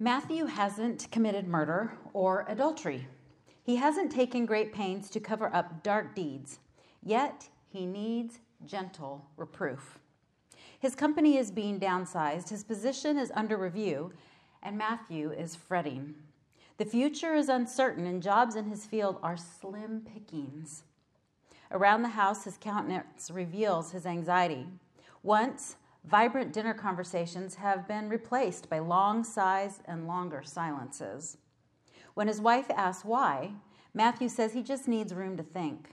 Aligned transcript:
Matthew 0.00 0.46
hasn't 0.46 1.10
committed 1.10 1.48
murder 1.48 1.92
or 2.12 2.44
adultery. 2.46 3.08
He 3.64 3.76
hasn't 3.76 4.12
taken 4.12 4.46
great 4.46 4.72
pains 4.72 5.10
to 5.10 5.18
cover 5.18 5.52
up 5.52 5.82
dark 5.82 6.14
deeds, 6.14 6.60
yet 7.02 7.48
he 7.68 7.84
needs 7.84 8.38
gentle 8.64 9.26
reproof. 9.36 9.98
His 10.78 10.94
company 10.94 11.36
is 11.36 11.50
being 11.50 11.80
downsized, 11.80 12.48
his 12.48 12.62
position 12.62 13.18
is 13.18 13.32
under 13.34 13.56
review, 13.56 14.12
and 14.62 14.78
Matthew 14.78 15.32
is 15.32 15.56
fretting. 15.56 16.14
The 16.76 16.84
future 16.84 17.34
is 17.34 17.48
uncertain, 17.48 18.06
and 18.06 18.22
jobs 18.22 18.54
in 18.54 18.66
his 18.66 18.86
field 18.86 19.18
are 19.20 19.36
slim 19.36 20.06
pickings. 20.14 20.84
Around 21.72 22.02
the 22.02 22.10
house, 22.10 22.44
his 22.44 22.56
countenance 22.56 23.32
reveals 23.32 23.90
his 23.90 24.06
anxiety. 24.06 24.68
Once, 25.24 25.74
vibrant 26.08 26.54
dinner 26.54 26.72
conversations 26.72 27.56
have 27.56 27.86
been 27.86 28.08
replaced 28.08 28.70
by 28.70 28.78
long 28.78 29.22
sighs 29.22 29.80
and 29.84 30.08
longer 30.08 30.42
silences. 30.42 31.36
When 32.14 32.28
his 32.28 32.40
wife 32.40 32.70
asks 32.70 33.04
why, 33.04 33.52
Matthew 33.92 34.30
says 34.30 34.54
he 34.54 34.62
just 34.62 34.88
needs 34.88 35.14
room 35.14 35.36
to 35.36 35.42
think. 35.42 35.90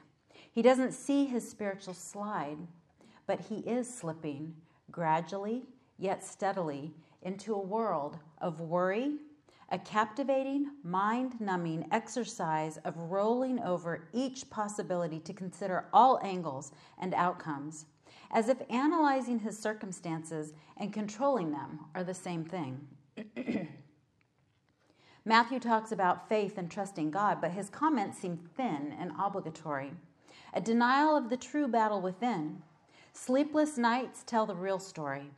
He 0.49 0.61
doesn't 0.61 0.93
see 0.93 1.25
his 1.25 1.49
spiritual 1.49 1.93
slide, 1.93 2.57
but 3.27 3.41
he 3.41 3.57
is 3.59 3.93
slipping 3.93 4.55
gradually 4.89 5.63
yet 5.97 6.23
steadily 6.23 6.93
into 7.21 7.53
a 7.53 7.59
world 7.59 8.17
of 8.39 8.61
worry, 8.61 9.17
a 9.69 9.79
captivating, 9.79 10.71
mind 10.83 11.41
numbing 11.41 11.85
exercise 11.91 12.77
of 12.85 12.95
rolling 12.97 13.59
over 13.59 14.07
each 14.13 14.49
possibility 14.49 15.19
to 15.19 15.33
consider 15.33 15.87
all 15.91 16.19
angles 16.23 16.71
and 16.99 17.13
outcomes 17.13 17.85
as 18.31 18.49
if 18.49 18.57
analyzing 18.69 19.39
his 19.39 19.57
circumstances 19.57 20.53
and 20.77 20.93
controlling 20.93 21.51
them 21.51 21.79
are 21.93 22.03
the 22.03 22.13
same 22.13 22.43
thing. 22.43 22.87
Matthew 25.25 25.59
talks 25.59 25.91
about 25.91 26.29
faith 26.29 26.57
and 26.57 26.69
trusting 26.69 27.09
God, 27.09 27.41
but 27.41 27.51
his 27.51 27.69
comments 27.69 28.19
seem 28.19 28.37
thin 28.55 28.93
and 28.99 29.11
obligatory. 29.19 29.91
A 30.53 30.61
denial 30.61 31.17
of 31.17 31.29
the 31.29 31.37
true 31.37 31.67
battle 31.67 31.99
within. 31.99 32.61
Sleepless 33.13 33.77
nights 33.77 34.23
tell 34.23 34.45
the 34.45 34.55
real 34.55 34.77
story. 34.77 35.31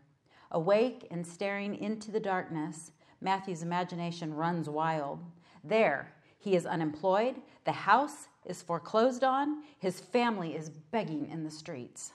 Awake 0.51 1.07
and 1.09 1.25
staring 1.25 1.75
into 1.75 2.11
the 2.11 2.19
darkness, 2.19 2.91
Matthew's 3.21 3.63
imagination 3.63 4.33
runs 4.33 4.69
wild. 4.69 5.23
There, 5.63 6.13
he 6.37 6.55
is 6.55 6.65
unemployed, 6.65 7.35
the 7.65 7.71
house 7.71 8.27
is 8.45 8.61
foreclosed 8.61 9.23
on, 9.23 9.63
his 9.79 9.99
family 9.99 10.55
is 10.55 10.69
begging 10.69 11.29
in 11.29 11.43
the 11.43 11.51
streets. 11.51 12.13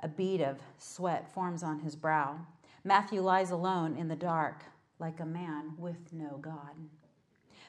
A 0.00 0.08
bead 0.08 0.40
of 0.40 0.58
sweat 0.78 1.32
forms 1.32 1.62
on 1.62 1.80
his 1.80 1.96
brow. 1.96 2.46
Matthew 2.84 3.20
lies 3.20 3.50
alone 3.50 3.96
in 3.96 4.08
the 4.08 4.16
dark, 4.16 4.64
like 4.98 5.20
a 5.20 5.26
man 5.26 5.74
with 5.76 6.12
no 6.12 6.38
God. 6.38 6.74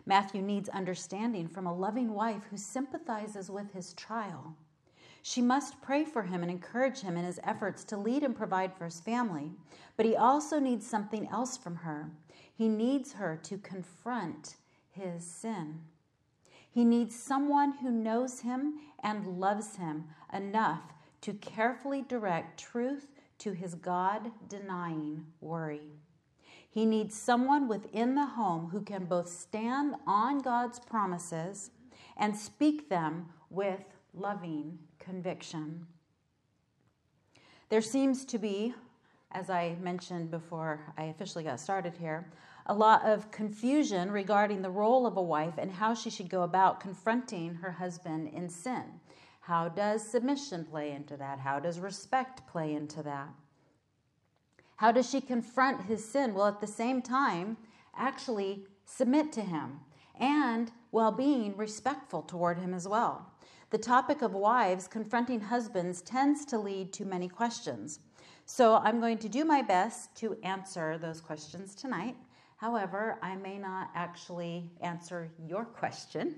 Matthew 0.06 0.42
needs 0.42 0.70
understanding 0.70 1.48
from 1.48 1.68
a 1.68 1.76
loving 1.76 2.14
wife 2.14 2.44
who 2.50 2.58
sympathizes 2.58 3.50
with 3.50 3.74
his 3.74 3.94
trial. 3.94 4.56
She 5.22 5.42
must 5.42 5.82
pray 5.82 6.06
for 6.06 6.24
him 6.24 6.42
and 6.42 6.52
encourage 6.52 7.02
him 7.02 7.18
in 7.18 7.26
his 7.26 7.40
efforts 7.44 7.84
to 7.86 7.98
lead 7.98 8.24
and 8.24 8.36
provide 8.36 8.74
for 8.74 8.86
his 8.86 9.00
family, 9.00 9.52
but 9.98 10.06
he 10.06 10.16
also 10.16 10.60
needs 10.60 10.88
something 10.88 11.28
else 11.28 11.58
from 11.58 11.78
her. 11.78 12.10
He 12.54 12.70
needs 12.70 13.14
her 13.14 13.40
to 13.44 13.58
confront 13.58 14.56
his 14.92 15.26
sin. 15.26 15.82
He 16.72 16.86
needs 16.86 17.16
someone 17.16 17.74
who 17.74 17.92
knows 17.92 18.42
him 18.42 18.76
and 19.04 19.40
loves 19.40 19.76
him 19.76 20.06
enough 20.32 20.94
to 21.22 21.34
carefully 21.34 22.02
direct 22.02 22.59
truth 22.59 23.08
to 23.39 23.52
his 23.52 23.75
God 23.75 24.31
denying 24.48 25.26
worry. 25.42 25.94
He 26.70 26.86
needs 26.86 27.16
someone 27.16 27.67
within 27.67 28.16
the 28.16 28.26
home 28.26 28.70
who 28.70 28.81
can 28.81 29.06
both 29.06 29.30
stand 29.30 29.95
on 30.06 30.39
God's 30.39 30.80
promises 30.80 31.72
and 32.17 32.36
speak 32.36 32.89
them 32.89 33.30
with 33.50 33.84
loving 34.14 34.78
conviction. 35.00 35.88
There 37.70 37.82
seems 37.82 38.26
to 38.26 38.38
be, 38.38 38.73
as 39.32 39.49
I 39.49 39.76
mentioned 39.82 40.32
before 40.32 40.94
I 40.98 41.05
officially 41.05 41.44
got 41.44 41.60
started 41.60 41.95
here, 41.98 42.32
a 42.65 42.73
lot 42.73 43.04
of 43.04 43.32
confusion 43.32 44.11
regarding 44.11 44.61
the 44.61 44.70
role 44.70 45.08
of 45.08 45.17
a 45.17 45.21
wife 45.21 45.55
and 45.58 45.71
how 45.71 45.94
she 45.94 46.10
should 46.10 46.30
go 46.30 46.44
about 46.44 46.80
confronting 46.80 47.55
her 47.55 47.71
husband 47.71 48.30
in 48.33 48.48
sin. 48.48 48.83
How 49.49 49.67
does 49.67 50.08
submission 50.08 50.64
play 50.64 50.92
into 50.92 51.17
that? 51.17 51.39
How 51.39 51.60
does 51.60 51.80
respect 51.80 52.45
play 52.45 52.76
into 52.76 53.02
that? 53.02 53.30
How 54.76 54.92
does 54.92 55.10
she 55.10 55.21
confront 55.21 55.86
his 55.86 56.05
sin? 56.05 56.36
Well, 56.36 56.45
at 56.45 56.61
the 56.61 56.67
same 56.67 57.02
time, 57.02 57.58
actually 57.98 58.67
submit 58.86 59.32
to 59.32 59.42
him 59.42 59.80
and 60.20 60.71
while 60.92 61.11
being 61.11 61.58
respectful 61.58 62.21
toward 62.21 62.59
him 62.59 62.76
as 62.76 62.88
well. 62.88 63.33
The 63.71 63.80
topic 63.80 64.21
of 64.21 64.33
wives 64.33 64.88
confronting 64.88 65.42
husbands 65.42 66.04
tends 66.04 66.45
to 66.45 66.59
lead 66.59 66.93
to 66.93 67.05
many 67.05 67.27
questions. 67.27 68.02
So 68.45 68.76
I'm 68.76 68.99
going 68.99 69.17
to 69.17 69.30
do 69.30 69.45
my 69.45 69.64
best 69.64 70.15
to 70.17 70.38
answer 70.43 70.99
those 70.99 71.21
questions 71.21 71.73
tonight. 71.73 72.15
However, 72.58 73.17
I 73.23 73.36
may 73.36 73.58
not 73.58 73.89
actually 73.95 74.70
answer 74.82 75.32
your 75.43 75.65
question. 75.65 76.36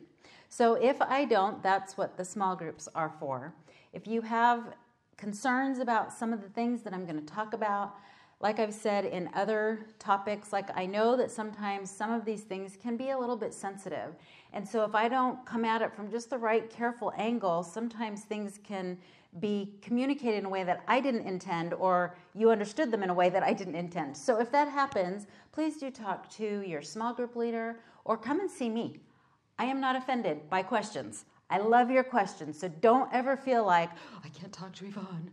So 0.54 0.74
if 0.74 1.02
I 1.02 1.24
don't, 1.24 1.64
that's 1.64 1.98
what 1.98 2.18
the 2.18 2.26
small 2.26 2.58
groups 2.58 2.90
are 2.94 3.14
for. 3.22 3.54
If 3.94 4.06
you 4.06 4.20
have 4.20 4.74
concerns 5.16 5.80
about 5.80 6.12
some 6.12 6.34
of 6.34 6.42
the 6.42 6.50
things 6.50 6.82
that 6.82 6.94
I'm 6.94 7.06
going 7.06 7.26
to 7.26 7.26
talk 7.26 7.54
about, 7.54 7.96
like 8.42 8.60
I've 8.60 8.74
said 8.74 9.06
in 9.06 9.30
other 9.34 9.86
topics, 9.98 10.52
like 10.52 10.78
I 10.78 10.86
know 10.86 11.16
that 11.16 11.32
sometimes 11.32 11.90
some 11.90 12.12
of 12.12 12.26
these 12.26 12.42
things 12.42 12.76
can 12.76 12.98
be 12.98 13.12
a 13.12 13.18
little 13.18 13.38
bit 13.38 13.54
sensitive. 13.54 14.14
And 14.52 14.68
so 14.68 14.84
if 14.84 14.94
I 14.94 15.08
don't 15.08 15.46
come 15.46 15.64
at 15.64 15.82
it 15.82 15.96
from 15.96 16.12
just 16.12 16.30
the 16.30 16.38
right 16.38 16.70
careful 16.70 17.14
angle, 17.16 17.64
sometimes 17.64 18.24
things 18.24 18.60
can 18.62 18.98
be 19.40 19.76
communicated 19.82 20.40
in 20.40 20.46
a 20.46 20.50
way 20.50 20.66
that 20.66 20.84
I 20.86 21.00
didn't 21.00 21.26
intend 21.26 21.74
or 21.74 22.18
you 22.36 22.52
understood 22.52 22.92
them 22.92 23.04
in 23.04 23.10
a 23.10 23.14
way 23.14 23.30
that 23.30 23.42
I 23.42 23.54
didn't 23.54 23.76
intend. 23.76 24.18
So 24.18 24.38
if 24.38 24.52
that 24.52 24.68
happens, 24.68 25.28
please 25.54 25.78
do 25.78 25.90
talk 25.90 26.30
to 26.32 26.62
your 26.68 26.82
small 26.82 27.14
group 27.14 27.38
leader 27.38 27.80
or 28.04 28.18
come 28.18 28.42
and 28.42 28.52
see 28.52 28.68
me. 28.68 29.00
I 29.62 29.66
am 29.66 29.80
not 29.80 29.96
offended 29.96 30.50
by 30.50 30.64
questions. 30.64 31.26
I 31.52 31.60
love 31.60 31.92
your 31.92 32.04
questions. 32.04 32.60
So 32.60 32.68
don't 32.68 33.14
ever 33.14 33.38
feel 33.38 33.64
like, 33.64 33.92
I 34.24 34.30
can't 34.30 34.52
talk 34.52 34.74
to 34.78 34.88
Yvonne. 34.88 35.30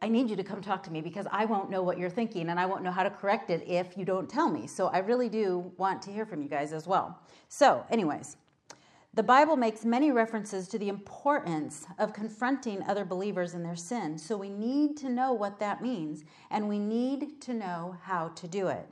I 0.00 0.08
need 0.08 0.30
you 0.30 0.36
to 0.36 0.44
come 0.44 0.60
talk 0.60 0.84
to 0.84 0.92
me 0.92 1.00
because 1.00 1.26
I 1.32 1.44
won't 1.44 1.68
know 1.68 1.82
what 1.82 1.98
you're 1.98 2.08
thinking 2.08 2.50
and 2.50 2.60
I 2.60 2.66
won't 2.66 2.84
know 2.84 2.92
how 2.92 3.02
to 3.02 3.10
correct 3.10 3.50
it 3.50 3.66
if 3.66 3.98
you 3.98 4.04
don't 4.04 4.30
tell 4.30 4.48
me. 4.48 4.68
So 4.68 4.86
I 4.86 4.98
really 4.98 5.28
do 5.28 5.72
want 5.76 6.02
to 6.02 6.12
hear 6.12 6.24
from 6.24 6.40
you 6.40 6.48
guys 6.48 6.72
as 6.72 6.86
well. 6.86 7.18
So, 7.48 7.84
anyways, 7.90 8.36
the 9.12 9.24
Bible 9.24 9.56
makes 9.56 9.84
many 9.84 10.12
references 10.12 10.68
to 10.68 10.78
the 10.78 10.88
importance 10.88 11.84
of 11.98 12.12
confronting 12.12 12.84
other 12.84 13.04
believers 13.04 13.54
in 13.54 13.64
their 13.64 13.74
sin. 13.74 14.18
So 14.18 14.36
we 14.36 14.50
need 14.50 14.96
to 14.98 15.08
know 15.08 15.32
what 15.32 15.58
that 15.58 15.82
means 15.82 16.22
and 16.52 16.68
we 16.68 16.78
need 16.78 17.40
to 17.40 17.54
know 17.54 17.96
how 18.02 18.28
to 18.28 18.46
do 18.46 18.68
it. 18.68 18.86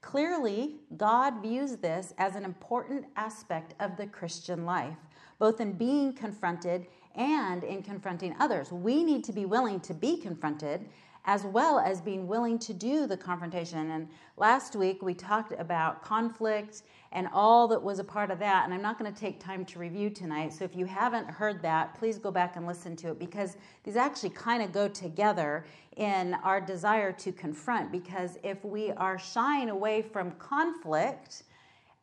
Clearly, 0.00 0.76
God 0.96 1.42
views 1.42 1.76
this 1.76 2.14
as 2.18 2.36
an 2.36 2.44
important 2.44 3.06
aspect 3.16 3.74
of 3.80 3.96
the 3.96 4.06
Christian 4.06 4.64
life, 4.64 4.96
both 5.38 5.60
in 5.60 5.72
being 5.72 6.12
confronted 6.12 6.86
and 7.14 7.64
in 7.64 7.82
confronting 7.82 8.34
others. 8.38 8.70
We 8.70 9.02
need 9.02 9.24
to 9.24 9.32
be 9.32 9.44
willing 9.44 9.80
to 9.80 9.94
be 9.94 10.16
confronted 10.16 10.88
as 11.28 11.44
well 11.44 11.78
as 11.78 12.00
being 12.00 12.26
willing 12.26 12.58
to 12.58 12.72
do 12.72 13.06
the 13.06 13.16
confrontation. 13.16 13.90
And 13.90 14.08
last 14.38 14.74
week 14.74 15.02
we 15.02 15.12
talked 15.12 15.52
about 15.58 16.02
conflict 16.02 16.84
and 17.12 17.28
all 17.34 17.68
that 17.68 17.82
was 17.82 17.98
a 17.98 18.04
part 18.04 18.30
of 18.30 18.38
that. 18.38 18.64
And 18.64 18.72
I'm 18.72 18.80
not 18.80 18.98
going 18.98 19.12
to 19.12 19.20
take 19.20 19.38
time 19.38 19.66
to 19.66 19.78
review 19.78 20.08
tonight. 20.08 20.54
So 20.54 20.64
if 20.64 20.74
you 20.74 20.86
haven't 20.86 21.28
heard 21.28 21.60
that, 21.60 21.94
please 21.98 22.16
go 22.18 22.30
back 22.30 22.56
and 22.56 22.66
listen 22.66 22.96
to 22.96 23.10
it 23.10 23.18
because 23.18 23.58
these 23.84 23.94
actually 23.94 24.30
kind 24.30 24.62
of 24.62 24.72
go 24.72 24.88
together 24.88 25.66
in 25.98 26.32
our 26.42 26.62
desire 26.62 27.12
to 27.12 27.30
confront. 27.30 27.92
Because 27.92 28.38
if 28.42 28.64
we 28.64 28.92
are 28.92 29.18
shying 29.18 29.68
away 29.68 30.00
from 30.00 30.30
conflict, 30.32 31.42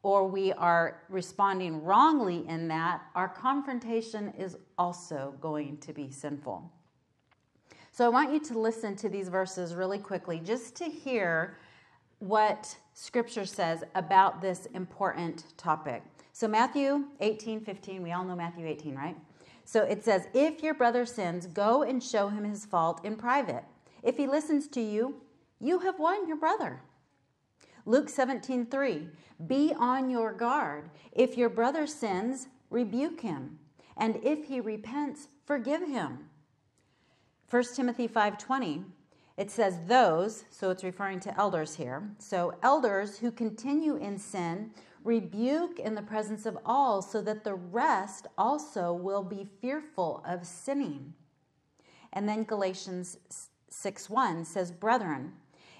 or 0.03 0.27
we 0.27 0.53
are 0.53 1.01
responding 1.09 1.83
wrongly 1.83 2.47
in 2.47 2.67
that, 2.67 3.01
our 3.15 3.27
confrontation 3.27 4.31
is 4.37 4.55
also 4.77 5.33
going 5.41 5.77
to 5.79 5.93
be 5.93 6.11
sinful. 6.11 6.71
So 7.95 8.03
I 8.03 8.09
want 8.09 8.33
you 8.33 8.41
to 8.41 8.59
listen 8.59 8.97
to 8.97 9.07
these 9.07 9.29
verses 9.29 9.73
really 9.73 9.99
quickly 9.99 10.41
just 10.43 10.75
to 10.75 10.83
hear 10.83 11.55
what 12.19 12.75
scripture 12.93 13.45
says 13.45 13.85
about 13.95 14.41
this 14.41 14.65
important 14.73 15.45
topic. 15.55 16.03
So 16.33 16.45
Matthew 16.45 17.05
18, 17.21 17.61
15, 17.61 18.03
we 18.03 18.11
all 18.11 18.25
know 18.25 18.35
Matthew 18.35 18.67
18, 18.67 18.95
right? 18.95 19.15
So 19.63 19.83
it 19.83 20.03
says, 20.03 20.27
If 20.33 20.61
your 20.61 20.73
brother 20.73 21.05
sins, 21.05 21.47
go 21.47 21.83
and 21.83 22.03
show 22.03 22.27
him 22.27 22.43
his 22.43 22.65
fault 22.65 22.99
in 23.05 23.15
private. 23.15 23.63
If 24.03 24.17
he 24.17 24.27
listens 24.27 24.67
to 24.67 24.81
you, 24.81 25.21
you 25.61 25.79
have 25.79 25.97
won 25.97 26.27
your 26.27 26.35
brother. 26.35 26.81
Luke 27.85 28.09
17, 28.09 28.65
3, 28.65 29.07
Be 29.47 29.73
on 29.79 30.09
your 30.09 30.33
guard. 30.33 30.89
If 31.13 31.37
your 31.37 31.47
brother 31.47 31.87
sins, 31.87 32.49
rebuke 32.69 33.21
him. 33.21 33.57
And 33.95 34.19
if 34.21 34.47
he 34.47 34.59
repents, 34.59 35.29
forgive 35.45 35.87
him. 35.87 36.25
1 37.49 37.75
Timothy 37.75 38.07
5:20 38.07 38.85
It 39.37 39.51
says 39.51 39.79
those, 39.85 40.45
so 40.49 40.71
it's 40.71 40.83
referring 40.83 41.19
to 41.21 41.37
elders 41.37 41.75
here. 41.75 42.09
So, 42.17 42.53
elders 42.63 43.19
who 43.19 43.31
continue 43.31 43.97
in 43.97 44.17
sin 44.17 44.71
rebuke 45.03 45.77
in 45.77 45.93
the 45.93 46.01
presence 46.01 46.45
of 46.45 46.57
all, 46.65 47.01
so 47.01 47.21
that 47.21 47.43
the 47.43 47.53
rest 47.53 48.27
also 48.37 48.93
will 48.93 49.23
be 49.23 49.49
fearful 49.61 50.23
of 50.25 50.47
sinning. 50.47 51.13
And 52.13 52.27
then 52.27 52.45
Galatians 52.45 53.17
6 53.69 54.09
1 54.09 54.45
says, 54.45 54.71
Brethren, 54.71 55.33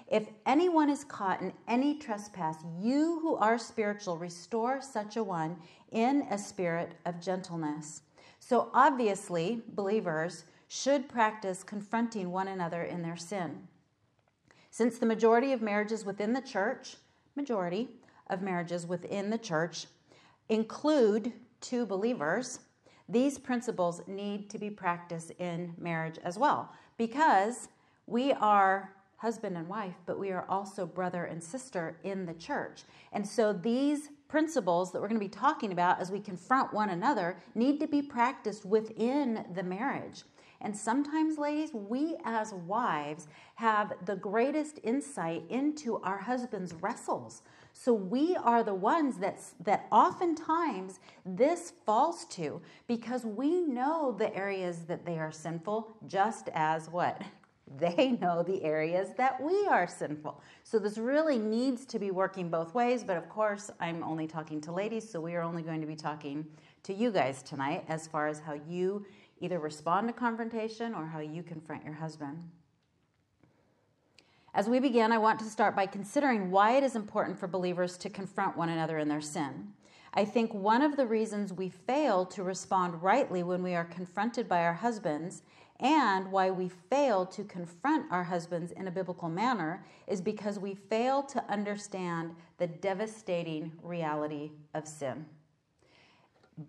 if 0.06 0.28
anyone 0.44 0.88
is 0.88 1.02
caught 1.02 1.40
in 1.40 1.52
any 1.66 1.98
trespass, 1.98 2.58
you 2.78 3.18
who 3.20 3.34
are 3.36 3.58
spiritual, 3.58 4.18
restore 4.18 4.80
such 4.80 5.16
a 5.16 5.24
one 5.24 5.56
in 5.90 6.28
a 6.30 6.38
spirit 6.38 6.92
of 7.04 7.20
gentleness. 7.20 8.02
So, 8.38 8.70
obviously, 8.72 9.62
believers 9.74 10.44
should 10.68 11.08
practice 11.08 11.62
confronting 11.62 12.30
one 12.30 12.48
another 12.48 12.82
in 12.82 13.02
their 13.02 13.16
sin. 13.16 13.68
Since 14.70 14.98
the 14.98 15.06
majority 15.06 15.52
of 15.52 15.62
marriages 15.62 16.04
within 16.04 16.32
the 16.32 16.40
church, 16.40 16.96
majority 17.34 17.88
of 18.28 18.42
marriages 18.42 18.86
within 18.86 19.30
the 19.30 19.38
church 19.38 19.86
include 20.48 21.32
two 21.60 21.86
believers, 21.86 22.60
these 23.08 23.38
principles 23.38 24.02
need 24.06 24.50
to 24.50 24.58
be 24.58 24.68
practiced 24.70 25.30
in 25.38 25.72
marriage 25.78 26.18
as 26.24 26.38
well 26.38 26.72
because 26.98 27.68
we 28.06 28.32
are 28.32 28.92
husband 29.16 29.56
and 29.56 29.66
wife, 29.66 29.94
but 30.04 30.18
we 30.18 30.30
are 30.30 30.44
also 30.48 30.84
brother 30.84 31.24
and 31.24 31.42
sister 31.42 31.98
in 32.04 32.26
the 32.26 32.34
church. 32.34 32.82
And 33.12 33.26
so 33.26 33.52
these 33.52 34.10
principles 34.28 34.92
that 34.92 35.00
we're 35.00 35.08
going 35.08 35.20
to 35.20 35.24
be 35.24 35.30
talking 35.30 35.72
about 35.72 36.00
as 36.00 36.10
we 36.10 36.20
confront 36.20 36.72
one 36.72 36.90
another 36.90 37.38
need 37.54 37.80
to 37.80 37.86
be 37.86 38.02
practiced 38.02 38.66
within 38.66 39.46
the 39.54 39.62
marriage. 39.62 40.24
And 40.60 40.76
sometimes, 40.76 41.38
ladies, 41.38 41.70
we 41.72 42.16
as 42.24 42.52
wives 42.52 43.28
have 43.56 43.92
the 44.04 44.16
greatest 44.16 44.80
insight 44.82 45.42
into 45.48 46.00
our 46.02 46.18
husband's 46.18 46.74
wrestles. 46.74 47.42
So 47.72 47.92
we 47.92 48.34
are 48.36 48.64
the 48.64 48.74
ones 48.74 49.18
that, 49.18 49.38
that 49.60 49.86
oftentimes 49.92 50.98
this 51.26 51.74
falls 51.84 52.24
to 52.30 52.62
because 52.88 53.24
we 53.24 53.60
know 53.60 54.16
the 54.18 54.34
areas 54.34 54.84
that 54.86 55.04
they 55.04 55.18
are 55.18 55.30
sinful, 55.30 55.94
just 56.06 56.48
as 56.54 56.88
what? 56.90 57.22
They 57.78 58.16
know 58.20 58.44
the 58.44 58.62
areas 58.62 59.08
that 59.16 59.42
we 59.42 59.66
are 59.66 59.88
sinful. 59.88 60.40
So 60.62 60.78
this 60.78 60.98
really 60.98 61.36
needs 61.36 61.84
to 61.86 61.98
be 61.98 62.12
working 62.12 62.48
both 62.48 62.74
ways. 62.74 63.02
But 63.02 63.16
of 63.16 63.28
course, 63.28 63.72
I'm 63.80 64.04
only 64.04 64.28
talking 64.28 64.60
to 64.62 64.72
ladies, 64.72 65.10
so 65.10 65.20
we 65.20 65.34
are 65.34 65.42
only 65.42 65.62
going 65.62 65.80
to 65.80 65.86
be 65.86 65.96
talking 65.96 66.46
to 66.84 66.94
you 66.94 67.10
guys 67.10 67.42
tonight 67.42 67.84
as 67.88 68.06
far 68.06 68.28
as 68.28 68.38
how 68.38 68.54
you 68.68 69.04
either 69.40 69.58
respond 69.58 70.08
to 70.08 70.14
confrontation 70.14 70.94
or 70.94 71.06
how 71.06 71.20
you 71.20 71.42
confront 71.42 71.84
your 71.84 71.94
husband. 71.94 72.50
As 74.54 74.68
we 74.68 74.80
begin, 74.80 75.12
I 75.12 75.18
want 75.18 75.38
to 75.40 75.44
start 75.44 75.76
by 75.76 75.86
considering 75.86 76.50
why 76.50 76.76
it 76.76 76.82
is 76.82 76.96
important 76.96 77.38
for 77.38 77.46
believers 77.46 77.98
to 77.98 78.08
confront 78.08 78.56
one 78.56 78.70
another 78.70 78.98
in 78.98 79.08
their 79.08 79.20
sin. 79.20 79.68
I 80.14 80.24
think 80.24 80.54
one 80.54 80.80
of 80.80 80.96
the 80.96 81.06
reasons 81.06 81.52
we 81.52 81.68
fail 81.68 82.24
to 82.26 82.42
respond 82.42 83.02
rightly 83.02 83.42
when 83.42 83.62
we 83.62 83.74
are 83.74 83.84
confronted 83.84 84.48
by 84.48 84.64
our 84.64 84.72
husbands 84.72 85.42
and 85.80 86.32
why 86.32 86.50
we 86.50 86.70
fail 86.70 87.26
to 87.26 87.44
confront 87.44 88.10
our 88.10 88.24
husbands 88.24 88.72
in 88.72 88.88
a 88.88 88.90
biblical 88.90 89.28
manner 89.28 89.84
is 90.06 90.22
because 90.22 90.58
we 90.58 90.74
fail 90.74 91.22
to 91.22 91.44
understand 91.50 92.34
the 92.56 92.66
devastating 92.66 93.72
reality 93.82 94.52
of 94.72 94.88
sin. 94.88 95.26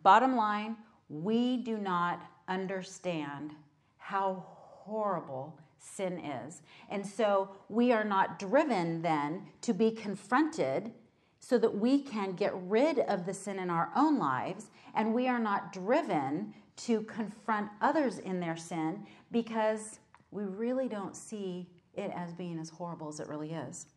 Bottom 0.03 0.35
line, 0.35 0.75
we 1.07 1.55
do 1.55 1.77
not 1.77 2.21
understand 2.47 3.51
how 3.97 4.45
horrible 4.45 5.59
sin 5.79 6.19
is. 6.19 6.61
And 6.89 7.05
so 7.05 7.49
we 7.69 7.91
are 7.91 8.03
not 8.03 8.39
driven 8.39 9.01
then 9.01 9.47
to 9.61 9.73
be 9.73 9.91
confronted 9.91 10.91
so 11.39 11.57
that 11.57 11.75
we 11.75 12.01
can 12.01 12.33
get 12.33 12.53
rid 12.63 12.99
of 12.99 13.25
the 13.25 13.33
sin 13.33 13.59
in 13.59 13.69
our 13.69 13.89
own 13.95 14.17
lives. 14.17 14.69
And 14.95 15.13
we 15.13 15.27
are 15.27 15.39
not 15.39 15.71
driven 15.71 16.53
to 16.77 17.01
confront 17.03 17.69
others 17.81 18.19
in 18.19 18.39
their 18.39 18.57
sin 18.57 19.05
because 19.31 19.99
we 20.31 20.43
really 20.43 20.87
don't 20.87 21.15
see 21.15 21.67
it 21.95 22.11
as 22.15 22.33
being 22.33 22.59
as 22.59 22.69
horrible 22.69 23.07
as 23.09 23.19
it 23.19 23.27
really 23.27 23.51
is. 23.51 23.87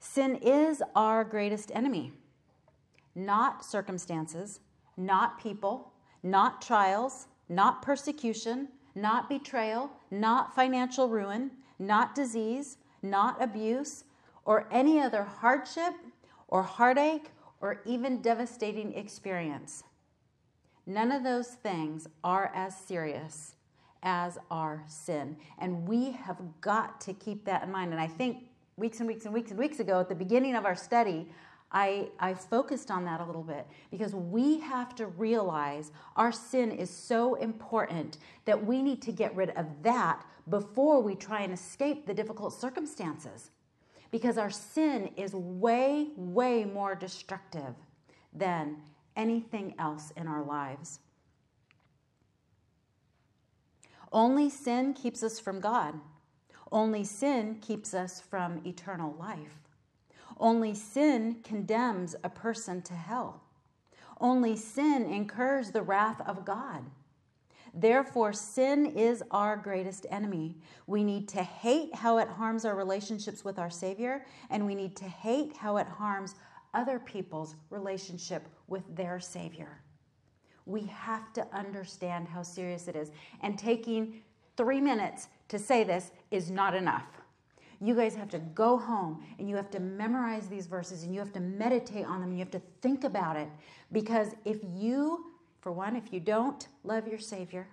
Sin 0.00 0.36
is 0.36 0.82
our 0.94 1.24
greatest 1.24 1.70
enemy, 1.74 2.12
not 3.14 3.64
circumstances, 3.64 4.60
not 4.96 5.40
people, 5.40 5.92
not 6.22 6.62
trials, 6.62 7.26
not 7.48 7.82
persecution, 7.82 8.68
not 8.94 9.28
betrayal, 9.28 9.90
not 10.10 10.54
financial 10.54 11.08
ruin, 11.08 11.50
not 11.78 12.14
disease, 12.14 12.78
not 13.02 13.42
abuse, 13.42 14.04
or 14.44 14.66
any 14.70 15.00
other 15.00 15.22
hardship 15.22 15.94
or 16.48 16.62
heartache 16.62 17.30
or 17.60 17.80
even 17.84 18.20
devastating 18.22 18.94
experience. 18.94 19.84
None 20.86 21.12
of 21.12 21.22
those 21.22 21.48
things 21.48 22.08
are 22.24 22.50
as 22.54 22.76
serious 22.76 23.56
as 24.02 24.38
our 24.50 24.82
sin. 24.86 25.36
And 25.58 25.86
we 25.86 26.12
have 26.12 26.38
got 26.60 27.00
to 27.02 27.12
keep 27.12 27.44
that 27.44 27.62
in 27.62 27.70
mind. 27.70 27.92
And 27.92 28.00
I 28.00 28.06
think 28.06 28.44
weeks 28.76 29.00
and 29.00 29.08
weeks 29.08 29.24
and 29.24 29.34
weeks 29.34 29.50
and 29.50 29.58
weeks 29.58 29.80
ago, 29.80 30.00
at 30.00 30.08
the 30.08 30.14
beginning 30.14 30.54
of 30.54 30.64
our 30.64 30.76
study, 30.76 31.28
I, 31.70 32.08
I 32.18 32.32
focused 32.32 32.90
on 32.90 33.04
that 33.04 33.20
a 33.20 33.24
little 33.24 33.42
bit 33.42 33.66
because 33.90 34.14
we 34.14 34.58
have 34.60 34.94
to 34.96 35.06
realize 35.06 35.92
our 36.16 36.32
sin 36.32 36.72
is 36.72 36.88
so 36.88 37.34
important 37.34 38.18
that 38.46 38.64
we 38.64 38.80
need 38.80 39.02
to 39.02 39.12
get 39.12 39.36
rid 39.36 39.50
of 39.50 39.66
that 39.82 40.24
before 40.48 41.02
we 41.02 41.14
try 41.14 41.42
and 41.42 41.52
escape 41.52 42.06
the 42.06 42.14
difficult 42.14 42.54
circumstances. 42.58 43.50
Because 44.10 44.38
our 44.38 44.50
sin 44.50 45.10
is 45.16 45.34
way, 45.34 46.08
way 46.16 46.64
more 46.64 46.94
destructive 46.94 47.74
than 48.32 48.78
anything 49.14 49.74
else 49.78 50.10
in 50.16 50.26
our 50.26 50.42
lives. 50.42 51.00
Only 54.10 54.48
sin 54.48 54.94
keeps 54.94 55.22
us 55.22 55.38
from 55.38 55.60
God. 55.60 56.00
Only 56.72 57.04
sin 57.04 57.58
keeps 57.60 57.92
us 57.92 58.20
from 58.20 58.62
eternal 58.64 59.14
life. 59.18 59.67
Only 60.38 60.74
sin 60.74 61.40
condemns 61.42 62.14
a 62.22 62.28
person 62.28 62.82
to 62.82 62.94
hell. 62.94 63.42
Only 64.20 64.56
sin 64.56 65.04
incurs 65.04 65.70
the 65.70 65.82
wrath 65.82 66.20
of 66.26 66.44
God. 66.44 66.84
Therefore, 67.74 68.32
sin 68.32 68.86
is 68.86 69.22
our 69.30 69.56
greatest 69.56 70.06
enemy. 70.10 70.56
We 70.86 71.04
need 71.04 71.28
to 71.28 71.42
hate 71.42 71.94
how 71.94 72.18
it 72.18 72.28
harms 72.28 72.64
our 72.64 72.74
relationships 72.74 73.44
with 73.44 73.58
our 73.58 73.70
Savior, 73.70 74.24
and 74.50 74.64
we 74.64 74.74
need 74.74 74.96
to 74.96 75.04
hate 75.04 75.56
how 75.56 75.76
it 75.76 75.86
harms 75.86 76.34
other 76.74 76.98
people's 76.98 77.56
relationship 77.70 78.46
with 78.66 78.82
their 78.94 79.20
Savior. 79.20 79.80
We 80.66 80.82
have 80.86 81.32
to 81.34 81.46
understand 81.52 82.28
how 82.28 82.42
serious 82.42 82.88
it 82.88 82.96
is. 82.96 83.10
And 83.42 83.58
taking 83.58 84.22
three 84.56 84.80
minutes 84.80 85.28
to 85.48 85.58
say 85.58 85.84
this 85.84 86.10
is 86.30 86.50
not 86.50 86.74
enough. 86.74 87.17
You 87.80 87.94
guys 87.94 88.14
have 88.16 88.30
to 88.30 88.38
go 88.38 88.76
home 88.76 89.24
and 89.38 89.48
you 89.48 89.56
have 89.56 89.70
to 89.70 89.80
memorize 89.80 90.48
these 90.48 90.66
verses 90.66 91.04
and 91.04 91.14
you 91.14 91.20
have 91.20 91.32
to 91.34 91.40
meditate 91.40 92.06
on 92.06 92.20
them. 92.20 92.30
And 92.30 92.32
you 92.32 92.44
have 92.44 92.50
to 92.52 92.62
think 92.80 93.04
about 93.04 93.36
it. 93.36 93.48
Because 93.92 94.34
if 94.44 94.58
you, 94.74 95.26
for 95.60 95.70
one, 95.70 95.94
if 95.94 96.12
you 96.12 96.20
don't 96.20 96.66
love 96.82 97.06
your 97.06 97.18
Savior, 97.18 97.68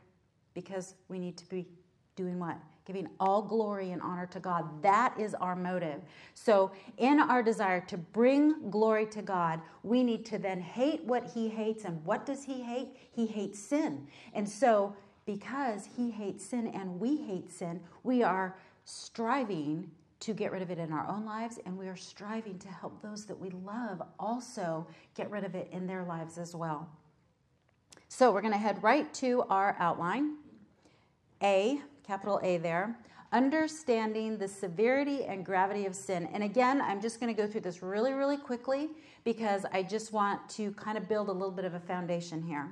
because 0.54 0.96
we 1.10 1.20
need 1.20 1.38
to 1.38 1.50
be 1.50 1.68
doing 2.16 2.40
what? 2.40 2.58
Giving 2.86 3.10
all 3.20 3.42
glory 3.42 3.92
and 3.92 4.02
honor 4.02 4.28
to 4.28 4.40
God. 4.40 4.82
That 4.82 5.16
is 5.20 5.34
our 5.36 5.56
motive. 5.56 6.02
So, 6.36 6.72
in 6.98 7.20
our 7.20 7.42
desire 7.42 7.82
to 7.88 7.98
bring 7.98 8.70
glory 8.70 9.08
to 9.08 9.22
God, 9.24 9.60
we 9.84 10.04
need 10.04 10.26
to 10.28 10.38
then 10.38 10.62
hate 10.62 11.04
what 11.04 11.32
He 11.34 11.50
hates. 11.50 11.84
And 11.84 12.04
what 12.06 12.26
does 12.26 12.44
He 12.44 12.62
hate? 12.62 12.90
He 13.12 13.26
hates 13.26 13.60
sin. 13.60 14.08
And 14.34 14.48
so, 14.48 14.96
because 15.26 15.90
He 15.98 16.12
hates 16.12 16.46
sin 16.46 16.68
and 16.68 17.00
we 17.00 17.18
hate 17.18 17.52
sin, 17.52 17.82
we 18.04 18.22
are 18.22 18.56
striving 18.86 19.90
to 20.22 20.34
get 20.34 20.52
rid 20.52 20.62
of 20.62 20.72
it 20.72 20.78
in 20.78 20.92
our 20.92 21.08
own 21.08 21.26
lives, 21.26 21.60
and 21.66 21.78
we 21.78 21.88
are 21.88 21.96
striving 21.96 22.58
to 22.60 22.68
help 22.70 23.02
those 23.02 23.26
that 23.26 23.40
we 23.40 23.50
love 23.50 24.02
also 24.20 24.88
get 25.16 25.30
rid 25.30 25.44
of 25.44 25.56
it 25.56 25.68
in 25.72 25.86
their 25.86 26.04
lives 26.04 26.38
as 26.38 26.56
well. 26.56 26.88
So 28.08 28.32
we're 28.32 28.42
going 28.42 28.54
to 28.54 28.60
head 28.60 28.82
right 28.82 29.14
to 29.16 29.44
our 29.50 29.76
outline. 29.80 30.36
A, 31.44 31.82
capital 32.04 32.40
A 32.44 32.58
there, 32.58 32.98
understanding 33.34 34.38
the 34.38 34.48
severity 34.48 35.26
and 35.26 35.46
gravity 35.46 35.86
of 35.86 35.96
sin. 35.96 36.30
And 36.32 36.44
again, 36.44 36.82
I'm 36.82 37.02
just 37.02 37.20
going 37.20 37.36
to 37.36 37.40
go 37.40 37.48
through 37.48 37.62
this 37.62 37.84
really, 37.84 38.14
really 38.14 38.38
quickly 38.38 38.90
because 39.26 39.66
I 39.74 39.84
just 39.84 40.14
want 40.14 40.48
to 40.52 40.72
kind 40.72 40.98
of 40.98 41.10
build 41.10 41.28
a 41.28 41.32
little 41.32 41.52
bit 41.52 41.66
of 41.66 41.74
a 41.74 41.80
foundation 41.80 42.42
here. 42.42 42.72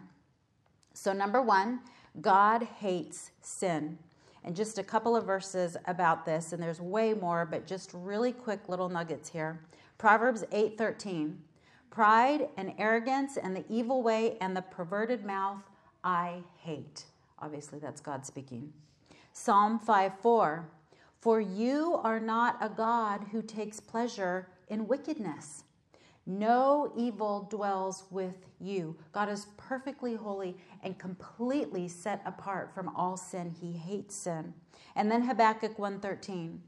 So, 0.93 1.11
number 1.11 1.41
one, 1.41 1.81
God 2.21 2.63
hates 2.63 3.31
sin 3.41 3.97
and 4.43 4.55
just 4.55 4.77
a 4.77 4.83
couple 4.83 5.15
of 5.15 5.25
verses 5.25 5.77
about 5.85 6.25
this 6.25 6.53
and 6.53 6.61
there's 6.61 6.81
way 6.81 7.13
more 7.13 7.45
but 7.45 7.65
just 7.65 7.91
really 7.93 8.31
quick 8.31 8.67
little 8.69 8.89
nuggets 8.89 9.29
here. 9.29 9.59
Proverbs 9.97 10.43
8.13 10.51 11.35
pride 11.89 12.49
and 12.57 12.73
arrogance 12.79 13.37
and 13.37 13.55
the 13.55 13.63
evil 13.69 14.01
way 14.01 14.37
and 14.41 14.57
the 14.57 14.61
perverted 14.61 15.23
mouth 15.23 15.61
i 16.03 16.39
hate. 16.57 17.05
Obviously 17.39 17.79
that's 17.79 18.01
god 18.01 18.25
speaking. 18.25 18.73
Psalm 19.31 19.79
5.4 19.79 20.63
For 21.19 21.41
you 21.41 21.99
are 22.03 22.19
not 22.19 22.57
a 22.61 22.69
God 22.69 23.25
who 23.31 23.41
takes 23.41 23.79
pleasure 23.79 24.47
in 24.67 24.87
wickedness. 24.87 25.63
No 26.25 26.93
evil 26.95 27.47
dwells 27.49 28.05
with 28.09 28.45
you. 28.59 28.95
God 29.11 29.29
is 29.29 29.47
perfectly 29.57 30.15
holy 30.15 30.57
and 30.81 30.97
completely 30.97 31.87
set 31.87 32.21
apart 32.25 32.73
from 32.73 32.95
all 32.95 33.17
sin. 33.17 33.49
He 33.49 33.73
hates 33.73 34.15
sin. 34.15 34.53
And 34.95 35.11
then 35.11 35.23
Habakkuk 35.23 35.77
1:13. 35.77 36.61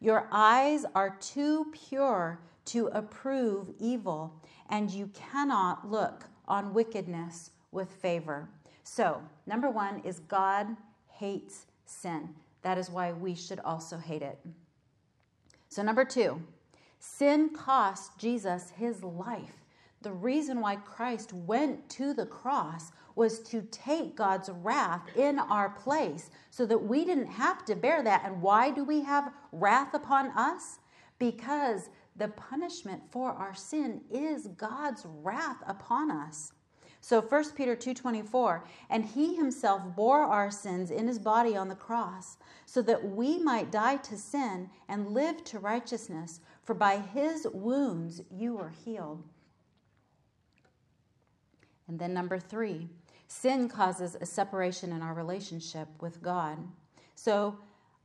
Your 0.00 0.28
eyes 0.32 0.84
are 0.94 1.16
too 1.20 1.66
pure 1.72 2.40
to 2.64 2.86
approve 2.88 3.74
evil, 3.78 4.40
and 4.68 4.90
you 4.90 5.08
cannot 5.08 5.90
look 5.90 6.24
on 6.48 6.74
wickedness 6.74 7.50
with 7.70 7.92
favor. 7.92 8.48
So, 8.82 9.22
number 9.46 9.68
1 9.70 10.00
is 10.00 10.20
God 10.20 10.76
hates 11.06 11.66
sin. 11.84 12.34
That 12.62 12.78
is 12.78 12.90
why 12.90 13.12
we 13.12 13.34
should 13.34 13.60
also 13.60 13.98
hate 13.98 14.22
it. 14.22 14.38
So, 15.68 15.82
number 15.82 16.04
2, 16.04 16.42
sin 17.02 17.50
cost 17.50 18.16
Jesus 18.16 18.70
his 18.70 19.02
life. 19.02 19.64
The 20.02 20.12
reason 20.12 20.60
why 20.60 20.76
Christ 20.76 21.32
went 21.32 21.88
to 21.90 22.14
the 22.14 22.26
cross 22.26 22.92
was 23.16 23.40
to 23.40 23.62
take 23.72 24.16
God's 24.16 24.50
wrath 24.50 25.02
in 25.16 25.40
our 25.40 25.70
place 25.70 26.30
so 26.50 26.64
that 26.66 26.78
we 26.78 27.04
didn't 27.04 27.26
have 27.26 27.64
to 27.64 27.74
bear 27.74 28.04
that. 28.04 28.22
And 28.24 28.40
why 28.40 28.70
do 28.70 28.84
we 28.84 29.00
have 29.02 29.32
wrath 29.50 29.94
upon 29.94 30.30
us? 30.30 30.78
Because 31.18 31.90
the 32.14 32.28
punishment 32.28 33.02
for 33.10 33.32
our 33.32 33.54
sin 33.54 34.02
is 34.08 34.46
God's 34.56 35.04
wrath 35.04 35.58
upon 35.66 36.10
us. 36.10 36.52
So 37.00 37.20
1 37.20 37.56
Peter 37.56 37.74
2:24, 37.74 38.62
and 38.88 39.04
he 39.04 39.34
himself 39.34 39.82
bore 39.96 40.22
our 40.22 40.52
sins 40.52 40.92
in 40.92 41.08
his 41.08 41.18
body 41.18 41.56
on 41.56 41.68
the 41.68 41.74
cross, 41.74 42.36
so 42.64 42.80
that 42.82 43.04
we 43.04 43.38
might 43.40 43.72
die 43.72 43.96
to 43.96 44.16
sin 44.16 44.70
and 44.88 45.12
live 45.12 45.42
to 45.44 45.58
righteousness, 45.58 46.40
for 46.62 46.74
by 46.74 46.98
his 46.98 47.46
wounds 47.52 48.22
you 48.30 48.58
are 48.58 48.72
healed. 48.84 49.22
And 51.88 51.98
then 51.98 52.14
number 52.14 52.38
3, 52.38 52.88
sin 53.26 53.68
causes 53.68 54.16
a 54.20 54.26
separation 54.26 54.92
in 54.92 55.02
our 55.02 55.14
relationship 55.14 55.88
with 56.00 56.22
God. 56.22 56.58
So 57.14 57.58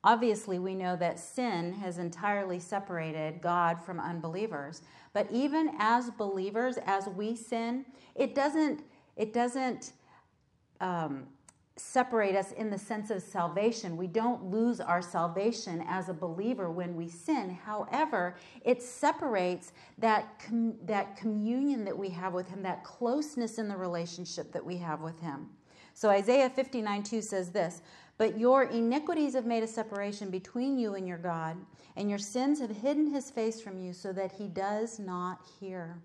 Obviously, 0.08 0.58
we 0.58 0.74
know 0.74 0.96
that 0.96 1.20
sin 1.20 1.74
has 1.74 1.98
entirely 1.98 2.60
separated 2.60 3.42
God 3.42 3.82
from 3.82 4.00
unbelievers. 4.00 4.82
But 5.12 5.28
even 5.32 5.72
as 5.80 6.12
believers, 6.12 6.78
as 6.86 7.08
we 7.08 7.36
sin, 7.36 7.86
it 8.16 8.34
doesn't 8.34 8.84
it 9.18 9.34
doesn't 9.34 9.94
um, 10.80 11.28
separate 11.80 12.36
us 12.36 12.52
in 12.54 12.70
the 12.70 12.78
sense 12.78 13.10
of 13.10 13.22
salvation. 13.22 13.98
We 13.98 14.08
don't 14.08 14.46
lose 14.46 14.80
our 14.80 15.02
salvation 15.02 15.84
as 15.88 16.10
a 16.10 16.14
believer 16.14 16.72
when 16.72 16.96
we 16.96 17.08
sin. 17.08 17.52
However, 17.52 18.36
it 18.66 18.82
separates 18.82 19.74
that 19.98 20.40
com- 20.40 20.76
that 20.84 21.16
communion 21.18 21.86
that 21.86 21.98
we 21.98 22.10
have 22.10 22.34
with 22.34 22.50
Him, 22.50 22.64
that 22.64 22.84
closeness 22.84 23.58
in 23.58 23.68
the 23.68 23.78
relationship 23.78 24.52
that 24.52 24.66
we 24.66 24.78
have 24.78 25.02
with 25.02 25.20
Him. 25.20 25.50
So 25.94 26.10
Isaiah 26.10 26.50
59 26.50 27.04
2 27.04 27.22
says 27.22 27.52
this. 27.52 27.82
But 28.18 28.40
your 28.40 28.64
iniquities 28.64 29.36
have 29.36 29.46
made 29.46 29.64
a 29.64 29.68
separation 29.68 30.32
between 30.32 30.80
you 30.80 30.96
and 30.96 31.08
your 31.08 31.20
God, 31.20 31.58
and 31.96 32.10
your 32.10 32.18
sins 32.18 32.60
have 32.60 32.72
hidden 32.72 33.14
his 33.14 33.30
face 33.30 33.62
from 33.62 33.80
you 33.80 33.94
so 33.94 34.12
that 34.14 34.32
he 34.34 34.48
does 34.48 34.98
not 34.98 35.40
hear. 35.60 36.02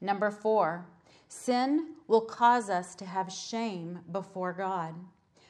Number 0.00 0.30
four, 0.30 0.86
sin 1.28 1.94
will 2.06 2.20
cause 2.20 2.70
us 2.70 2.94
to 2.96 3.04
have 3.04 3.32
shame 3.32 4.00
before 4.12 4.52
God. 4.52 4.94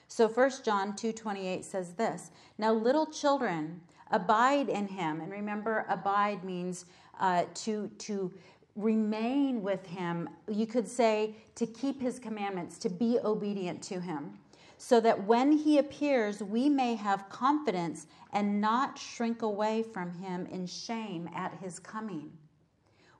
So 0.08 0.28
1 0.28 0.62
John 0.64 0.94
2:28 0.94 1.64
says 1.64 1.94
this, 1.94 2.30
"Now 2.58 2.72
little 2.72 3.06
children, 3.06 3.82
abide 4.10 4.68
in 4.68 4.88
him." 4.88 5.20
And 5.20 5.30
remember 5.30 5.84
abide 5.88 6.44
means 6.44 6.86
uh, 7.18 7.44
to 7.54 7.88
to 7.98 8.32
remain 8.76 9.62
with 9.62 9.86
him. 9.86 10.28
You 10.48 10.66
could 10.66 10.86
say 10.88 11.34
to 11.54 11.66
keep 11.66 12.00
his 12.00 12.18
commandments, 12.18 12.78
to 12.78 12.88
be 12.88 13.18
obedient 13.18 13.82
to 13.84 14.00
him 14.00 14.38
so 14.78 15.00
that 15.00 15.24
when 15.24 15.52
he 15.52 15.78
appears, 15.78 16.42
we 16.42 16.68
may 16.68 16.94
have 16.94 17.28
confidence 17.28 18.06
and 18.32 18.60
not 18.60 18.98
shrink 18.98 19.42
away 19.42 19.82
from 19.82 20.12
him 20.12 20.46
in 20.46 20.66
shame 20.66 21.28
at 21.34 21.54
his 21.54 21.78
coming. 21.78 22.30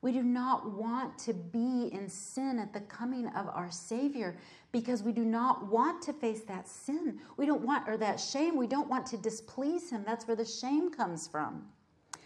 We 0.06 0.12
do 0.12 0.22
not 0.22 0.70
want 0.70 1.18
to 1.18 1.34
be 1.34 1.90
in 1.92 2.08
sin 2.08 2.60
at 2.60 2.72
the 2.72 2.82
coming 2.82 3.26
of 3.26 3.48
our 3.48 3.72
Savior 3.72 4.38
because 4.70 5.02
we 5.02 5.10
do 5.10 5.24
not 5.24 5.66
want 5.66 6.00
to 6.02 6.12
face 6.12 6.42
that 6.42 6.68
sin. 6.68 7.18
We 7.36 7.44
don't 7.44 7.62
want, 7.62 7.88
or 7.88 7.96
that 7.96 8.20
shame, 8.20 8.56
we 8.56 8.68
don't 8.68 8.88
want 8.88 9.04
to 9.06 9.16
displease 9.16 9.90
Him. 9.90 10.04
That's 10.06 10.28
where 10.28 10.36
the 10.36 10.44
shame 10.44 10.92
comes 10.92 11.26
from. 11.26 11.64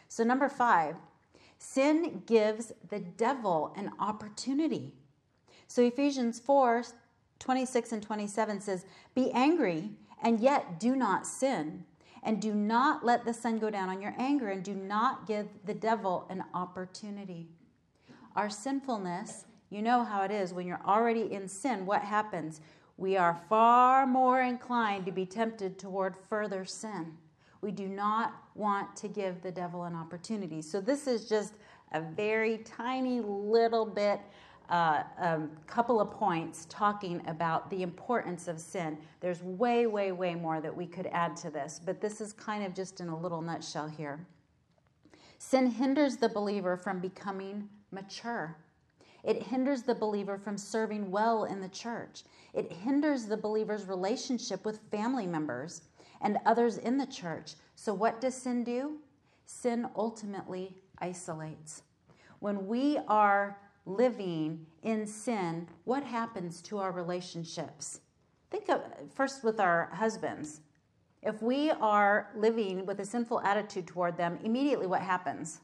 So, 0.08 0.24
number 0.24 0.50
five, 0.50 0.94
sin 1.56 2.22
gives 2.26 2.70
the 2.90 2.98
devil 2.98 3.72
an 3.74 3.92
opportunity. 3.98 4.92
So, 5.66 5.80
Ephesians 5.80 6.38
4 6.38 6.84
26 7.38 7.92
and 7.92 8.02
27 8.02 8.60
says, 8.60 8.84
Be 9.14 9.30
angry 9.30 9.88
and 10.22 10.38
yet 10.38 10.78
do 10.78 10.94
not 10.94 11.26
sin. 11.26 11.86
And 12.22 12.42
do 12.42 12.52
not 12.52 13.06
let 13.06 13.24
the 13.24 13.32
sun 13.32 13.58
go 13.58 13.70
down 13.70 13.88
on 13.88 14.02
your 14.02 14.14
anger, 14.18 14.50
and 14.50 14.62
do 14.62 14.74
not 14.74 15.26
give 15.26 15.48
the 15.64 15.72
devil 15.72 16.26
an 16.28 16.44
opportunity. 16.52 17.48
Our 18.36 18.50
sinfulness, 18.50 19.44
you 19.70 19.82
know 19.82 20.04
how 20.04 20.22
it 20.22 20.30
is 20.30 20.52
when 20.52 20.66
you're 20.66 20.80
already 20.86 21.32
in 21.32 21.48
sin, 21.48 21.86
what 21.86 22.02
happens? 22.02 22.60
We 22.96 23.16
are 23.16 23.40
far 23.48 24.06
more 24.06 24.42
inclined 24.42 25.06
to 25.06 25.12
be 25.12 25.26
tempted 25.26 25.78
toward 25.78 26.16
further 26.16 26.64
sin. 26.64 27.16
We 27.62 27.70
do 27.70 27.88
not 27.88 28.34
want 28.54 28.94
to 28.96 29.08
give 29.08 29.42
the 29.42 29.50
devil 29.50 29.84
an 29.84 29.94
opportunity. 29.94 30.62
So, 30.62 30.80
this 30.80 31.06
is 31.06 31.28
just 31.28 31.54
a 31.92 32.00
very 32.00 32.58
tiny 32.58 33.20
little 33.20 33.84
bit 33.84 34.20
a 34.70 35.04
um, 35.18 35.50
couple 35.66 36.00
of 36.00 36.12
points 36.12 36.66
talking 36.68 37.20
about 37.26 37.68
the 37.70 37.82
importance 37.82 38.46
of 38.46 38.60
sin. 38.60 38.96
There's 39.20 39.42
way, 39.42 39.86
way, 39.86 40.12
way 40.12 40.34
more 40.34 40.60
that 40.60 40.74
we 40.74 40.86
could 40.86 41.06
add 41.08 41.36
to 41.38 41.50
this, 41.50 41.80
but 41.84 42.00
this 42.00 42.20
is 42.20 42.32
kind 42.32 42.64
of 42.64 42.74
just 42.74 43.00
in 43.00 43.08
a 43.08 43.18
little 43.18 43.42
nutshell 43.42 43.88
here. 43.88 44.24
Sin 45.38 45.66
hinders 45.70 46.18
the 46.18 46.28
believer 46.28 46.76
from 46.76 47.00
becoming 47.00 47.68
mature. 47.92 48.56
It 49.22 49.42
hinders 49.42 49.82
the 49.82 49.94
believer 49.94 50.38
from 50.38 50.56
serving 50.56 51.10
well 51.10 51.44
in 51.44 51.60
the 51.60 51.68
church. 51.68 52.24
It 52.54 52.72
hinders 52.72 53.26
the 53.26 53.36
believer's 53.36 53.86
relationship 53.86 54.64
with 54.64 54.80
family 54.90 55.26
members 55.26 55.82
and 56.22 56.38
others 56.46 56.78
in 56.78 56.96
the 56.96 57.06
church. 57.06 57.54
So, 57.74 57.92
what 57.94 58.20
does 58.20 58.34
sin 58.34 58.64
do? 58.64 58.98
Sin 59.44 59.88
ultimately 59.96 60.76
isolates. 60.98 61.82
When 62.38 62.66
we 62.66 62.98
are 63.08 63.58
living 63.84 64.66
in 64.82 65.06
sin, 65.06 65.68
what 65.84 66.02
happens 66.02 66.62
to 66.62 66.78
our 66.78 66.92
relationships? 66.92 68.00
Think 68.50 68.68
of 68.68 68.82
first 69.14 69.44
with 69.44 69.60
our 69.60 69.90
husbands. 69.92 70.60
If 71.22 71.42
we 71.42 71.70
are 71.70 72.30
living 72.34 72.86
with 72.86 73.00
a 73.00 73.04
sinful 73.04 73.40
attitude 73.40 73.86
toward 73.86 74.16
them, 74.16 74.38
immediately 74.42 74.86
what 74.86 75.02
happens? 75.02 75.60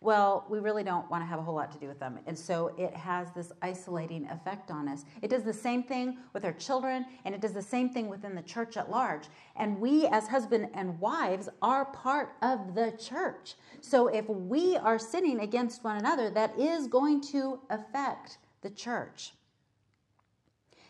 Well, 0.00 0.44
we 0.48 0.58
really 0.58 0.84
don't 0.84 1.10
want 1.10 1.22
to 1.22 1.26
have 1.26 1.38
a 1.38 1.42
whole 1.42 1.54
lot 1.54 1.72
to 1.72 1.78
do 1.78 1.88
with 1.88 1.98
them. 1.98 2.18
And 2.26 2.38
so 2.38 2.74
it 2.76 2.94
has 2.94 3.32
this 3.32 3.52
isolating 3.62 4.26
effect 4.28 4.70
on 4.70 4.88
us. 4.88 5.04
It 5.22 5.30
does 5.30 5.42
the 5.42 5.52
same 5.52 5.82
thing 5.82 6.18
with 6.32 6.44
our 6.44 6.52
children, 6.52 7.06
and 7.24 7.34
it 7.34 7.40
does 7.40 7.52
the 7.52 7.62
same 7.62 7.88
thing 7.88 8.08
within 8.08 8.34
the 8.34 8.42
church 8.42 8.76
at 8.76 8.90
large. 8.90 9.24
And 9.56 9.80
we, 9.80 10.06
as 10.06 10.28
husband 10.28 10.68
and 10.74 11.00
wives, 11.00 11.48
are 11.62 11.86
part 11.86 12.34
of 12.42 12.74
the 12.74 12.92
church. 12.92 13.54
So 13.80 14.08
if 14.08 14.28
we 14.28 14.76
are 14.76 14.98
sinning 14.98 15.40
against 15.40 15.82
one 15.82 15.96
another, 15.96 16.30
that 16.30 16.58
is 16.58 16.86
going 16.86 17.22
to 17.32 17.60
affect 17.70 18.38
the 18.60 18.70
church. 18.70 19.32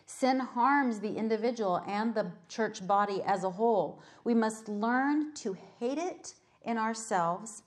Sin 0.05 0.39
harms 0.39 0.99
the 0.99 1.15
individual 1.15 1.83
and 1.85 2.15
the 2.15 2.31
church 2.47 2.85
body 2.85 3.21
as 3.25 3.43
a 3.43 3.49
whole. 3.49 4.01
We 4.23 4.33
must 4.33 4.69
learn 4.69 5.33
to 5.35 5.55
hate 5.79 5.97
it 5.97 6.33
in 6.63 6.77
ourselves 6.77 7.63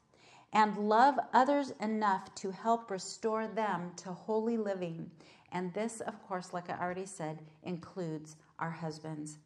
and 0.52 0.76
love 0.76 1.18
others 1.32 1.72
enough 1.80 2.34
to 2.36 2.50
help 2.50 2.90
restore 2.90 3.46
them 3.46 3.92
to 3.96 4.12
holy 4.12 4.56
living. 4.56 5.10
And 5.52 5.72
this, 5.74 6.00
of 6.00 6.20
course, 6.26 6.52
like 6.52 6.70
I 6.70 6.78
already 6.78 7.06
said, 7.06 7.40
includes 7.62 8.36
our 8.58 8.70
husbands. 8.70 9.38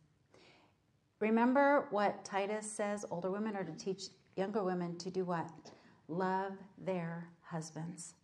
Remember 1.20 1.86
what 1.90 2.24
Titus 2.24 2.70
says 2.70 3.04
older 3.10 3.30
women 3.30 3.56
are 3.56 3.64
to 3.64 3.72
teach 3.72 4.04
younger 4.36 4.62
women 4.62 4.96
to 4.98 5.10
do 5.10 5.24
what? 5.24 5.50
Love 6.08 6.52
their 6.78 7.28
husbands. 7.42 8.14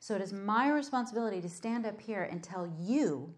So 0.00 0.14
it 0.14 0.20
is 0.20 0.32
my 0.32 0.70
responsibility 0.70 1.40
to 1.40 1.48
stand 1.48 1.86
up 1.86 2.00
here 2.00 2.24
and 2.30 2.42
tell 2.42 2.70
you 2.78 3.32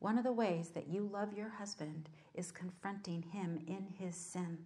one 0.00 0.18
of 0.18 0.24
the 0.24 0.32
ways 0.32 0.68
that 0.70 0.88
you 0.88 1.08
love 1.10 1.32
your 1.32 1.48
husband 1.48 2.10
is 2.34 2.50
confronting 2.50 3.22
him 3.22 3.58
in 3.66 3.86
his 3.98 4.14
sin 4.14 4.58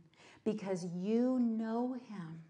because 0.44 0.86
you 0.86 1.38
know 1.38 1.92
him 2.08 2.40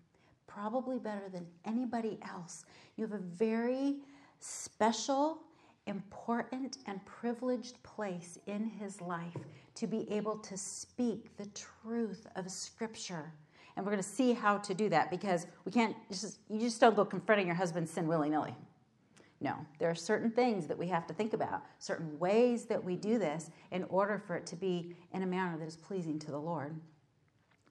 probably 0.48 0.98
better 0.98 1.28
than 1.32 1.46
anybody 1.64 2.18
else. 2.28 2.64
You 2.96 3.04
have 3.04 3.12
a 3.12 3.22
very 3.22 3.98
special 4.40 5.38
important 5.86 6.78
and 6.86 7.04
privileged 7.06 7.82
place 7.82 8.38
in 8.46 8.64
his 8.68 9.00
life 9.00 9.36
to 9.74 9.86
be 9.86 10.10
able 10.10 10.36
to 10.36 10.56
speak 10.56 11.36
the 11.36 11.46
truth 11.46 12.26
of 12.36 12.50
Scripture. 12.50 13.32
And 13.76 13.86
we're 13.86 13.92
going 13.92 14.02
to 14.02 14.08
see 14.08 14.32
how 14.32 14.58
to 14.58 14.74
do 14.74 14.88
that 14.90 15.10
because 15.10 15.46
we 15.64 15.72
can't 15.72 15.96
just, 16.10 16.38
you 16.50 16.60
just 16.60 16.80
don't 16.80 16.96
go 16.96 17.04
confronting 17.04 17.46
your 17.46 17.56
husband's 17.56 17.90
sin 17.90 18.06
willy 18.06 18.28
nilly. 18.28 18.54
No, 19.40 19.54
there 19.78 19.88
are 19.88 19.94
certain 19.94 20.32
things 20.32 20.66
that 20.66 20.76
we 20.76 20.88
have 20.88 21.06
to 21.06 21.14
think 21.14 21.32
about, 21.32 21.62
certain 21.78 22.18
ways 22.18 22.64
that 22.64 22.82
we 22.82 22.96
do 22.96 23.18
this 23.18 23.50
in 23.70 23.84
order 23.84 24.18
for 24.18 24.36
it 24.36 24.46
to 24.46 24.56
be 24.56 24.96
in 25.12 25.22
a 25.22 25.26
manner 25.26 25.56
that 25.58 25.68
is 25.68 25.76
pleasing 25.76 26.18
to 26.18 26.32
the 26.32 26.38
Lord. 26.38 26.74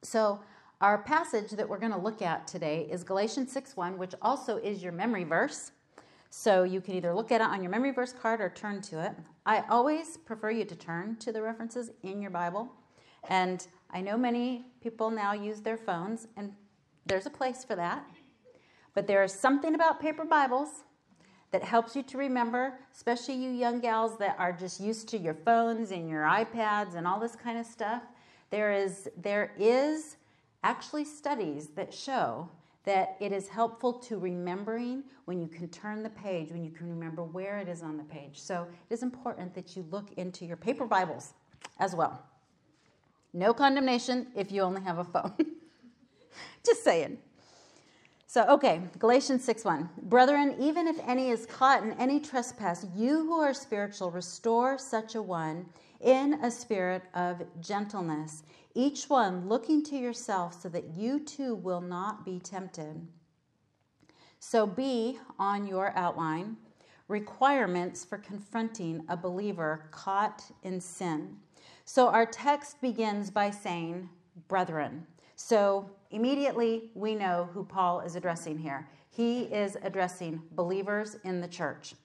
So, 0.02 0.40
our 0.80 1.00
passage 1.00 1.52
that 1.52 1.68
we're 1.68 1.80
going 1.80 1.92
to 1.92 1.98
look 1.98 2.22
at 2.22 2.48
today 2.48 2.88
is 2.92 3.04
Galatians 3.04 3.52
6 3.52 3.76
1, 3.76 3.98
which 3.98 4.14
also 4.22 4.58
is 4.58 4.84
your 4.84 4.92
memory 4.92 5.24
verse. 5.24 5.72
So 6.30 6.64
you 6.64 6.82
can 6.82 6.94
either 6.94 7.14
look 7.16 7.32
at 7.32 7.42
it 7.42 7.48
on 7.48 7.64
your 7.64 7.72
memory 7.72 7.92
verse 7.92 8.14
card 8.14 8.42
or 8.42 8.50
turn 8.50 8.82
to 8.84 9.04
it. 9.04 9.14
I 9.46 9.64
always 9.70 10.18
prefer 10.18 10.52
you 10.52 10.66
to 10.66 10.76
turn 10.76 11.16
to 11.18 11.32
the 11.32 11.42
references 11.42 11.90
in 12.04 12.22
your 12.22 12.32
Bible. 12.32 12.72
And 13.30 13.66
I 13.90 14.02
know 14.02 14.18
many 14.18 14.68
people 14.82 15.10
now 15.10 15.34
use 15.34 15.62
their 15.62 15.78
phones, 15.78 16.28
and 16.38 16.54
there's 17.06 17.26
a 17.26 17.32
place 17.32 17.64
for 17.64 17.76
that. 17.76 18.06
But 18.94 19.08
there 19.08 19.24
is 19.24 19.34
something 19.34 19.74
about 19.74 20.00
paper 20.00 20.26
Bibles 20.26 20.84
that 21.52 21.64
helps 21.64 21.96
you 21.96 22.04
to 22.04 22.18
remember, 22.18 22.78
especially 22.94 23.36
you 23.36 23.50
young 23.50 23.80
gals 23.80 24.18
that 24.20 24.36
are 24.38 24.52
just 24.52 24.80
used 24.80 25.08
to 25.10 25.18
your 25.18 25.34
phones 25.34 25.92
and 25.92 26.08
your 26.10 26.24
iPads 26.24 26.96
and 26.96 27.08
all 27.08 27.20
this 27.20 27.36
kind 27.36 27.58
of 27.58 27.66
stuff. 27.66 28.04
There 28.52 28.74
is, 28.74 29.10
there 29.18 29.54
is 29.58 30.18
actually 30.68 31.06
studies 31.06 31.68
that 31.78 31.94
show 31.94 32.50
that 32.84 33.16
it 33.22 33.32
is 33.32 33.48
helpful 33.48 33.94
to 33.94 34.18
remembering 34.18 35.02
when 35.24 35.40
you 35.40 35.48
can 35.48 35.70
turn 35.70 36.04
the 36.04 36.10
page, 36.10 36.52
when 36.52 36.62
you 36.62 36.72
can 36.72 36.90
remember 36.90 37.24
where 37.24 37.58
it 37.60 37.70
is 37.70 37.82
on 37.82 37.96
the 37.96 38.04
page. 38.04 38.38
So 38.38 38.68
it 38.90 38.94
is 38.94 39.02
important 39.02 39.56
that 39.56 39.78
you 39.78 39.86
look 39.92 40.12
into 40.18 40.46
your 40.46 40.58
paper 40.58 40.86
Bibles 40.86 41.34
as 41.80 41.96
well. 41.96 42.22
No 43.32 43.54
condemnation 43.54 44.28
if 44.36 44.52
you 44.52 44.62
only 44.62 44.82
have 44.82 44.98
a 44.98 45.06
phone. 45.06 45.34
Just 46.66 46.84
saying. 46.84 47.18
So, 48.26 48.44
okay, 48.50 48.82
Galatians 49.00 49.46
6 49.46 49.64
1. 49.64 49.90
Brethren, 50.04 50.58
even 50.60 50.86
if 50.86 50.98
any 51.08 51.30
is 51.30 51.46
caught 51.46 51.82
in 51.84 51.94
any 51.94 52.20
trespass, 52.20 52.86
you 52.94 53.20
who 53.26 53.40
are 53.40 53.54
spiritual, 53.54 54.12
restore 54.12 54.78
such 54.78 55.16
a 55.16 55.22
one 55.22 55.66
in 56.02 56.34
a 56.44 56.52
spirit 56.52 57.04
of 57.14 57.44
gentleness, 57.60 58.44
each 58.74 59.10
one 59.10 59.48
looking 59.48 59.84
to 59.86 59.98
yourself 59.98 60.62
so 60.62 60.70
that 60.70 60.96
you 60.96 61.20
too 61.20 61.56
will 61.56 61.82
not 61.82 62.26
be 62.26 62.40
tempted. 62.40 63.08
So, 64.40 64.68
B 64.68 65.20
on 65.40 65.66
your 65.66 65.94
outline 65.98 66.58
requirements 67.08 68.04
for 68.06 68.18
confronting 68.18 69.04
a 69.10 69.18
believer 69.18 69.88
caught 69.92 70.44
in 70.64 70.80
sin. 70.80 71.38
So, 71.86 72.10
our 72.10 72.26
text 72.26 72.82
begins 72.82 73.32
by 73.32 73.50
saying, 73.50 74.10
brethren. 74.48 75.08
So, 75.36 75.90
immediately 76.12 76.92
we 76.94 77.16
know 77.16 77.50
who 77.54 77.64
Paul 77.64 78.02
is 78.02 78.16
addressing 78.16 78.58
here. 78.58 78.88
He 79.10 79.44
is 79.44 79.78
addressing 79.82 80.42
believers 80.52 81.18
in 81.24 81.42
the 81.42 81.48
church. 81.48 81.96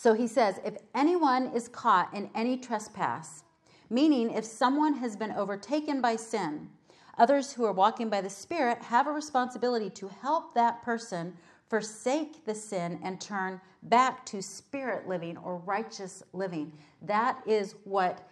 So 0.00 0.14
he 0.14 0.28
says, 0.28 0.58
if 0.64 0.78
anyone 0.94 1.48
is 1.54 1.68
caught 1.68 2.14
in 2.14 2.30
any 2.34 2.56
trespass, 2.56 3.44
meaning 3.90 4.30
if 4.30 4.46
someone 4.46 4.94
has 4.94 5.14
been 5.14 5.30
overtaken 5.30 6.00
by 6.00 6.16
sin, 6.16 6.70
others 7.18 7.52
who 7.52 7.66
are 7.66 7.72
walking 7.74 8.08
by 8.08 8.22
the 8.22 8.30
Spirit 8.30 8.78
have 8.80 9.06
a 9.06 9.12
responsibility 9.12 9.90
to 9.90 10.08
help 10.08 10.54
that 10.54 10.80
person 10.80 11.36
forsake 11.68 12.46
the 12.46 12.54
sin 12.54 12.98
and 13.02 13.20
turn 13.20 13.60
back 13.82 14.24
to 14.24 14.40
spirit 14.40 15.06
living 15.06 15.36
or 15.36 15.58
righteous 15.58 16.22
living. 16.32 16.72
That 17.02 17.42
is 17.46 17.74
what 17.84 18.26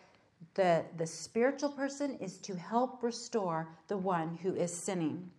the, 0.54 0.86
the 0.96 1.06
spiritual 1.06 1.68
person 1.68 2.16
is 2.18 2.38
to 2.38 2.56
help 2.56 3.02
restore 3.02 3.68
the 3.88 3.98
one 3.98 4.38
who 4.42 4.54
is 4.54 4.72
sinning. 4.72 5.30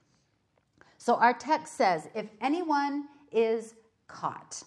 So 0.99 1.15
our 1.15 1.33
text 1.33 1.75
says, 1.75 2.07
if 2.13 2.27
anyone 2.39 3.07
is 3.31 3.73
caught, 4.07 4.61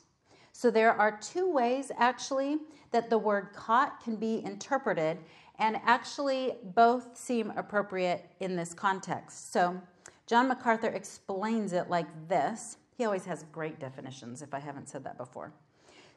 so 0.63 0.71
there 0.71 0.93
are 0.93 1.19
two 1.21 1.51
ways 1.51 1.91
actually 1.99 2.59
that 2.93 3.11
the 3.11 3.19
word 3.19 3.49
caught 3.53 4.01
can 4.01 4.15
be 4.15 4.45
interpreted, 4.45 5.19
and 5.59 5.81
actually 5.85 6.53
both 6.77 7.17
seem 7.17 7.51
appropriate 7.57 8.31
in 8.39 8.55
this 8.55 8.73
context. 8.73 9.53
So 9.53 9.83
John 10.29 10.47
MacArthur 10.47 10.87
explains 10.87 11.73
it 11.73 11.91
like 11.91 12.07
this. 12.29 12.77
He 12.97 13.05
always 13.05 13.25
has 13.25 13.43
great 13.51 13.81
definitions, 13.81 14.41
if 14.41 14.55
I 14.55 14.61
haven't 14.61 14.89
said 14.89 15.03
that 15.03 15.19
before. 15.19 15.53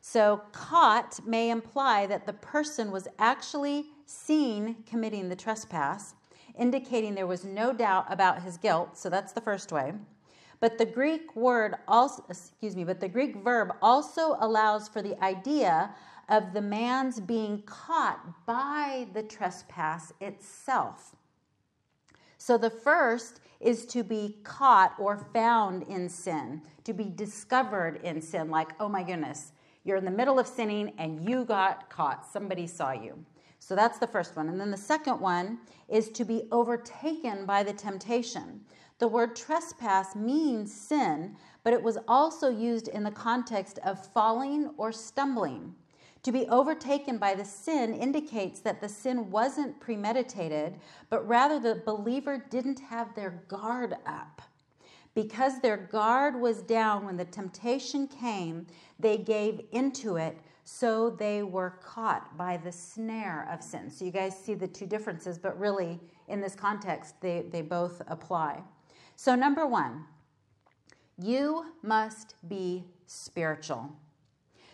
So, 0.02 0.44
caught 0.52 1.20
may 1.26 1.50
imply 1.50 2.06
that 2.06 2.28
the 2.28 2.34
person 2.34 2.92
was 2.92 3.08
actually 3.18 3.86
seen 4.06 4.76
committing 4.86 5.28
the 5.28 5.36
trespass, 5.36 6.14
indicating 6.56 7.16
there 7.16 7.26
was 7.26 7.46
no 7.46 7.74
doubt 7.74 8.06
about 8.14 8.44
his 8.44 8.58
guilt. 8.58 8.96
So, 8.96 9.10
that's 9.10 9.34
the 9.34 9.42
first 9.42 9.72
way. 9.72 9.94
But 10.60 10.78
the 10.78 10.86
Greek 10.86 11.36
word 11.36 11.76
also, 11.88 12.24
excuse 12.30 12.76
me, 12.76 12.84
but 12.84 13.00
the 13.00 13.08
Greek 13.08 13.36
verb 13.38 13.74
also 13.82 14.38
allows 14.40 14.88
for 14.88 15.02
the 15.02 15.22
idea 15.24 15.94
of 16.30 16.54
the 16.54 16.62
man's 16.62 17.20
being 17.20 17.62
caught 17.64 18.46
by 18.46 19.08
the 19.14 19.24
trespass 19.24 20.12
itself. 20.22 21.16
So 22.38 22.58
the 22.58 22.70
first 22.70 23.42
is 23.60 23.86
to 23.88 24.04
be 24.04 24.38
caught 24.44 24.94
or 25.00 25.28
found 25.34 25.84
in 25.84 26.10
sin, 26.10 26.62
to 26.84 26.94
be 26.94 27.06
discovered 27.06 28.00
in 28.04 28.22
sin, 28.22 28.50
like, 28.50 28.70
oh 28.80 28.90
my 28.90 29.04
goodness, 29.04 29.52
you're 29.84 29.98
in 29.98 30.06
the 30.06 30.12
middle 30.12 30.40
of 30.40 30.48
sinning 30.48 30.94
and 30.98 31.28
you 31.28 31.46
got 31.46 31.90
caught. 31.90 32.26
Somebody 32.26 32.68
saw 32.68 32.92
you. 32.92 33.24
So 33.60 33.76
that's 33.76 33.98
the 33.98 34.08
first 34.08 34.36
one. 34.36 34.50
And 34.50 34.60
then 34.60 34.70
the 34.70 34.78
second 34.78 35.20
one 35.20 35.60
is 35.90 36.10
to 36.10 36.24
be 36.24 36.44
overtaken 36.52 37.46
by 37.46 37.64
the 37.64 37.74
temptation. 37.74 38.62
The 38.98 39.08
word 39.10 39.36
trespass 39.36 40.16
means 40.16 40.74
sin, 40.74 41.36
but 41.64 41.74
it 41.74 41.84
was 41.84 41.98
also 42.08 42.50
used 42.50 42.88
in 42.88 43.04
the 43.04 43.12
context 43.12 43.78
of 43.84 44.08
falling 44.14 44.72
or 44.78 44.92
stumbling. 44.94 45.76
To 46.24 46.32
be 46.32 46.48
overtaken 46.48 47.18
by 47.18 47.36
the 47.36 47.46
sin 47.46 47.94
indicates 47.94 48.62
that 48.62 48.82
the 48.82 48.90
sin 48.90 49.30
wasn't 49.30 49.80
premeditated, 49.80 50.80
but 51.10 51.28
rather 51.28 51.60
the 51.60 51.84
believer 51.86 52.46
didn't 52.50 52.80
have 52.80 53.14
their 53.14 53.44
guard 53.48 53.96
up. 54.06 54.42
Because 55.14 55.60
their 55.60 55.78
guard 55.78 56.40
was 56.40 56.62
down 56.62 57.06
when 57.06 57.18
the 57.18 57.26
temptation 57.26 58.08
came, 58.08 58.66
they 58.98 59.18
gave 59.18 59.62
into 59.72 60.16
it, 60.16 60.38
so 60.64 61.10
they 61.10 61.44
were 61.44 61.80
caught 61.84 62.36
by 62.38 62.58
the 62.58 62.72
snare 62.72 63.48
of 63.52 63.62
sin. 63.62 63.92
So 63.92 64.04
you 64.04 64.12
guys 64.12 64.38
see 64.38 64.56
the 64.56 64.68
two 64.68 64.88
differences, 64.88 65.38
but 65.38 65.60
really 65.60 66.00
in 66.28 66.42
this 66.42 66.56
context, 66.56 67.22
they, 67.22 67.46
they 67.52 67.62
both 67.62 68.02
apply. 68.08 68.64
So, 69.16 69.36
number 69.36 69.66
one, 69.66 70.06
you 71.18 71.66
must 71.82 72.36
be 72.48 72.84
spiritual. 73.08 73.92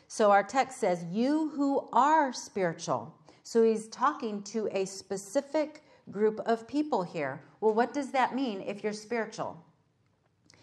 So, 0.07 0.31
our 0.31 0.43
text 0.43 0.79
says, 0.79 1.05
You 1.11 1.49
who 1.55 1.87
are 1.93 2.33
spiritual. 2.33 3.15
So, 3.43 3.63
he's 3.63 3.87
talking 3.87 4.41
to 4.43 4.67
a 4.71 4.85
specific 4.85 5.83
group 6.09 6.39
of 6.45 6.67
people 6.67 7.03
here. 7.03 7.41
Well, 7.61 7.73
what 7.73 7.93
does 7.93 8.11
that 8.11 8.35
mean 8.35 8.61
if 8.61 8.83
you're 8.83 8.93
spiritual? 8.93 9.63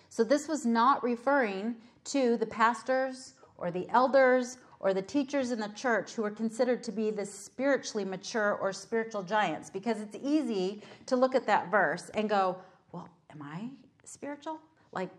So, 0.08 0.24
this 0.24 0.48
was 0.48 0.66
not 0.66 1.04
referring 1.04 1.76
to 2.06 2.36
the 2.36 2.46
pastors 2.46 3.34
or 3.56 3.70
the 3.70 3.88
elders 3.90 4.58
or 4.80 4.94
the 4.94 5.02
teachers 5.02 5.50
in 5.50 5.58
the 5.58 5.68
church 5.68 6.12
who 6.12 6.24
are 6.24 6.30
considered 6.30 6.82
to 6.84 6.92
be 6.92 7.10
the 7.10 7.26
spiritually 7.26 8.04
mature 8.04 8.54
or 8.54 8.72
spiritual 8.72 9.22
giants 9.22 9.70
because 9.70 10.00
it's 10.00 10.16
easy 10.22 10.82
to 11.06 11.16
look 11.16 11.34
at 11.34 11.46
that 11.46 11.70
verse 11.70 12.10
and 12.10 12.28
go, 12.28 12.56
am 13.30 13.42
I 13.42 13.68
spiritual? 14.04 14.58
Like, 14.92 15.10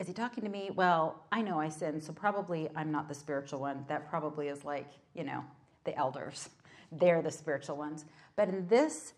is 0.00 0.08
he 0.08 0.12
talking 0.12 0.42
to 0.44 0.50
me? 0.50 0.70
Well, 0.74 1.24
I 1.30 1.42
know 1.42 1.60
I 1.60 1.68
sin, 1.68 2.00
so 2.00 2.12
probably 2.12 2.68
I'm 2.74 2.90
not 2.90 3.08
the 3.08 3.14
spiritual 3.14 3.60
one. 3.60 3.84
That 3.88 4.08
probably 4.08 4.48
is 4.48 4.64
like, 4.64 4.88
you 5.14 5.24
know, 5.24 5.44
the 5.84 5.96
elders. 5.96 6.50
They're 6.92 7.22
the 7.22 7.30
spiritual 7.30 7.76
ones. 7.76 8.04
But 8.36 8.48
in 8.48 8.66
this 8.68 9.14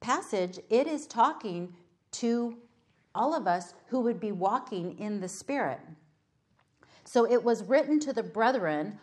passage, 0.00 0.58
it 0.68 0.86
is 0.86 1.06
talking 1.06 1.74
to 2.12 2.56
all 3.14 3.34
of 3.34 3.46
us 3.46 3.74
who 3.88 4.00
would 4.00 4.20
be 4.20 4.32
walking 4.32 4.98
in 4.98 5.20
the 5.20 5.28
Spirit. 5.28 5.80
So 7.04 7.30
it 7.30 7.42
was 7.42 7.64
written 7.64 7.98
to 8.00 8.12
the 8.12 8.22
brethren, 8.22 8.98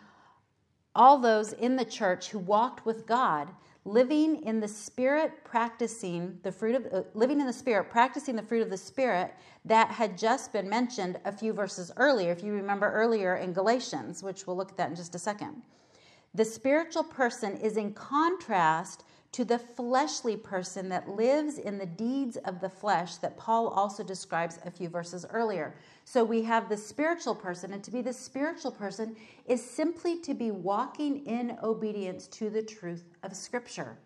all 0.94 1.18
those 1.18 1.52
in 1.52 1.76
the 1.76 1.84
church 1.84 2.28
who 2.28 2.38
walked 2.38 2.86
with 2.86 3.06
God, 3.06 3.50
living 3.84 4.42
in 4.42 4.60
the 4.60 4.68
spirit 4.68 5.44
practicing 5.44 6.38
the 6.42 6.52
fruit 6.52 6.74
of 6.74 6.86
uh, 6.92 7.02
living 7.14 7.40
in 7.40 7.46
the 7.46 7.52
spirit 7.52 7.90
practicing 7.90 8.36
the 8.36 8.42
fruit 8.42 8.62
of 8.62 8.70
the 8.70 8.76
spirit 8.76 9.34
that 9.64 9.90
had 9.90 10.18
just 10.18 10.52
been 10.52 10.68
mentioned 10.68 11.18
a 11.24 11.32
few 11.32 11.52
verses 11.52 11.90
earlier 11.96 12.32
if 12.32 12.42
you 12.42 12.52
remember 12.52 12.92
earlier 12.92 13.36
in 13.36 13.52
galatians 13.52 14.22
which 14.22 14.46
we'll 14.46 14.56
look 14.56 14.70
at 14.70 14.76
that 14.76 14.90
in 14.90 14.96
just 14.96 15.14
a 15.14 15.18
second. 15.18 15.62
The 16.34 16.44
spiritual 16.44 17.04
person 17.04 17.56
is 17.56 17.76
in 17.76 17.94
contrast 17.94 19.04
to 19.32 19.44
the 19.44 19.58
fleshly 19.58 20.36
person 20.36 20.88
that 20.88 21.08
lives 21.08 21.58
in 21.58 21.78
the 21.78 21.86
deeds 21.86 22.36
of 22.38 22.60
the 22.60 22.68
flesh 22.68 23.16
that 23.16 23.36
Paul 23.36 23.68
also 23.68 24.02
describes 24.02 24.58
a 24.64 24.70
few 24.70 24.88
verses 24.88 25.26
earlier. 25.30 25.74
So 26.04 26.24
we 26.24 26.42
have 26.44 26.68
the 26.68 26.76
spiritual 26.76 27.34
person, 27.34 27.72
and 27.72 27.84
to 27.84 27.90
be 27.90 28.00
the 28.00 28.12
spiritual 28.12 28.72
person 28.72 29.16
is 29.46 29.62
simply 29.62 30.18
to 30.20 30.34
be 30.34 30.50
walking 30.50 31.26
in 31.26 31.58
obedience 31.62 32.26
to 32.28 32.48
the 32.48 32.62
truth 32.62 33.04
of 33.22 33.36
Scripture. 33.36 33.98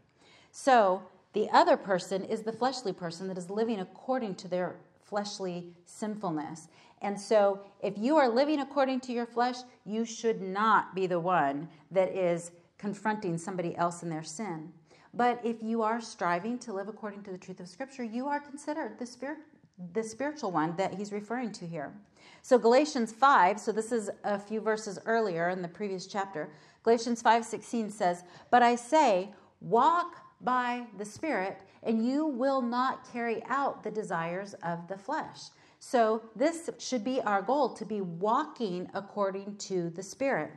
So 0.51 1.03
the 1.33 1.49
other 1.51 1.77
person 1.77 2.25
is 2.25 2.43
the 2.43 2.53
fleshly 2.53 2.93
person 2.93 3.29
that 3.29 3.39
is 3.39 3.49
living 3.49 3.81
according 3.81 4.35
to 4.37 4.49
their 4.49 4.77
fleshly 5.03 5.73
sinfulness. 5.85 6.69
And 7.01 7.21
so, 7.21 7.61
if 7.83 7.99
you 7.99 8.17
are 8.17 8.29
living 8.29 8.61
according 8.61 9.01
to 9.01 9.13
your 9.13 9.27
flesh, 9.27 9.57
you 9.85 10.05
should 10.05 10.41
not 10.41 10.95
be 10.95 11.07
the 11.07 11.19
one 11.19 11.69
that 11.91 12.15
is 12.17 12.53
confronting 12.79 13.37
somebody 13.37 13.77
else 13.77 14.03
in 14.03 14.09
their 14.09 14.23
sin. 14.23 14.73
But 15.15 15.41
if 15.45 15.63
you 15.63 15.83
are 15.83 16.01
striving 16.01 16.59
to 16.61 16.73
live 16.73 16.89
according 16.89 17.23
to 17.25 17.31
the 17.31 17.39
truth 17.39 17.61
of 17.61 17.69
Scripture, 17.69 18.05
you 18.05 18.29
are 18.29 18.41
considered 18.41 18.99
the 18.99 19.07
spirit, 19.07 19.39
the 19.93 20.03
spiritual 20.03 20.51
one 20.51 20.75
that 20.77 20.95
he's 20.95 21.13
referring 21.13 21.53
to 21.53 21.67
here. 21.67 21.93
So 22.41 22.59
Galatians 22.59 23.13
5, 23.13 23.61
so 23.61 23.73
this 23.73 23.93
is 23.93 24.11
a 24.25 24.39
few 24.39 24.61
verses 24.61 24.99
earlier 25.05 25.51
in 25.51 25.61
the 25.61 25.69
previous 25.69 26.07
chapter. 26.07 26.51
Galatians 26.83 27.23
5:16 27.23 27.91
says, 27.91 28.25
"But 28.51 28.63
I 28.63 28.75
say, 28.75 29.35
walk 29.61 30.17
by 30.41 30.87
the 30.97 31.05
Spirit, 31.05 31.61
and 31.83 32.05
you 32.05 32.27
will 32.27 32.63
not 32.63 33.07
carry 33.13 33.45
out 33.45 33.83
the 33.83 33.91
desires 33.91 34.55
of 34.55 34.89
the 34.89 34.99
flesh." 34.99 35.51
So 35.79 36.23
this 36.35 36.71
should 36.79 37.05
be 37.05 37.21
our 37.21 37.43
goal 37.43 37.75
to 37.75 37.85
be 37.85 38.01
walking 38.01 38.91
according 38.95 39.57
to 39.59 39.91
the 39.91 40.03
Spirit. 40.03 40.53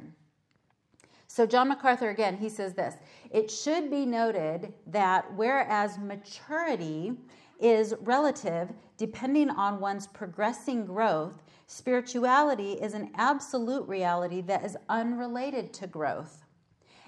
So, 1.36 1.46
John 1.46 1.68
MacArthur 1.68 2.12
again, 2.12 2.38
he 2.38 2.48
says 2.48 2.76
this 2.76 2.96
It 3.30 3.52
should 3.52 3.92
be 3.92 4.06
noted 4.06 4.72
that 4.88 5.34
whereas 5.34 5.98
maturity 5.98 7.12
is 7.60 7.94
relative 8.00 8.72
depending 8.96 9.50
on 9.50 9.82
one's 9.82 10.08
progressing 10.08 10.86
growth, 10.86 11.44
spirituality 11.68 12.76
is 12.76 12.94
an 12.94 13.12
absolute 13.16 13.86
reality 13.86 14.40
that 14.44 14.64
is 14.64 14.78
unrelated 14.88 15.74
to 15.74 15.88
growth. 15.88 16.46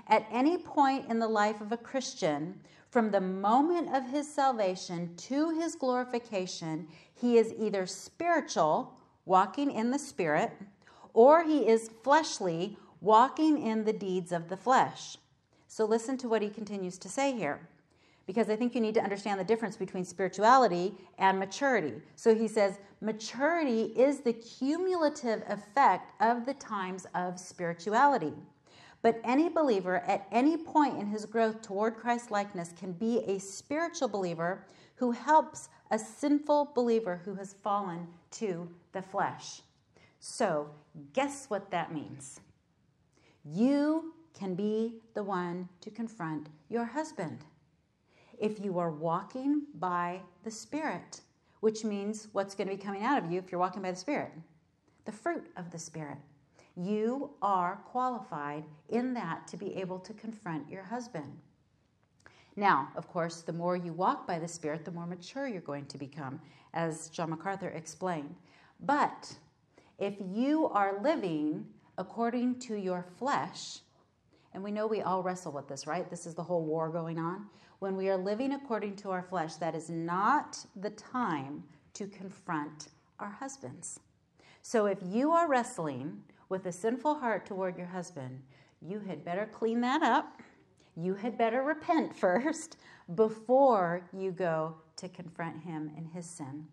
At 0.09 0.27
any 0.29 0.57
point 0.57 1.09
in 1.09 1.19
the 1.19 1.29
life 1.29 1.61
of 1.61 1.71
a 1.71 1.77
Christian, 1.77 2.59
from 2.89 3.11
the 3.11 3.21
moment 3.21 3.95
of 3.95 4.09
his 4.09 4.27
salvation 4.29 5.15
to 5.15 5.51
his 5.51 5.75
glorification, 5.75 6.89
he 7.13 7.37
is 7.37 7.53
either 7.57 7.85
spiritual, 7.85 8.93
walking 9.23 9.71
in 9.71 9.89
the 9.89 9.97
Spirit, 9.97 10.51
or 11.13 11.45
he 11.45 11.65
is 11.65 11.91
fleshly, 12.03 12.77
walking 13.01 13.61
in 13.61 13.83
the 13.83 13.93
deeds 13.93 14.31
of 14.31 14.49
the 14.49 14.57
flesh. 14.57 15.17
So 15.67 15.85
listen 15.85 16.17
to 16.19 16.29
what 16.29 16.41
he 16.41 16.49
continues 16.49 16.97
to 16.99 17.09
say 17.09 17.33
here, 17.33 17.67
because 18.25 18.49
I 18.49 18.55
think 18.55 18.73
you 18.73 18.81
need 18.81 18.95
to 18.95 19.03
understand 19.03 19.39
the 19.39 19.43
difference 19.43 19.77
between 19.77 20.05
spirituality 20.05 20.93
and 21.17 21.37
maturity. 21.37 21.93
So 22.15 22.33
he 22.33 22.47
says, 22.47 22.79
maturity 23.01 23.93
is 23.95 24.21
the 24.21 24.33
cumulative 24.33 25.43
effect 25.47 26.11
of 26.21 26.45
the 26.45 26.53
times 26.55 27.05
of 27.13 27.39
spirituality. 27.39 28.33
But 29.01 29.21
any 29.23 29.49
believer 29.49 29.97
at 30.07 30.27
any 30.31 30.57
point 30.57 30.99
in 30.99 31.07
his 31.07 31.25
growth 31.25 31.61
toward 31.61 31.95
Christ 31.95 32.31
likeness 32.31 32.73
can 32.77 32.93
be 32.93 33.19
a 33.19 33.39
spiritual 33.39 34.07
believer 34.07 34.65
who 34.95 35.11
helps 35.11 35.69
a 35.91 35.99
sinful 35.99 36.71
believer 36.73 37.21
who 37.23 37.35
has 37.35 37.53
fallen 37.53 38.07
to 38.31 38.67
the 38.93 39.01
flesh. 39.01 39.61
So, 40.19 40.69
guess 41.13 41.45
what 41.49 41.69
that 41.71 41.93
means? 41.93 42.39
You 43.53 44.13
can 44.33 44.55
be 44.55 44.95
the 45.13 45.23
one 45.23 45.69
to 45.81 45.89
confront 45.89 46.49
your 46.69 46.85
husband. 46.85 47.45
If 48.37 48.59
you 48.59 48.77
are 48.77 48.91
walking 48.91 49.63
by 49.75 50.21
the 50.43 50.51
Spirit, 50.51 51.21
which 51.61 51.85
means 51.85 52.27
what's 52.33 52.55
going 52.55 52.67
to 52.67 52.75
be 52.75 52.81
coming 52.81 53.03
out 53.03 53.23
of 53.23 53.31
you 53.31 53.39
if 53.39 53.51
you're 53.51 53.59
walking 53.59 53.81
by 53.81 53.91
the 53.91 53.97
Spirit? 53.97 54.31
The 55.05 55.11
fruit 55.11 55.47
of 55.55 55.71
the 55.71 55.79
Spirit. 55.79 56.17
You 56.75 57.31
are 57.41 57.77
qualified 57.85 58.65
in 58.89 59.13
that 59.13 59.47
to 59.47 59.57
be 59.57 59.75
able 59.75 59.99
to 59.99 60.13
confront 60.13 60.69
your 60.69 60.83
husband. 60.83 61.39
Now, 62.55 62.89
of 62.95 63.07
course, 63.07 63.41
the 63.41 63.53
more 63.53 63.77
you 63.77 63.93
walk 63.93 64.27
by 64.27 64.39
the 64.39 64.47
Spirit, 64.47 64.83
the 64.83 64.91
more 64.91 65.07
mature 65.07 65.47
you're 65.47 65.61
going 65.61 65.85
to 65.85 65.97
become, 65.97 66.41
as 66.73 67.09
John 67.09 67.29
MacArthur 67.29 67.69
explained. 67.69 68.35
But 68.81 69.33
if 69.97 70.15
you 70.19 70.67
are 70.67 71.01
living 71.01 71.65
according 71.97 72.59
to 72.59 72.75
your 72.75 73.05
flesh, 73.17 73.79
and 74.53 74.63
we 74.63 74.71
know 74.71 74.87
we 74.87 75.01
all 75.01 75.23
wrestle 75.23 75.51
with 75.51 75.67
this, 75.67 75.87
right? 75.87 76.09
This 76.09 76.25
is 76.25 76.35
the 76.35 76.43
whole 76.43 76.63
war 76.63 76.89
going 76.89 77.19
on. 77.19 77.47
When 77.79 77.95
we 77.95 78.09
are 78.09 78.17
living 78.17 78.53
according 78.53 78.95
to 78.97 79.11
our 79.11 79.21
flesh, 79.21 79.55
that 79.55 79.75
is 79.75 79.89
not 79.89 80.57
the 80.75 80.89
time 80.91 81.63
to 81.93 82.07
confront 82.07 82.89
our 83.19 83.29
husbands. 83.29 83.99
So 84.61 84.85
if 84.85 84.99
you 85.03 85.31
are 85.31 85.47
wrestling 85.47 86.23
with 86.49 86.65
a 86.65 86.71
sinful 86.71 87.15
heart 87.15 87.45
toward 87.45 87.77
your 87.77 87.87
husband, 87.87 88.41
you 88.81 88.99
had 88.99 89.23
better 89.23 89.49
clean 89.51 89.81
that 89.81 90.01
up. 90.01 90.41
You 90.95 91.15
had 91.15 91.37
better 91.37 91.63
repent 91.63 92.15
first 92.19 92.77
before 93.15 94.07
you 94.11 94.31
go 94.31 94.75
to 94.97 95.09
confront 95.09 95.63
him 95.63 95.91
in 95.95 96.05
his 96.05 96.25
sin. 96.25 96.67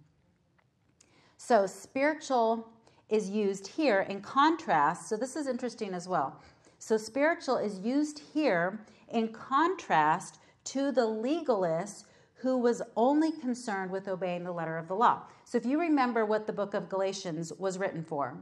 So, 1.37 1.67
spiritual 1.67 2.69
is 3.09 3.29
used 3.29 3.67
here 3.67 4.01
in 4.09 4.21
contrast. 4.21 5.09
So, 5.09 5.17
this 5.17 5.37
is 5.37 5.47
interesting 5.47 5.95
as 5.95 6.09
well. 6.09 6.41
So, 6.79 6.97
spiritual 6.97 7.57
is 7.57 7.79
used 7.79 8.21
here 8.33 8.85
in 9.13 9.29
contrast 9.29 10.39
to 10.65 10.93
the 10.93 11.07
legalist 11.07 12.07
who 12.35 12.59
was 12.59 12.83
only 12.97 13.33
concerned 13.33 13.91
with 13.91 14.09
obeying 14.09 14.45
the 14.45 14.53
letter 14.53 14.77
of 14.77 14.89
the 14.89 14.95
law. 14.95 15.23
So, 15.45 15.59
if 15.59 15.67
you 15.67 15.81
remember 15.81 16.25
what 16.25 16.47
the 16.47 16.53
book 16.53 16.75
of 16.75 16.89
Galatians 16.89 17.53
was 17.59 17.79
written 17.79 18.03
for, 18.03 18.37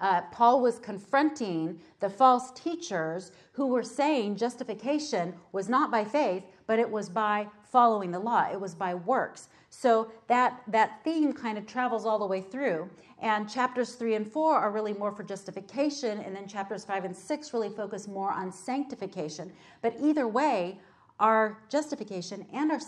uh, 0.00 0.22
Paul 0.32 0.60
was 0.60 0.78
confronting 0.78 1.80
the 2.00 2.10
false 2.10 2.50
teachers 2.52 3.32
who 3.52 3.68
were 3.68 3.82
saying 3.82 4.36
justification 4.36 5.34
was 5.52 5.68
not 5.68 5.90
by 5.90 6.04
faith, 6.04 6.44
but 6.66 6.78
it 6.78 6.90
was 6.90 7.08
by 7.08 7.46
following 7.70 8.10
the 8.10 8.18
law, 8.18 8.48
it 8.50 8.60
was 8.60 8.74
by 8.74 8.94
works. 8.94 9.48
So 9.70 10.10
that, 10.28 10.62
that 10.68 11.02
theme 11.04 11.32
kind 11.32 11.58
of 11.58 11.66
travels 11.66 12.06
all 12.06 12.18
the 12.18 12.26
way 12.26 12.40
through. 12.40 12.88
And 13.18 13.48
chapters 13.48 13.94
three 13.94 14.14
and 14.14 14.30
four 14.30 14.56
are 14.56 14.70
really 14.70 14.92
more 14.92 15.12
for 15.12 15.24
justification, 15.24 16.20
and 16.20 16.34
then 16.36 16.46
chapters 16.46 16.84
five 16.84 17.04
and 17.04 17.16
six 17.16 17.52
really 17.52 17.70
focus 17.70 18.06
more 18.06 18.30
on 18.30 18.52
sanctification. 18.52 19.52
But 19.82 19.96
either 20.00 20.28
way, 20.28 20.78
our 21.18 21.58
justification 21.70 22.46
and 22.52 22.70
our 22.70 22.80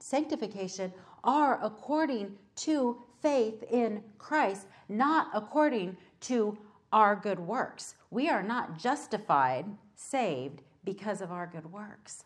sanctification 0.00 0.92
are 1.22 1.58
according 1.62 2.36
to 2.56 3.00
faith 3.22 3.62
in 3.70 4.02
Christ, 4.18 4.66
not 4.88 5.28
according 5.34 5.96
to 6.22 6.58
our 6.92 7.16
good 7.16 7.38
works. 7.38 7.94
We 8.10 8.28
are 8.28 8.42
not 8.42 8.78
justified, 8.78 9.66
saved 9.94 10.62
because 10.84 11.20
of 11.20 11.32
our 11.32 11.46
good 11.46 11.70
works. 11.72 12.24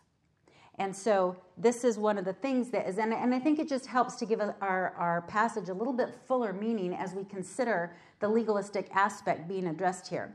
And 0.80 0.96
so 0.96 1.36
this 1.58 1.84
is 1.84 1.98
one 1.98 2.16
of 2.16 2.24
the 2.24 2.32
things 2.32 2.70
that 2.70 2.88
is, 2.88 2.96
and, 2.96 3.12
and 3.12 3.34
I 3.34 3.38
think 3.38 3.58
it 3.58 3.68
just 3.68 3.84
helps 3.84 4.16
to 4.16 4.24
give 4.24 4.40
our, 4.40 4.94
our 4.96 5.22
passage 5.28 5.68
a 5.68 5.74
little 5.74 5.92
bit 5.92 6.16
fuller 6.26 6.54
meaning 6.54 6.94
as 6.94 7.12
we 7.12 7.22
consider 7.22 7.94
the 8.18 8.28
legalistic 8.28 8.88
aspect 8.94 9.46
being 9.46 9.66
addressed 9.66 10.08
here. 10.08 10.34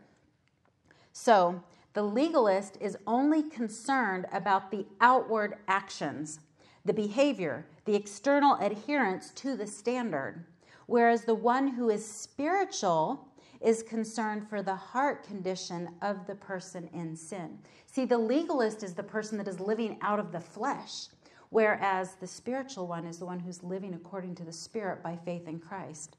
So 1.13 1.63
the 1.93 2.03
legalist 2.03 2.77
is 2.79 2.95
only 3.07 3.41
concerned 3.41 4.27
about 4.31 4.69
the 4.69 4.85
outward 5.01 5.55
actions, 5.67 6.39
the 6.85 6.93
behavior, 6.93 7.65
the 7.85 7.95
external 7.95 8.55
adherence 8.57 9.31
to 9.31 9.57
the 9.57 9.65
standard, 9.65 10.45
whereas 10.85 11.25
the 11.25 11.33
one 11.33 11.69
who 11.69 11.89
is 11.89 12.05
spiritual 12.05 13.27
is 13.65 13.81
concerned 13.81 14.47
for 14.47 14.61
the 14.61 14.75
heart 14.75 15.23
condition 15.23 15.89
of 16.03 16.27
the 16.27 16.35
person 16.35 16.87
in 16.93 17.15
sin. 17.15 17.57
See, 17.87 18.05
the 18.05 18.17
legalist 18.17 18.83
is 18.83 18.93
the 18.93 19.01
person 19.01 19.39
that 19.39 19.47
is 19.47 19.59
living 19.59 19.97
out 20.03 20.19
of 20.19 20.31
the 20.31 20.39
flesh, 20.39 21.07
whereas 21.49 22.15
the 22.15 22.27
spiritual 22.27 22.85
one 22.85 23.07
is 23.07 23.17
the 23.17 23.25
one 23.25 23.39
who's 23.39 23.63
living 23.63 23.95
according 23.95 24.35
to 24.35 24.43
the 24.43 24.53
Spirit 24.53 25.01
by 25.01 25.17
faith 25.25 25.47
in 25.47 25.59
Christ. 25.59 26.15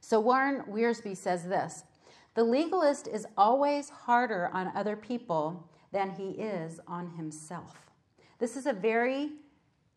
So 0.00 0.20
Warren 0.20 0.62
Wiersbe 0.68 1.16
says 1.16 1.44
this 1.44 1.84
The 2.34 2.44
legalist 2.44 3.08
is 3.08 3.26
always 3.38 3.88
harder 3.88 4.50
on 4.52 4.76
other 4.76 4.96
people 4.96 5.70
than 5.90 6.10
he 6.10 6.32
is 6.32 6.80
on 6.86 7.12
himself. 7.16 7.90
This 8.38 8.58
is 8.58 8.66
a 8.66 8.74
very 8.74 9.30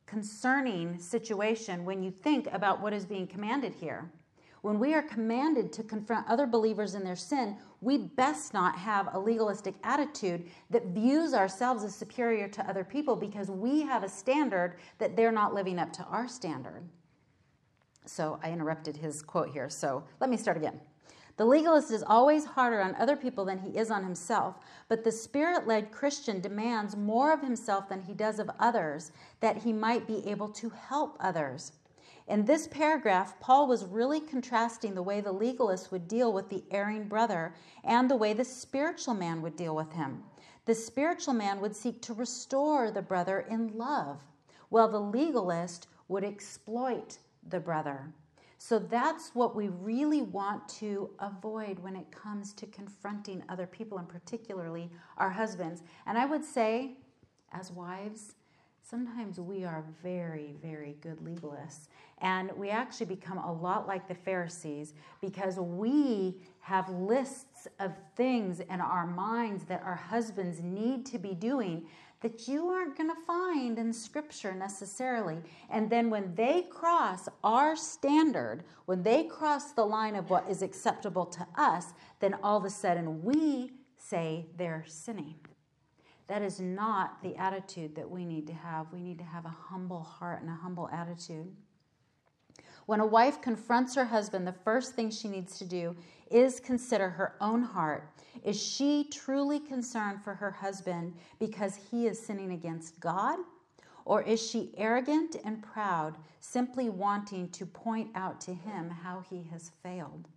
concerning 0.05 0.99
situation 0.99 1.83
when 1.83 2.01
you 2.01 2.11
think 2.11 2.47
about 2.53 2.81
what 2.81 2.93
is 2.93 3.05
being 3.05 3.27
commanded 3.27 3.73
here. 3.73 4.09
When 4.65 4.79
we 4.79 4.95
are 4.95 5.03
commanded 5.03 5.71
to 5.73 5.83
confront 5.83 6.27
other 6.27 6.47
believers 6.47 6.95
in 6.95 7.03
their 7.03 7.15
sin, 7.15 7.55
we 7.81 7.99
best 7.99 8.51
not 8.51 8.75
have 8.75 9.13
a 9.13 9.19
legalistic 9.19 9.75
attitude 9.83 10.49
that 10.71 10.87
views 10.87 11.35
ourselves 11.35 11.83
as 11.83 11.93
superior 11.93 12.47
to 12.47 12.67
other 12.67 12.83
people 12.83 13.15
because 13.15 13.51
we 13.51 13.83
have 13.83 14.03
a 14.03 14.09
standard 14.09 14.77
that 14.97 15.15
they're 15.15 15.31
not 15.31 15.53
living 15.53 15.77
up 15.77 15.93
to 15.93 16.03
our 16.05 16.27
standard. 16.27 16.81
So 18.07 18.39
I 18.41 18.49
interrupted 18.49 18.97
his 18.97 19.21
quote 19.21 19.49
here. 19.49 19.69
So 19.69 20.03
let 20.19 20.31
me 20.31 20.35
start 20.35 20.57
again. 20.57 20.81
The 21.37 21.45
legalist 21.45 21.91
is 21.91 22.01
always 22.01 22.45
harder 22.45 22.81
on 22.81 22.95
other 22.95 23.15
people 23.15 23.45
than 23.45 23.59
he 23.59 23.77
is 23.77 23.91
on 23.91 24.03
himself, 24.03 24.55
but 24.89 25.03
the 25.03 25.11
spirit 25.11 25.67
led 25.67 25.91
Christian 25.91 26.41
demands 26.41 26.95
more 26.95 27.31
of 27.31 27.41
himself 27.41 27.87
than 27.87 28.01
he 28.01 28.15
does 28.15 28.39
of 28.39 28.49
others 28.57 29.11
that 29.41 29.57
he 29.57 29.71
might 29.71 30.07
be 30.07 30.25
able 30.27 30.49
to 30.49 30.69
help 30.71 31.17
others. 31.19 31.73
In 32.27 32.45
this 32.45 32.67
paragraph, 32.67 33.39
Paul 33.39 33.67
was 33.67 33.85
really 33.85 34.19
contrasting 34.19 34.95
the 34.95 35.03
way 35.03 35.21
the 35.21 35.31
legalist 35.31 35.91
would 35.91 36.07
deal 36.07 36.33
with 36.33 36.49
the 36.49 36.63
erring 36.71 37.07
brother 37.07 37.53
and 37.83 38.09
the 38.09 38.15
way 38.15 38.33
the 38.33 38.43
spiritual 38.43 39.13
man 39.13 39.43
would 39.43 39.55
deal 39.55 39.75
with 39.75 39.91
him. 39.93 40.23
The 40.65 40.73
spiritual 40.73 41.35
man 41.35 41.61
would 41.61 41.75
seek 41.75 42.01
to 42.01 42.15
restore 42.15 42.89
the 42.89 43.03
brother 43.03 43.41
in 43.41 43.77
love, 43.77 44.19
while 44.69 44.87
the 44.87 44.99
legalist 44.99 45.87
would 46.07 46.23
exploit 46.23 47.19
the 47.47 47.59
brother. 47.59 48.11
So 48.57 48.79
that's 48.79 49.35
what 49.35 49.55
we 49.55 49.67
really 49.67 50.23
want 50.23 50.67
to 50.79 51.11
avoid 51.19 51.77
when 51.77 51.95
it 51.95 52.09
comes 52.11 52.53
to 52.53 52.65
confronting 52.65 53.43
other 53.49 53.67
people, 53.67 53.99
and 53.99 54.09
particularly 54.09 54.89
our 55.17 55.29
husbands. 55.29 55.83
And 56.07 56.17
I 56.17 56.25
would 56.25 56.43
say, 56.43 56.97
as 57.51 57.71
wives, 57.71 58.34
sometimes 58.87 59.39
we 59.39 59.63
are 59.63 59.83
very, 60.03 60.55
very 60.61 60.95
good 61.01 61.17
legalists. 61.17 61.87
And 62.19 62.51
we 62.55 62.69
actually 62.69 63.07
become 63.07 63.39
a 63.39 63.51
lot 63.51 63.87
like 63.87 64.07
the 64.07 64.15
Pharisees 64.15 64.93
because 65.21 65.57
we 65.57 66.35
have 66.59 66.87
lists 66.89 67.67
of 67.79 67.93
things 68.15 68.59
in 68.59 68.79
our 68.79 69.07
minds 69.07 69.65
that 69.65 69.81
our 69.83 69.95
husbands 69.95 70.61
need 70.61 71.05
to 71.07 71.17
be 71.17 71.33
doing 71.33 71.87
that 72.21 72.47
you 72.47 72.69
aren't 72.69 72.97
going 72.97 73.09
to 73.09 73.21
find 73.27 73.77
in 73.77 73.91
Scripture 73.91 74.53
necessarily. 74.53 75.37
And 75.69 75.89
then 75.89 76.09
when 76.09 76.33
they 76.35 76.63
cross 76.63 77.27
our 77.43 77.75
standard, 77.75 78.63
when 78.85 79.03
they 79.03 79.23
cross 79.23 79.73
the 79.73 79.85
line 79.85 80.15
of 80.15 80.29
what 80.29 80.49
is 80.49 80.61
acceptable 80.61 81.25
to 81.25 81.45
us, 81.55 81.93
then 82.19 82.35
all 82.41 82.57
of 82.57 82.65
a 82.65 82.69
sudden 82.69 83.23
we 83.23 83.71
say 83.97 84.45
they're 84.57 84.85
sinning. 84.87 85.35
That 86.27 86.41
is 86.41 86.59
not 86.59 87.21
the 87.21 87.35
attitude 87.35 87.95
that 87.95 88.09
we 88.09 88.25
need 88.25 88.47
to 88.47 88.53
have. 88.53 88.91
We 88.91 89.01
need 89.01 89.19
to 89.19 89.25
have 89.25 89.45
a 89.45 89.49
humble 89.49 90.01
heart 90.01 90.41
and 90.41 90.49
a 90.49 90.55
humble 90.55 90.89
attitude. 90.91 91.51
When 92.87 92.99
a 92.99 93.05
wife 93.05 93.41
confronts 93.41 93.95
her 93.95 94.05
husband, 94.05 94.47
the 94.47 94.53
first 94.53 94.95
thing 94.95 95.09
she 95.09 95.27
needs 95.27 95.57
to 95.57 95.65
do 95.65 95.95
is 96.31 96.59
consider 96.59 97.09
her 97.09 97.35
own 97.41 97.61
heart 97.63 98.09
is 98.43 98.61
she 98.61 99.05
truly 99.05 99.59
concerned 99.59 100.23
for 100.23 100.35
her 100.35 100.51
husband 100.51 101.15
because 101.39 101.79
he 101.89 102.07
is 102.07 102.23
sinning 102.23 102.51
against 102.51 102.99
God? 102.99 103.39
Or 104.05 104.21
is 104.21 104.39
she 104.39 104.71
arrogant 104.77 105.35
and 105.43 105.63
proud, 105.63 106.15
simply 106.39 106.89
wanting 106.89 107.49
to 107.49 107.65
point 107.65 108.11
out 108.13 108.39
to 108.41 108.53
him 108.53 108.89
how 108.89 109.23
he 109.27 109.47
has 109.51 109.71
failed? 109.81 110.27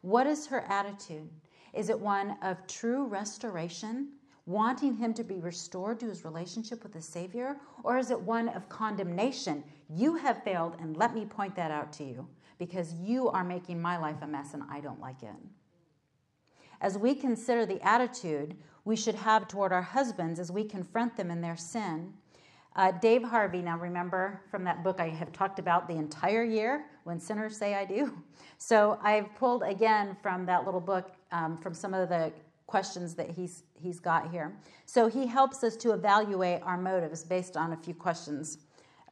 What 0.00 0.26
is 0.26 0.46
her 0.46 0.62
attitude? 0.62 1.28
Is 1.74 1.90
it 1.90 2.00
one 2.00 2.38
of 2.40 2.66
true 2.66 3.04
restoration, 3.04 4.12
wanting 4.46 4.96
him 4.96 5.12
to 5.14 5.24
be 5.24 5.40
restored 5.40 6.00
to 6.00 6.06
his 6.06 6.24
relationship 6.24 6.82
with 6.82 6.92
the 6.92 7.02
Savior? 7.02 7.56
Or 7.82 7.98
is 7.98 8.10
it 8.10 8.20
one 8.20 8.48
of 8.48 8.68
condemnation? 8.68 9.62
You 9.90 10.14
have 10.16 10.42
failed, 10.42 10.76
and 10.80 10.96
let 10.96 11.14
me 11.14 11.26
point 11.26 11.54
that 11.56 11.70
out 11.70 11.92
to 11.94 12.04
you 12.04 12.26
because 12.58 12.94
you 12.94 13.28
are 13.28 13.44
making 13.44 13.82
my 13.82 13.98
life 13.98 14.16
a 14.22 14.26
mess 14.26 14.54
and 14.54 14.62
I 14.70 14.80
don't 14.80 15.00
like 15.00 15.22
it 15.22 15.34
as 16.80 16.98
we 16.98 17.14
consider 17.14 17.66
the 17.66 17.80
attitude 17.86 18.56
we 18.84 18.96
should 18.96 19.14
have 19.14 19.48
toward 19.48 19.72
our 19.72 19.82
husbands 19.82 20.38
as 20.38 20.50
we 20.50 20.64
confront 20.64 21.16
them 21.16 21.30
in 21.30 21.40
their 21.40 21.56
sin. 21.56 22.12
Uh, 22.76 22.92
Dave 22.92 23.22
Harvey, 23.22 23.62
now 23.62 23.78
remember 23.78 24.42
from 24.50 24.62
that 24.64 24.84
book 24.84 25.00
I 25.00 25.08
have 25.08 25.32
talked 25.32 25.58
about 25.58 25.88
the 25.88 25.94
entire 25.94 26.44
year, 26.44 26.84
When 27.04 27.18
Sinners 27.18 27.56
Say 27.56 27.74
I 27.74 27.84
Do. 27.84 28.12
So 28.58 28.98
I've 29.02 29.34
pulled 29.34 29.62
again 29.62 30.16
from 30.22 30.46
that 30.46 30.64
little 30.64 30.80
book 30.80 31.12
um, 31.32 31.56
from 31.58 31.74
some 31.74 31.92
of 31.94 32.08
the 32.08 32.32
questions 32.66 33.14
that 33.14 33.30
he's, 33.30 33.64
he's 33.80 34.00
got 34.00 34.30
here. 34.30 34.56
So 34.86 35.08
he 35.08 35.26
helps 35.26 35.64
us 35.64 35.76
to 35.78 35.92
evaluate 35.92 36.62
our 36.62 36.78
motives 36.78 37.24
based 37.24 37.56
on 37.56 37.72
a 37.72 37.76
few 37.76 37.94
questions. 37.94 38.58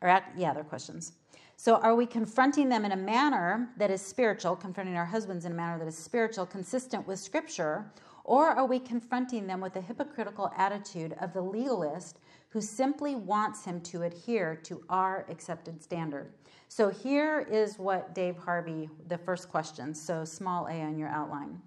Or, 0.00 0.22
yeah, 0.36 0.52
they're 0.52 0.64
questions. 0.64 1.12
So, 1.56 1.76
are 1.76 1.94
we 1.94 2.04
confronting 2.04 2.68
them 2.68 2.84
in 2.84 2.92
a 2.92 2.96
manner 2.96 3.70
that 3.76 3.90
is 3.90 4.02
spiritual, 4.02 4.56
confronting 4.56 4.96
our 4.96 5.04
husbands 5.04 5.44
in 5.44 5.52
a 5.52 5.54
manner 5.54 5.78
that 5.78 5.86
is 5.86 5.96
spiritual, 5.96 6.46
consistent 6.46 7.06
with 7.06 7.18
Scripture, 7.18 7.92
or 8.24 8.48
are 8.48 8.66
we 8.66 8.80
confronting 8.80 9.46
them 9.46 9.60
with 9.60 9.76
a 9.76 9.80
hypocritical 9.80 10.50
attitude 10.56 11.14
of 11.20 11.32
the 11.32 11.40
legalist 11.40 12.18
who 12.48 12.60
simply 12.60 13.14
wants 13.14 13.64
him 13.64 13.80
to 13.82 14.02
adhere 14.02 14.56
to 14.64 14.82
our 14.88 15.26
accepted 15.28 15.82
standard? 15.82 16.32
So, 16.68 16.90
here 16.90 17.46
is 17.48 17.78
what 17.78 18.14
Dave 18.14 18.36
Harvey, 18.36 18.90
the 19.06 19.18
first 19.18 19.48
question, 19.48 19.94
so 19.94 20.24
small 20.24 20.66
a 20.66 20.82
on 20.82 20.98
your 20.98 21.08
outline. 21.08 21.62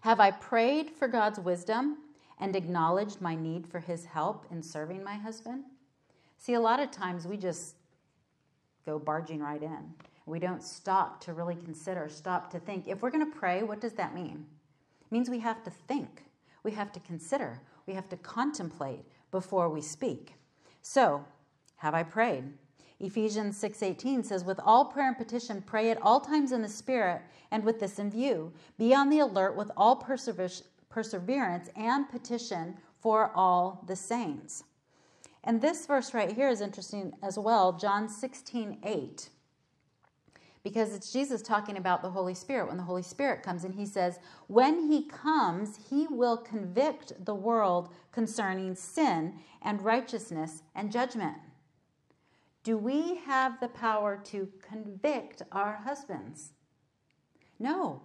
Have 0.00 0.20
I 0.20 0.30
prayed 0.30 0.90
for 0.90 1.08
God's 1.08 1.40
wisdom 1.40 1.98
and 2.38 2.54
acknowledged 2.54 3.20
my 3.20 3.34
need 3.34 3.66
for 3.66 3.80
his 3.80 4.04
help 4.04 4.46
in 4.50 4.62
serving 4.62 5.02
my 5.02 5.14
husband? 5.14 5.64
See, 6.36 6.54
a 6.54 6.60
lot 6.60 6.80
of 6.80 6.90
times 6.90 7.26
we 7.26 7.36
just 7.36 7.74
go 8.86 8.98
barging 8.98 9.40
right 9.40 9.62
in. 9.62 9.94
We 10.24 10.38
don't 10.38 10.62
stop 10.62 11.20
to 11.22 11.32
really 11.32 11.56
consider, 11.56 12.08
stop 12.08 12.50
to 12.52 12.60
think. 12.60 12.86
If 12.86 13.02
we're 13.02 13.10
going 13.10 13.28
to 13.30 13.38
pray, 13.38 13.62
what 13.62 13.80
does 13.80 13.94
that 13.94 14.14
mean? 14.14 14.46
It 15.00 15.12
means 15.12 15.28
we 15.28 15.40
have 15.40 15.64
to 15.64 15.70
think, 15.70 16.24
we 16.62 16.70
have 16.72 16.92
to 16.92 17.00
consider, 17.00 17.60
we 17.86 17.94
have 17.94 18.08
to 18.10 18.16
contemplate 18.18 19.04
before 19.30 19.68
we 19.68 19.80
speak. 19.80 20.34
So, 20.82 21.24
have 21.76 21.94
I 21.94 22.02
prayed? 22.02 22.44
Ephesians 23.00 23.56
6:18 23.56 24.24
says 24.24 24.44
with 24.44 24.58
all 24.64 24.86
prayer 24.86 25.08
and 25.08 25.16
petition 25.16 25.62
pray 25.62 25.90
at 25.90 26.02
all 26.02 26.20
times 26.20 26.50
in 26.50 26.62
the 26.62 26.68
spirit 26.68 27.22
and 27.50 27.64
with 27.64 27.78
this 27.78 27.98
in 27.98 28.10
view 28.10 28.52
be 28.76 28.92
on 28.92 29.08
the 29.08 29.20
alert 29.20 29.56
with 29.56 29.70
all 29.76 29.96
perseverance 29.96 31.70
and 31.76 32.08
petition 32.08 32.76
for 32.98 33.30
all 33.36 33.84
the 33.86 33.94
saints. 33.94 34.64
And 35.44 35.60
this 35.60 35.86
verse 35.86 36.12
right 36.12 36.32
here 36.32 36.48
is 36.48 36.60
interesting 36.60 37.12
as 37.22 37.38
well, 37.38 37.72
John 37.72 38.08
16:8. 38.08 39.30
Because 40.64 40.92
it's 40.92 41.12
Jesus 41.12 41.40
talking 41.40 41.76
about 41.76 42.02
the 42.02 42.10
Holy 42.10 42.34
Spirit. 42.34 42.66
When 42.66 42.76
the 42.76 42.82
Holy 42.82 43.02
Spirit 43.02 43.44
comes 43.44 43.62
and 43.62 43.74
he 43.76 43.86
says, 43.86 44.18
When 44.48 44.90
he 44.90 45.04
comes, 45.04 45.78
he 45.88 46.08
will 46.08 46.36
convict 46.36 47.24
the 47.24 47.34
world 47.34 47.90
concerning 48.10 48.74
sin 48.74 49.38
and 49.62 49.80
righteousness 49.80 50.64
and 50.74 50.90
judgment. 50.90 51.36
Do 52.64 52.76
we 52.76 53.16
have 53.16 53.60
the 53.60 53.68
power 53.68 54.20
to 54.26 54.48
convict 54.62 55.42
our 55.52 55.76
husbands? 55.84 56.52
No. 57.58 58.02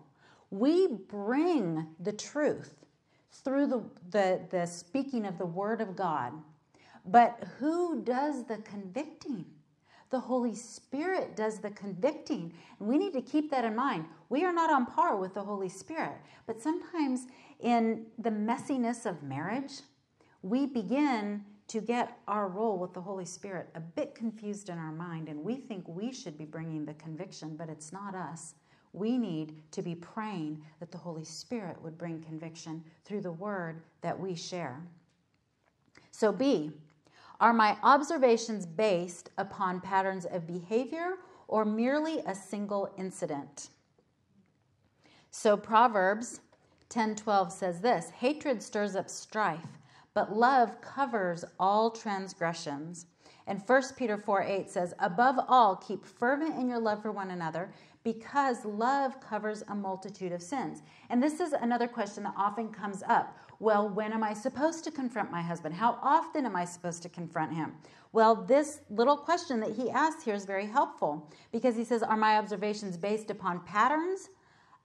We 0.50 0.88
bring 0.88 1.88
the 2.00 2.14
truth 2.14 2.86
through 3.32 3.68
the, 3.68 3.84
the, 4.12 4.42
the 4.50 4.66
speaking 4.66 5.26
of 5.26 5.38
the 5.38 5.46
Word 5.46 5.82
of 5.82 5.96
God 5.96 6.34
but 7.06 7.44
who 7.60 8.02
does 8.02 8.46
the 8.46 8.58
convicting? 8.58 9.46
The 10.10 10.20
Holy 10.20 10.56
Spirit 10.56 11.36
does 11.36 11.60
the 11.60 11.72
convicting. 11.72 12.54
And 12.80 12.88
we 12.88 12.98
need 12.98 13.14
to 13.14 13.22
keep 13.22 13.52
that 13.52 13.66
in 13.66 13.76
mind. 13.76 14.06
We 14.30 14.46
are 14.46 14.54
not 14.54 14.70
on 14.70 14.86
par 14.86 15.18
with 15.18 15.34
the 15.34 15.44
Holy 15.44 15.70
Spirit. 15.70 16.18
But 16.46 16.62
sometimes 16.62 17.28
in 17.60 18.06
the 18.18 18.30
messiness 18.30 19.06
of 19.06 19.24
marriage, 19.24 19.82
we 20.42 20.66
begin 20.66 21.44
to 21.68 21.82
get 21.82 22.20
our 22.28 22.48
role 22.48 22.78
with 22.78 22.94
the 22.94 23.02
Holy 23.02 23.26
Spirit 23.26 23.70
a 23.76 23.80
bit 23.80 24.16
confused 24.16 24.70
in 24.70 24.78
our 24.78 24.92
mind, 24.92 25.30
and 25.30 25.44
we 25.44 25.56
think 25.56 25.88
we 25.88 26.12
should 26.12 26.38
be 26.38 26.46
bringing 26.46 26.86
the 26.86 26.94
conviction, 26.96 27.56
but 27.56 27.70
it's 27.70 27.92
not 27.92 28.16
us. 28.16 28.56
We 28.92 29.18
need 29.18 29.62
to 29.72 29.82
be 29.82 29.96
praying 29.96 30.64
that 30.80 30.92
the 30.92 30.98
Holy 30.98 31.24
Spirit 31.24 31.82
would 31.82 31.98
bring 31.98 32.22
conviction 32.22 32.84
through 33.06 33.22
the 33.22 33.32
word 33.32 33.82
that 34.02 34.20
we 34.20 34.36
share. 34.36 34.82
So, 36.12 36.32
B, 36.32 36.72
are 37.40 37.54
my 37.54 37.78
observations 37.84 38.66
based 38.66 39.32
upon 39.38 39.82
patterns 39.82 40.26
of 40.26 40.48
behavior 40.48 41.16
or 41.48 41.66
merely 41.66 42.20
a 42.20 42.36
single 42.36 42.94
incident? 42.98 43.70
So 45.32 45.58
Proverbs 45.58 46.42
10:12 46.90 47.52
says 47.52 47.82
this, 47.82 48.12
hatred 48.12 48.62
stirs 48.62 48.96
up 48.96 49.10
strife, 49.10 49.80
but 50.14 50.36
love 50.36 50.80
covers 50.82 51.44
all 51.60 51.90
transgressions. 51.90 53.08
And 53.46 53.62
1 53.66 53.82
Peter 53.98 54.18
4 54.18 54.44
8 54.44 54.70
says, 54.70 54.94
Above 55.00 55.36
all, 55.48 55.76
keep 55.76 56.06
fervent 56.06 56.58
in 56.58 56.70
your 56.70 56.80
love 56.80 57.02
for 57.02 57.12
one 57.12 57.32
another, 57.32 57.74
because 58.04 58.66
love 58.66 59.20
covers 59.20 59.64
a 59.68 59.76
multitude 59.76 60.32
of 60.32 60.42
sins. 60.42 60.82
And 61.10 61.22
this 61.22 61.40
is 61.40 61.54
another 61.54 61.88
question 61.88 62.24
that 62.24 62.34
often 62.38 62.70
comes 62.70 63.04
up. 63.08 63.38
Well, 63.60 63.90
when 63.90 64.14
am 64.14 64.24
I 64.24 64.34
supposed 64.34 64.84
to 64.86 64.92
confront 64.92 65.32
my 65.32 65.42
husband? 65.42 65.76
How 65.76 65.98
often 66.02 66.46
am 66.46 66.56
I 66.56 66.66
supposed 66.66 67.02
to 67.04 67.10
confront 67.10 67.54
him? 67.54 67.74
Well, 68.12 68.36
this 68.36 68.82
little 68.90 69.18
question 69.18 69.60
that 69.62 69.76
he 69.76 69.90
asks 69.90 70.24
here 70.24 70.36
is 70.36 70.46
very 70.46 70.68
helpful 70.68 71.30
because 71.52 71.76
he 71.76 71.84
says, 71.84 72.04
Are 72.04 72.18
my 72.18 72.38
observations 72.38 72.98
based 72.98 73.30
upon 73.30 73.62
patterns 73.62 74.30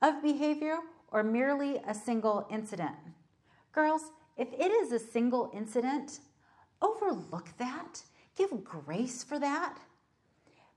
of 0.02 0.22
behavior 0.22 0.78
or 1.10 1.22
merely 1.22 1.80
a 1.86 1.94
single 1.94 2.46
incident? 2.50 2.94
Girls, 3.72 4.12
if 4.38 4.52
it 4.52 4.70
is 4.70 4.92
a 4.92 4.98
single 4.98 5.50
incident, 5.52 6.20
overlook 6.80 7.48
that. 7.58 8.02
Give 8.36 8.64
grace 8.64 9.24
for 9.24 9.38
that. 9.40 9.78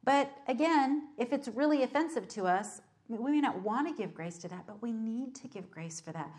But 0.04 0.32
again, 0.48 1.10
if 1.18 1.32
it's 1.32 1.48
really 1.48 1.84
offensive 1.84 2.28
to 2.30 2.46
us, 2.46 2.82
we 3.08 3.32
may 3.32 3.42
not 3.42 3.62
want 3.62 3.88
to 3.88 3.94
give 3.94 4.16
grace 4.16 4.38
to 4.40 4.48
that, 4.48 4.66
but 4.66 4.82
we 4.82 4.92
need 4.92 5.36
to 5.36 5.48
give 5.48 5.70
grace 5.70 6.02
for 6.02 6.12
that. 6.12 6.30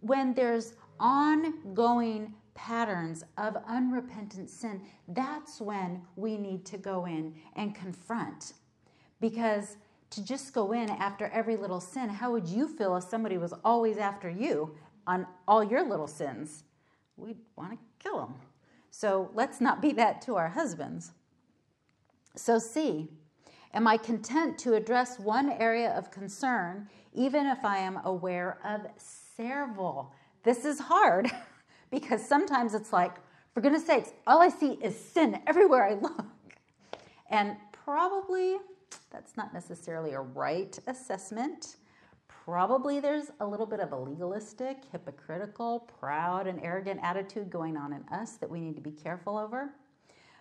When 0.00 0.34
there's 0.34 0.74
ongoing 0.98 2.34
patterns 2.54 3.24
of 3.36 3.56
unrepentant 3.68 4.50
sin, 4.50 4.82
that's 5.08 5.60
when 5.60 6.02
we 6.16 6.36
need 6.36 6.64
to 6.66 6.78
go 6.78 7.04
in 7.06 7.34
and 7.56 7.74
confront. 7.74 8.54
Because 9.20 9.76
to 10.10 10.24
just 10.24 10.52
go 10.52 10.72
in 10.72 10.90
after 10.90 11.26
every 11.26 11.56
little 11.56 11.80
sin, 11.80 12.08
how 12.08 12.32
would 12.32 12.46
you 12.46 12.68
feel 12.68 12.96
if 12.96 13.04
somebody 13.04 13.38
was 13.38 13.52
always 13.64 13.98
after 13.98 14.30
you 14.30 14.74
on 15.06 15.26
all 15.46 15.62
your 15.62 15.86
little 15.86 16.06
sins? 16.06 16.64
We'd 17.16 17.38
want 17.56 17.72
to 17.72 17.78
kill 17.98 18.18
them. 18.20 18.34
So 18.90 19.30
let's 19.34 19.60
not 19.60 19.82
be 19.82 19.92
that 19.92 20.22
to 20.22 20.36
our 20.36 20.48
husbands. 20.48 21.12
So, 22.36 22.58
C, 22.58 23.08
am 23.72 23.86
I 23.86 23.96
content 23.96 24.58
to 24.58 24.74
address 24.74 25.18
one 25.18 25.50
area 25.52 25.90
of 25.90 26.10
concern 26.10 26.88
even 27.12 27.46
if 27.46 27.64
I 27.64 27.78
am 27.78 28.00
aware 28.04 28.58
of 28.64 28.82
several? 28.96 30.12
This 30.42 30.64
is 30.64 30.78
hard 30.80 31.30
because 31.90 32.26
sometimes 32.26 32.74
it's 32.74 32.92
like, 32.92 33.16
for 33.52 33.60
goodness 33.60 33.86
sakes, 33.86 34.12
all 34.26 34.40
I 34.42 34.48
see 34.48 34.72
is 34.82 34.98
sin 34.98 35.40
everywhere 35.46 35.84
I 35.84 35.94
look. 35.94 36.26
And 37.30 37.56
probably 37.72 38.56
that's 39.10 39.36
not 39.36 39.54
necessarily 39.54 40.12
a 40.12 40.20
right 40.20 40.76
assessment. 40.86 41.76
Probably 42.44 43.00
there's 43.00 43.30
a 43.40 43.46
little 43.46 43.64
bit 43.64 43.80
of 43.80 43.92
a 43.92 43.96
legalistic, 43.96 44.76
hypocritical, 44.92 45.88
proud, 45.98 46.46
and 46.46 46.60
arrogant 46.62 47.00
attitude 47.02 47.48
going 47.48 47.74
on 47.74 47.94
in 47.94 48.04
us 48.12 48.32
that 48.32 48.50
we 48.50 48.60
need 48.60 48.76
to 48.76 48.82
be 48.82 48.90
careful 48.90 49.38
over. 49.38 49.70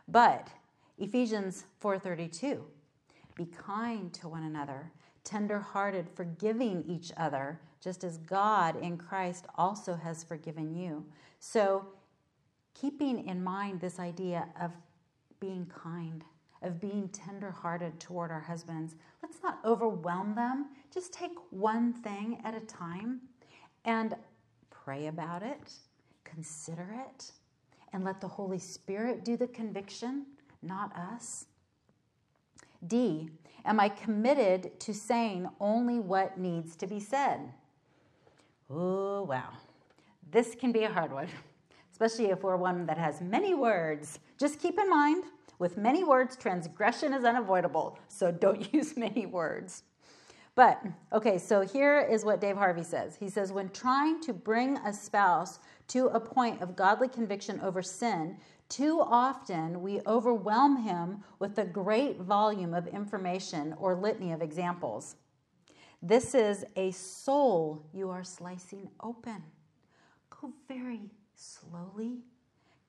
But 0.09 0.49
Ephesians 0.97 1.65
4:32 1.81 2.65
Be 3.35 3.45
kind 3.45 4.13
to 4.15 4.27
one 4.27 4.43
another, 4.43 4.91
tender-hearted, 5.23 6.09
forgiving 6.09 6.83
each 6.83 7.13
other, 7.15 7.61
just 7.79 8.03
as 8.03 8.17
God 8.17 8.75
in 8.75 8.97
Christ 8.97 9.45
also 9.55 9.95
has 9.95 10.25
forgiven 10.25 10.75
you. 10.75 11.05
So, 11.39 11.87
keeping 12.73 13.25
in 13.29 13.41
mind 13.41 13.79
this 13.79 13.97
idea 13.97 14.49
of 14.59 14.71
being 15.39 15.67
kind, 15.67 16.25
of 16.61 16.81
being 16.81 17.07
tender-hearted 17.09 18.01
toward 18.01 18.29
our 18.29 18.41
husbands, 18.41 18.95
let's 19.21 19.41
not 19.41 19.59
overwhelm 19.63 20.35
them. 20.35 20.67
Just 20.93 21.11
take 21.11 21.31
one 21.49 21.91
thing 21.93 22.39
at 22.43 22.53
a 22.53 22.59
time 22.59 23.21
and 23.85 24.15
pray 24.69 25.07
about 25.07 25.41
it, 25.41 25.73
consider 26.23 26.87
it, 27.07 27.31
and 27.93 28.03
let 28.03 28.21
the 28.21 28.27
Holy 28.27 28.59
Spirit 28.59 29.25
do 29.25 29.35
the 29.35 29.47
conviction 29.47 30.25
not 30.61 30.95
us? 30.95 31.45
D, 32.85 33.29
am 33.65 33.79
I 33.79 33.89
committed 33.89 34.79
to 34.81 34.93
saying 34.93 35.49
only 35.59 35.99
what 35.99 36.37
needs 36.37 36.75
to 36.77 36.87
be 36.87 36.99
said? 36.99 37.39
Oh, 38.69 39.23
wow. 39.23 39.49
This 40.31 40.55
can 40.55 40.71
be 40.71 40.83
a 40.83 40.91
hard 40.91 41.11
one, 41.11 41.27
especially 41.91 42.25
if 42.25 42.43
we're 42.43 42.55
one 42.55 42.85
that 42.85 42.97
has 42.97 43.21
many 43.21 43.53
words. 43.53 44.19
Just 44.37 44.59
keep 44.59 44.79
in 44.79 44.89
mind, 44.89 45.25
with 45.59 45.77
many 45.77 46.03
words, 46.03 46.35
transgression 46.35 47.13
is 47.13 47.23
unavoidable, 47.23 47.99
so 48.07 48.31
don't 48.31 48.73
use 48.75 48.97
many 48.97 49.25
words. 49.25 49.83
But, 50.55 50.83
okay, 51.11 51.39
so 51.39 51.61
here 51.61 51.99
is 51.99 52.23
what 52.23 52.39
Dave 52.39 52.57
Harvey 52.57 52.83
says. 52.83 53.15
He 53.15 53.27
says, 53.27 53.51
when 53.51 53.69
trying 53.69 54.21
to 54.21 54.33
bring 54.33 54.77
a 54.77 54.93
spouse 54.93 55.59
to 55.87 56.07
a 56.07 56.19
point 56.19 56.61
of 56.61 56.75
godly 56.75 57.07
conviction 57.07 57.59
over 57.61 57.81
sin, 57.81 58.37
too 58.69 59.01
often, 59.01 59.81
we 59.81 60.01
overwhelm 60.05 60.77
him 60.77 61.23
with 61.39 61.57
a 61.57 61.65
great 61.65 62.21
volume 62.21 62.73
of 62.73 62.87
information 62.87 63.73
or 63.79 63.95
litany 63.95 64.31
of 64.31 64.41
examples. 64.41 65.15
This 66.03 66.35
is 66.35 66.65
a 66.75 66.91
soul 66.91 67.87
you 67.93 68.09
are 68.09 68.23
slicing 68.23 68.89
open. 69.01 69.41
Go 70.29 70.51
very 70.67 71.09
slowly, 71.35 72.19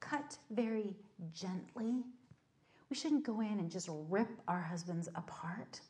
cut 0.00 0.36
very 0.50 0.94
gently. 1.32 2.02
We 2.90 2.96
shouldn't 2.96 3.24
go 3.24 3.40
in 3.40 3.58
and 3.58 3.70
just 3.70 3.88
rip 3.90 4.28
our 4.48 4.60
husbands 4.60 5.08
apart. 5.14 5.80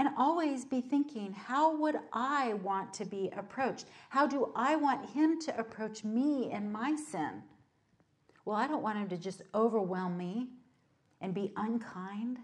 And 0.00 0.08
always 0.16 0.64
be 0.64 0.80
thinking, 0.80 1.34
how 1.34 1.76
would 1.76 1.96
I 2.10 2.54
want 2.54 2.94
to 2.94 3.04
be 3.04 3.28
approached? 3.36 3.84
How 4.08 4.26
do 4.26 4.50
I 4.56 4.74
want 4.74 5.10
him 5.10 5.38
to 5.42 5.60
approach 5.60 6.04
me 6.04 6.50
in 6.50 6.72
my 6.72 6.96
sin? 6.96 7.42
Well, 8.46 8.56
I 8.56 8.66
don't 8.66 8.82
want 8.82 8.96
him 8.96 9.10
to 9.10 9.18
just 9.18 9.42
overwhelm 9.54 10.16
me 10.16 10.48
and 11.20 11.34
be 11.34 11.52
unkind. 11.54 12.38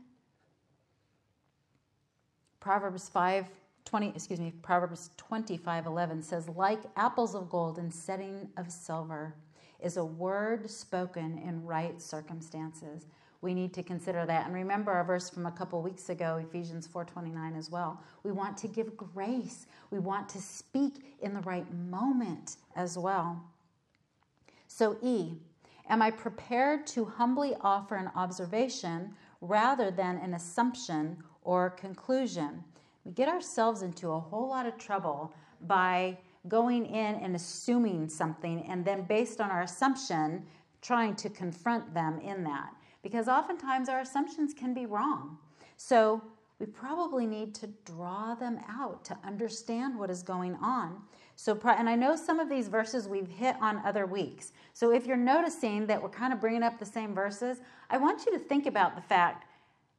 Proverbs 2.60 3.08
5 3.08 3.46
20, 3.86 4.08
excuse 4.10 4.38
me, 4.38 4.52
Proverbs 4.60 5.08
25 5.16 5.86
11 5.86 6.20
says, 6.20 6.50
Like 6.50 6.80
apples 6.94 7.34
of 7.34 7.48
gold 7.48 7.78
in 7.78 7.90
setting 7.90 8.50
of 8.58 8.70
silver 8.70 9.34
is 9.80 9.96
a 9.96 10.04
word 10.04 10.68
spoken 10.68 11.38
in 11.38 11.64
right 11.64 12.02
circumstances. 12.02 13.06
We 13.42 13.54
need 13.54 13.72
to 13.74 13.82
consider 13.82 14.26
that. 14.26 14.46
And 14.46 14.54
remember 14.54 14.92
our 14.92 15.04
verse 15.04 15.30
from 15.30 15.46
a 15.46 15.52
couple 15.52 15.82
weeks 15.82 16.08
ago, 16.08 16.36
Ephesians 16.36 16.86
4:29 16.86 17.56
as 17.56 17.70
well. 17.70 18.00
We 18.22 18.32
want 18.32 18.56
to 18.58 18.68
give 18.68 18.96
grace. 18.96 19.66
We 19.90 19.98
want 19.98 20.28
to 20.30 20.40
speak 20.40 21.16
in 21.20 21.34
the 21.34 21.40
right 21.40 21.70
moment 21.72 22.56
as 22.74 22.98
well. 22.98 23.42
So 24.68 24.96
E, 25.02 25.38
Am 25.88 26.02
I 26.02 26.10
prepared 26.10 26.86
to 26.88 27.04
humbly 27.04 27.54
offer 27.60 27.94
an 27.94 28.10
observation 28.16 29.14
rather 29.40 29.90
than 29.90 30.16
an 30.18 30.34
assumption 30.34 31.22
or 31.42 31.70
conclusion? 31.70 32.64
We 33.04 33.12
get 33.12 33.28
ourselves 33.28 33.82
into 33.82 34.10
a 34.10 34.18
whole 34.18 34.48
lot 34.48 34.66
of 34.66 34.78
trouble 34.78 35.32
by 35.62 36.18
going 36.48 36.86
in 36.86 37.14
and 37.16 37.36
assuming 37.36 38.08
something 38.08 38.66
and 38.68 38.84
then, 38.84 39.02
based 39.02 39.40
on 39.40 39.50
our 39.50 39.62
assumption, 39.62 40.44
trying 40.82 41.14
to 41.16 41.30
confront 41.30 41.94
them 41.94 42.18
in 42.20 42.42
that. 42.44 42.74
Because 43.06 43.28
oftentimes 43.28 43.88
our 43.88 44.00
assumptions 44.00 44.52
can 44.52 44.74
be 44.74 44.84
wrong. 44.84 45.38
So, 45.76 46.20
we 46.58 46.66
probably 46.66 47.24
need 47.24 47.54
to 47.56 47.68
draw 47.84 48.34
them 48.34 48.58
out 48.68 49.04
to 49.04 49.18
understand 49.24 49.96
what 49.96 50.10
is 50.10 50.24
going 50.24 50.56
on. 50.56 51.02
So, 51.36 51.56
and 51.64 51.88
I 51.88 51.94
know 51.94 52.16
some 52.16 52.40
of 52.40 52.48
these 52.48 52.66
verses 52.66 53.06
we've 53.06 53.28
hit 53.28 53.54
on 53.60 53.80
other 53.84 54.06
weeks. 54.06 54.52
So, 54.72 54.90
if 54.90 55.06
you're 55.06 55.16
noticing 55.16 55.86
that 55.86 56.02
we're 56.02 56.08
kind 56.08 56.32
of 56.32 56.40
bringing 56.40 56.64
up 56.64 56.80
the 56.80 56.84
same 56.84 57.14
verses, 57.14 57.58
I 57.90 57.98
want 57.98 58.26
you 58.26 58.32
to 58.32 58.40
think 58.40 58.66
about 58.66 58.96
the 58.96 59.02
fact 59.02 59.46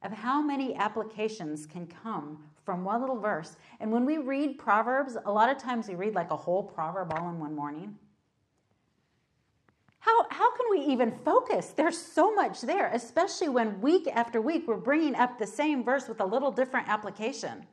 of 0.02 0.12
how 0.12 0.42
many 0.42 0.74
applications 0.74 1.64
can 1.64 1.86
come 1.86 2.44
from 2.62 2.84
one 2.84 3.00
little 3.00 3.18
verse. 3.18 3.56
And 3.80 3.90
when 3.90 4.04
we 4.04 4.18
read 4.18 4.58
Proverbs, 4.58 5.16
a 5.24 5.32
lot 5.32 5.48
of 5.48 5.56
times 5.56 5.88
we 5.88 5.94
read 5.94 6.14
like 6.14 6.30
a 6.30 6.36
whole 6.36 6.62
proverb 6.62 7.10
all 7.14 7.30
in 7.30 7.40
one 7.40 7.54
morning. 7.54 7.96
How, 10.00 10.28
how 10.30 10.56
can 10.56 10.66
we 10.70 10.80
even 10.80 11.10
focus? 11.10 11.72
There's 11.76 11.98
so 11.98 12.34
much 12.34 12.60
there, 12.60 12.90
especially 12.92 13.48
when 13.48 13.80
week 13.80 14.08
after 14.12 14.40
week 14.40 14.64
we're 14.66 14.76
bringing 14.76 15.14
up 15.14 15.38
the 15.38 15.46
same 15.46 15.84
verse 15.84 16.08
with 16.08 16.20
a 16.20 16.26
little 16.26 16.50
different 16.50 16.88
application. 16.88 17.66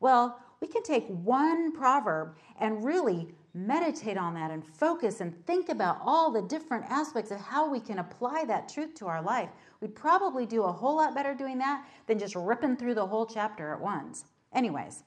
Well, 0.00 0.38
we 0.60 0.68
can 0.68 0.82
take 0.82 1.06
one 1.08 1.72
proverb 1.72 2.36
and 2.60 2.84
really 2.84 3.28
meditate 3.54 4.18
on 4.18 4.34
that 4.34 4.50
and 4.50 4.66
focus 4.66 5.20
and 5.20 5.34
think 5.46 5.68
about 5.68 5.98
all 6.02 6.30
the 6.30 6.42
different 6.42 6.84
aspects 6.88 7.30
of 7.30 7.40
how 7.40 7.70
we 7.70 7.80
can 7.80 8.00
apply 8.00 8.44
that 8.46 8.68
truth 8.68 8.94
to 8.96 9.06
our 9.06 9.22
life. 9.22 9.48
We'd 9.80 9.94
probably 9.94 10.44
do 10.44 10.64
a 10.64 10.72
whole 10.72 10.96
lot 10.96 11.14
better 11.14 11.34
doing 11.34 11.58
that 11.58 11.86
than 12.06 12.18
just 12.18 12.34
ripping 12.34 12.76
through 12.76 12.94
the 12.94 13.06
whole 13.06 13.26
chapter 13.26 13.72
at 13.72 13.80
once. 13.80 14.24
Anyways, 14.52 15.04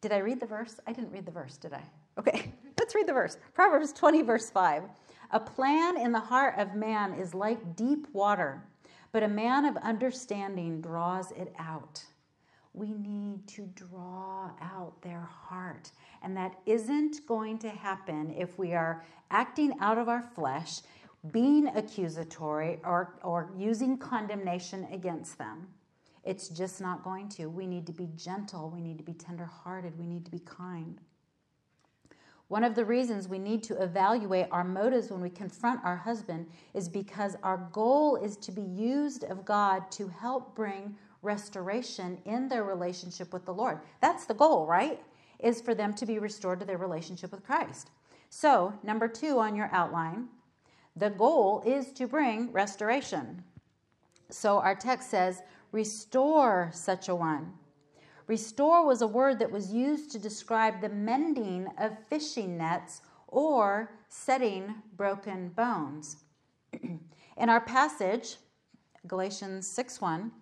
did 0.00 0.12
I 0.12 0.18
read 0.18 0.40
the 0.40 0.46
verse? 0.46 0.78
I 0.86 0.92
didn't 0.92 1.12
read 1.12 1.24
the 1.24 1.32
verse, 1.32 1.56
did 1.56 1.72
I? 1.72 1.82
Okay, 2.18 2.52
let's 2.78 2.94
read 2.94 3.06
the 3.06 3.12
verse. 3.12 3.38
Proverbs 3.54 3.92
20, 3.92 4.22
verse 4.22 4.50
5. 4.50 4.82
A 5.34 5.40
plan 5.40 6.00
in 6.00 6.12
the 6.12 6.20
heart 6.20 6.54
of 6.56 6.74
man 6.74 7.12
is 7.12 7.34
like 7.34 7.76
deep 7.76 8.06
water, 8.14 8.62
but 9.12 9.22
a 9.22 9.28
man 9.28 9.66
of 9.66 9.76
understanding 9.76 10.80
draws 10.80 11.30
it 11.32 11.52
out 11.58 12.02
we 12.74 12.92
need 12.92 13.46
to 13.46 13.66
draw 13.76 14.50
out 14.60 15.00
their 15.00 15.20
heart. 15.20 15.92
And 16.22 16.36
that 16.36 16.58
isn't 16.66 17.24
going 17.26 17.58
to 17.58 17.70
happen 17.70 18.34
if 18.36 18.58
we 18.58 18.74
are 18.74 19.04
acting 19.30 19.72
out 19.80 19.96
of 19.96 20.08
our 20.08 20.22
flesh, 20.22 20.80
being 21.30 21.68
accusatory, 21.68 22.80
or, 22.84 23.14
or 23.22 23.52
using 23.56 23.96
condemnation 23.96 24.86
against 24.92 25.38
them. 25.38 25.68
It's 26.24 26.48
just 26.48 26.80
not 26.80 27.04
going 27.04 27.28
to. 27.30 27.46
We 27.46 27.66
need 27.66 27.86
to 27.86 27.92
be 27.92 28.08
gentle. 28.16 28.70
We 28.70 28.80
need 28.80 28.98
to 28.98 29.04
be 29.04 29.12
tenderhearted. 29.12 29.96
We 29.98 30.06
need 30.06 30.24
to 30.24 30.30
be 30.30 30.40
kind. 30.40 31.00
One 32.48 32.64
of 32.64 32.74
the 32.74 32.84
reasons 32.84 33.26
we 33.26 33.38
need 33.38 33.62
to 33.64 33.82
evaluate 33.82 34.48
our 34.50 34.64
motives 34.64 35.10
when 35.10 35.20
we 35.20 35.30
confront 35.30 35.84
our 35.84 35.96
husband 35.96 36.46
is 36.74 36.88
because 36.88 37.36
our 37.42 37.68
goal 37.72 38.16
is 38.16 38.36
to 38.38 38.52
be 38.52 38.62
used 38.62 39.24
of 39.24 39.44
God 39.44 39.90
to 39.92 40.08
help 40.08 40.54
bring 40.54 40.96
restoration 41.22 42.18
in 42.26 42.48
their 42.48 42.64
relationship 42.64 43.32
with 43.32 43.46
the 43.46 43.54
Lord. 43.54 43.80
That's 44.02 44.26
the 44.26 44.34
goal, 44.34 44.66
right? 44.66 45.00
Is 45.40 45.62
for 45.62 45.74
them 45.74 45.94
to 45.94 46.06
be 46.06 46.18
restored 46.18 46.60
to 46.60 46.66
their 46.66 46.78
relationship 46.78 47.32
with 47.32 47.44
Christ. 47.44 47.90
So, 48.28 48.74
number 48.82 49.08
two 49.08 49.38
on 49.38 49.56
your 49.56 49.70
outline, 49.72 50.28
the 50.96 51.10
goal 51.10 51.62
is 51.64 51.92
to 51.92 52.06
bring 52.06 52.52
restoration. 52.52 53.42
So, 54.30 54.58
our 54.58 54.74
text 54.74 55.10
says, 55.10 55.42
Restore 55.72 56.70
such 56.72 57.08
a 57.08 57.14
one. 57.14 57.52
Restore 58.26 58.86
was 58.86 59.02
a 59.02 59.06
word 59.06 59.38
that 59.38 59.50
was 59.50 59.72
used 59.72 60.10
to 60.12 60.18
describe 60.18 60.80
the 60.80 60.88
mending 60.88 61.68
of 61.78 61.92
fishing 62.08 62.56
nets 62.56 63.02
or 63.28 63.92
setting 64.08 64.74
broken 64.96 65.50
bones. 65.50 66.24
In 67.36 67.48
our 67.50 67.60
passage, 67.60 68.36
Galatians 69.06 69.66
6 69.68 70.00
1, 70.00 70.32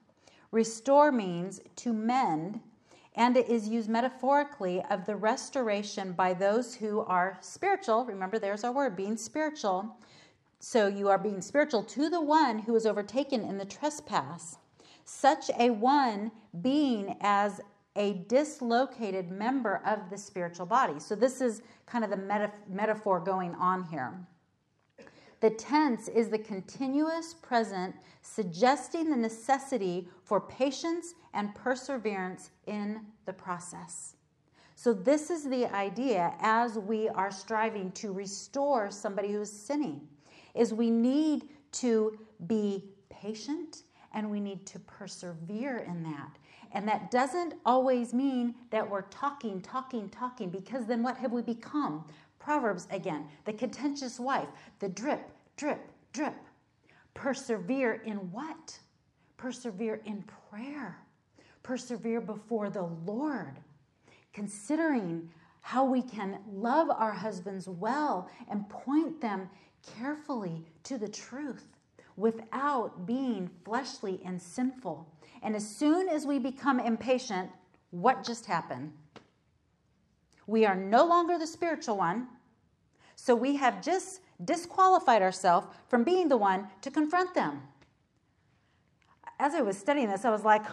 restore 0.53 1.11
means 1.11 1.61
to 1.76 1.93
mend, 1.93 2.61
and 3.16 3.37
it 3.37 3.49
is 3.49 3.68
used 3.68 3.91
metaphorically 3.91 4.83
of 4.89 5.05
the 5.05 5.16
restoration 5.16 6.12
by 6.12 6.35
those 6.35 6.76
who 6.76 7.01
are 7.01 7.39
spiritual. 7.41 8.05
Remember, 8.05 8.39
there's 8.39 8.62
our 8.62 8.72
word, 8.72 8.95
being 8.95 9.16
spiritual. 9.16 9.97
So 10.61 10.87
you 10.87 11.09
are 11.09 11.18
being 11.18 11.41
spiritual 11.41 11.83
to 11.83 12.09
the 12.09 12.20
one 12.20 12.61
who 12.61 12.76
is 12.76 12.87
overtaken 12.87 13.43
in 13.43 13.59
the 13.59 13.64
trespass. 13.64 14.59
Such 15.05 15.51
a 15.59 15.70
one 15.70 16.30
being 16.61 17.16
as 17.20 17.61
a 17.97 18.14
dislocated 18.28 19.30
member 19.30 19.82
of 19.84 20.09
the 20.11 20.16
spiritual 20.16 20.66
body. 20.66 20.99
So, 20.99 21.14
this 21.14 21.40
is 21.40 21.62
kind 21.86 22.05
of 22.05 22.11
the 22.11 22.16
meta- 22.16 22.53
metaphor 22.68 23.20
going 23.20 23.55
on 23.55 23.84
here. 23.84 24.14
The 25.40 25.51
tense 25.51 26.09
is 26.09 26.28
the 26.28 26.38
continuous 26.38 27.34
present, 27.34 27.95
suggesting 28.22 29.11
the 29.11 29.16
necessity 29.16 30.09
for 30.22 30.40
patience 30.40 31.14
and 31.34 31.55
perseverance 31.55 32.51
in 32.66 33.01
the 33.26 33.32
process. 33.32 34.14
So, 34.76 34.93
this 34.93 35.30
is 35.30 35.49
the 35.49 35.66
idea 35.74 36.34
as 36.40 36.78
we 36.78 37.09
are 37.09 37.30
striving 37.30 37.93
to 37.93 38.12
restore 38.12 38.90
somebody 38.90 39.32
who's 39.32 39.53
sinning, 39.53 40.01
is 40.55 40.72
we 40.72 40.90
need 40.90 41.49
to 41.72 42.18
be 42.47 42.84
patient 43.11 43.82
and 44.14 44.30
we 44.30 44.40
need 44.40 44.66
to 44.66 44.78
persevere 44.80 45.78
in 45.78 46.03
that. 46.05 46.38
And 46.73 46.89
that 46.89 47.11
doesn't 47.11 47.55
always 47.66 48.14
mean 48.14 48.55
that 48.70 48.89
we're 48.89 49.03
talking, 49.03 49.61
talking, 49.61 50.09
talking, 50.09 50.49
because 50.49 50.87
then 50.87 51.03
what 51.03 51.16
have 51.18 51.33
we 51.33 51.43
become? 51.43 52.05
Proverbs 52.39 52.89
again, 52.91 53.27
the 53.45 53.53
contentious 53.53 54.18
wife, 54.18 54.49
the 54.79 54.89
drip, 54.89 55.31
drip, 55.57 55.81
drip. 56.12 56.35
Persevere 57.14 58.03
in 58.05 58.16
what? 58.33 58.79
Persevere 59.37 60.01
in 60.07 60.25
prayer. 60.51 60.99
Persevere 61.62 62.20
before 62.20 62.70
the 62.70 62.89
Lord, 63.05 63.61
considering 64.33 65.29
how 65.61 65.85
we 65.85 66.03
can 66.03 66.39
love 66.51 66.91
our 66.91 67.12
husbands 67.12 67.68
well 67.68 68.29
and 68.51 68.68
point 68.68 69.20
them 69.20 69.49
carefully 69.97 70.64
to 70.85 70.99
the 70.99 71.09
truth 71.09 71.66
without 72.16 73.07
being 73.07 73.49
fleshly 73.64 74.20
and 74.25 74.41
sinful. 74.41 75.07
And 75.43 75.57
as 75.57 75.68
soon 75.68 76.09
as 76.09 76.24
we 76.24 76.38
become 76.38 76.78
impatient, 76.78 77.51
what 77.90 78.24
just 78.24 78.47
happened? 78.47 78.93
We 80.47 80.64
are 80.64 80.74
no 80.74 81.05
longer 81.05 81.38
the 81.38 81.47
spiritual 81.47 81.97
one. 81.97 82.28
So 83.16 83.34
we 83.34 83.57
have 83.57 83.82
just 83.82 84.20
disqualified 84.45 85.22
ourselves 85.22 85.66
from 85.88 86.05
being 86.05 86.28
the 86.28 86.36
one 86.36 86.68
to 86.80 86.90
confront 86.90 87.34
them. 87.34 87.62
As 89.38 89.55
I 89.55 89.61
was 89.61 89.76
studying 89.76 90.09
this, 90.09 90.24
I 90.24 90.30
was 90.30 90.45
like, 90.45 90.64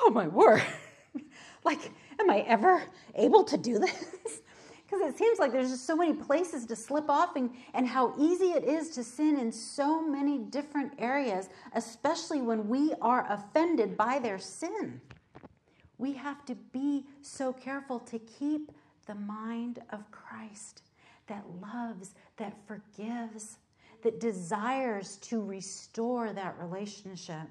oh 0.00 0.10
my 0.10 0.28
word. 0.28 0.62
like, 1.64 1.90
am 2.18 2.30
I 2.30 2.40
ever 2.40 2.82
able 3.14 3.44
to 3.44 3.56
do 3.56 3.78
this? 3.78 4.42
Because 4.88 5.06
it 5.06 5.18
seems 5.18 5.38
like 5.38 5.52
there's 5.52 5.68
just 5.68 5.86
so 5.86 5.94
many 5.94 6.14
places 6.14 6.64
to 6.64 6.74
slip 6.74 7.10
off 7.10 7.36
and, 7.36 7.50
and 7.74 7.86
how 7.86 8.14
easy 8.18 8.52
it 8.52 8.64
is 8.64 8.88
to 8.90 9.04
sin 9.04 9.38
in 9.38 9.52
so 9.52 10.00
many 10.00 10.38
different 10.38 10.92
areas, 10.98 11.50
especially 11.74 12.40
when 12.40 12.68
we 12.68 12.94
are 13.02 13.30
offended 13.30 13.98
by 13.98 14.18
their 14.18 14.38
sin. 14.38 14.98
We 15.98 16.14
have 16.14 16.42
to 16.46 16.54
be 16.54 17.04
so 17.20 17.52
careful 17.52 17.98
to 18.00 18.18
keep 18.18 18.72
the 19.06 19.14
mind 19.14 19.80
of 19.90 20.10
Christ 20.10 20.82
that 21.26 21.44
loves, 21.60 22.14
that 22.38 22.54
forgives, 22.66 23.58
that 24.02 24.20
desires 24.20 25.16
to 25.16 25.42
restore 25.42 26.32
that 26.32 26.56
relationship. 26.58 27.46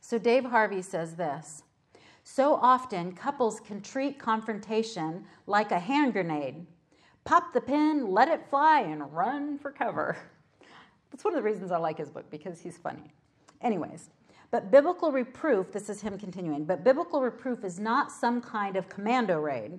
So, 0.00 0.18
Dave 0.18 0.44
Harvey 0.44 0.80
says 0.82 1.16
this 1.16 1.62
so 2.24 2.54
often, 2.54 3.12
couples 3.12 3.60
can 3.60 3.80
treat 3.80 4.18
confrontation 4.18 5.24
like 5.46 5.72
a 5.72 5.78
hand 5.78 6.12
grenade 6.12 6.66
pop 7.24 7.52
the 7.52 7.60
pin, 7.60 8.10
let 8.10 8.28
it 8.28 8.48
fly, 8.50 8.80
and 8.80 9.12
run 9.12 9.58
for 9.58 9.70
cover. 9.70 10.16
That's 11.10 11.24
one 11.24 11.34
of 11.34 11.42
the 11.42 11.48
reasons 11.48 11.70
I 11.70 11.78
like 11.78 11.98
his 11.98 12.10
book 12.10 12.28
because 12.30 12.60
he's 12.60 12.78
funny. 12.78 13.12
Anyways, 13.60 14.10
but 14.50 14.70
biblical 14.70 15.12
reproof, 15.12 15.72
this 15.72 15.88
is 15.88 16.00
him 16.00 16.18
continuing, 16.18 16.64
but 16.64 16.84
biblical 16.84 17.22
reproof 17.22 17.64
is 17.64 17.78
not 17.78 18.10
some 18.10 18.40
kind 18.40 18.76
of 18.76 18.88
commando 18.88 19.38
raid. 19.38 19.78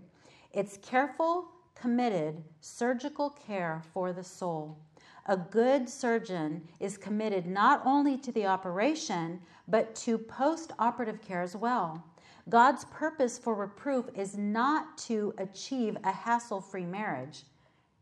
It's 0.54 0.78
careful, 0.78 1.50
committed, 1.76 2.44
surgical 2.62 3.32
care 3.32 3.82
for 3.94 4.14
the 4.14 4.24
soul. 4.24 4.78
A 5.26 5.38
good 5.38 5.89
surgeon 5.89 6.68
is 6.80 6.98
committed 6.98 7.46
not 7.46 7.82
only 7.86 8.18
to 8.18 8.32
the 8.32 8.46
operation, 8.46 9.39
but 9.68 9.96
to 9.96 10.18
post 10.18 10.74
operative 10.80 11.22
care 11.22 11.41
as 11.41 11.56
well. 11.56 12.04
God's 12.50 12.86
purpose 12.86 13.38
for 13.38 13.56
reproof 13.56 14.06
is 14.16 14.38
not 14.38 14.98
to 15.00 15.34
achieve 15.38 15.98
a 16.04 16.12
hassle 16.12 16.60
free 16.60 16.86
marriage. 16.86 17.44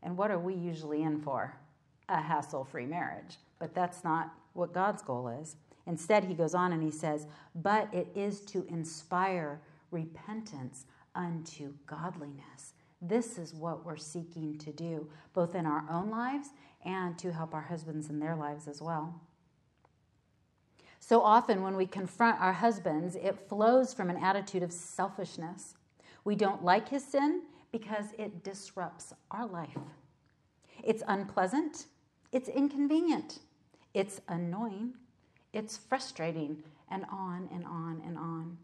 And 0.02 0.16
what 0.16 0.30
are 0.30 0.38
we 0.38 0.54
usually 0.54 1.02
in 1.02 1.20
for? 1.20 1.56
A 2.08 2.20
hassle 2.20 2.64
free 2.64 2.86
marriage. 2.86 3.36
But 3.58 3.74
that's 3.74 4.02
not 4.02 4.32
what 4.54 4.74
God's 4.74 5.02
goal 5.02 5.28
is. 5.28 5.56
Instead, 5.86 6.24
he 6.24 6.34
goes 6.34 6.54
on 6.54 6.72
and 6.72 6.82
he 6.82 6.90
says, 6.90 7.26
But 7.54 7.92
it 7.94 8.08
is 8.14 8.40
to 8.46 8.66
inspire 8.68 9.60
repentance 9.90 10.86
unto 11.14 11.72
godliness. 11.86 12.74
This 13.00 13.38
is 13.38 13.54
what 13.54 13.84
we're 13.84 13.96
seeking 13.96 14.58
to 14.58 14.72
do, 14.72 15.08
both 15.34 15.54
in 15.54 15.66
our 15.66 15.84
own 15.90 16.10
lives 16.10 16.48
and 16.84 17.18
to 17.18 17.32
help 17.32 17.54
our 17.54 17.62
husbands 17.62 18.10
in 18.10 18.18
their 18.18 18.36
lives 18.36 18.68
as 18.68 18.80
well. 18.80 19.20
So 21.04 21.20
often, 21.20 21.62
when 21.62 21.76
we 21.76 21.86
confront 21.86 22.40
our 22.40 22.52
husbands, 22.52 23.16
it 23.16 23.48
flows 23.48 23.92
from 23.92 24.08
an 24.08 24.16
attitude 24.16 24.62
of 24.62 24.72
selfishness. 24.72 25.74
We 26.22 26.36
don't 26.36 26.62
like 26.62 26.90
his 26.90 27.04
sin 27.04 27.42
because 27.72 28.12
it 28.16 28.44
disrupts 28.44 29.12
our 29.32 29.44
life. 29.44 29.76
It's 30.84 31.02
unpleasant, 31.08 31.86
it's 32.30 32.48
inconvenient, 32.48 33.40
it's 33.94 34.20
annoying, 34.28 34.94
it's 35.52 35.76
frustrating, 35.76 36.62
and 36.88 37.04
on 37.10 37.48
and 37.52 37.64
on 37.64 38.00
and 38.06 38.16
on. 38.16 38.56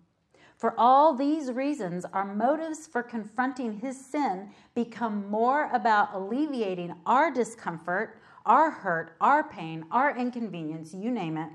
For 0.57 0.78
all 0.78 1.14
these 1.14 1.51
reasons, 1.51 2.05
our 2.12 2.24
motives 2.24 2.86
for 2.86 3.03
confronting 3.03 3.80
his 3.80 4.07
sin 4.07 4.51
become 4.76 5.28
more 5.28 5.68
about 5.72 6.14
alleviating 6.14 6.95
our 7.05 7.32
discomfort, 7.32 8.20
our 8.47 8.70
hurt, 8.70 9.16
our 9.20 9.43
pain, 9.43 9.86
our 9.91 10.16
inconvenience, 10.16 10.95
you 10.95 11.11
name 11.11 11.36
it, 11.36 11.51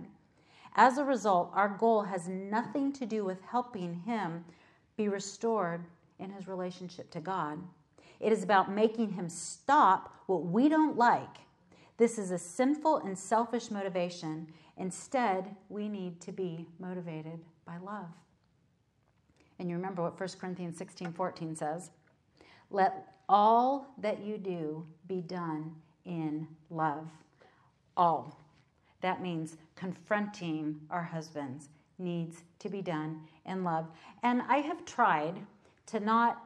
as 0.75 0.97
a 0.97 1.03
result, 1.03 1.51
our 1.53 1.69
goal 1.69 2.01
has 2.03 2.27
nothing 2.27 2.91
to 2.93 3.05
do 3.05 3.23
with 3.23 3.41
helping 3.43 4.01
him 4.05 4.43
be 4.97 5.07
restored 5.07 5.85
in 6.19 6.31
his 6.31 6.47
relationship 6.47 7.09
to 7.11 7.19
God. 7.19 7.59
It 8.19 8.31
is 8.31 8.43
about 8.43 8.71
making 8.71 9.11
him 9.11 9.29
stop 9.29 10.13
what 10.27 10.45
we 10.45 10.69
don't 10.69 10.97
like. 10.97 11.37
This 11.97 12.17
is 12.17 12.31
a 12.31 12.37
sinful 12.37 12.97
and 12.97 13.17
selfish 13.17 13.69
motivation. 13.69 14.47
Instead, 14.77 15.55
we 15.69 15.87
need 15.87 16.19
to 16.21 16.31
be 16.31 16.67
motivated 16.79 17.39
by 17.65 17.77
love. 17.77 18.09
And 19.59 19.69
you 19.69 19.75
remember 19.75 20.01
what 20.01 20.19
1 20.19 20.29
Corinthians 20.39 20.77
16 20.77 21.13
14 21.13 21.55
says? 21.55 21.91
Let 22.71 23.13
all 23.29 23.93
that 23.99 24.23
you 24.23 24.37
do 24.37 24.85
be 25.07 25.21
done 25.21 25.75
in 26.05 26.47
love. 26.69 27.07
All. 27.95 28.42
That 29.03 29.21
means 29.21 29.57
confronting 29.75 30.79
our 30.89 31.03
husbands 31.03 31.67
needs 31.99 32.43
to 32.59 32.69
be 32.69 32.81
done 32.81 33.19
in 33.45 33.65
love. 33.65 33.87
And 34.23 34.41
I 34.47 34.57
have 34.57 34.85
tried 34.85 35.45
to 35.87 35.99
not 35.99 36.41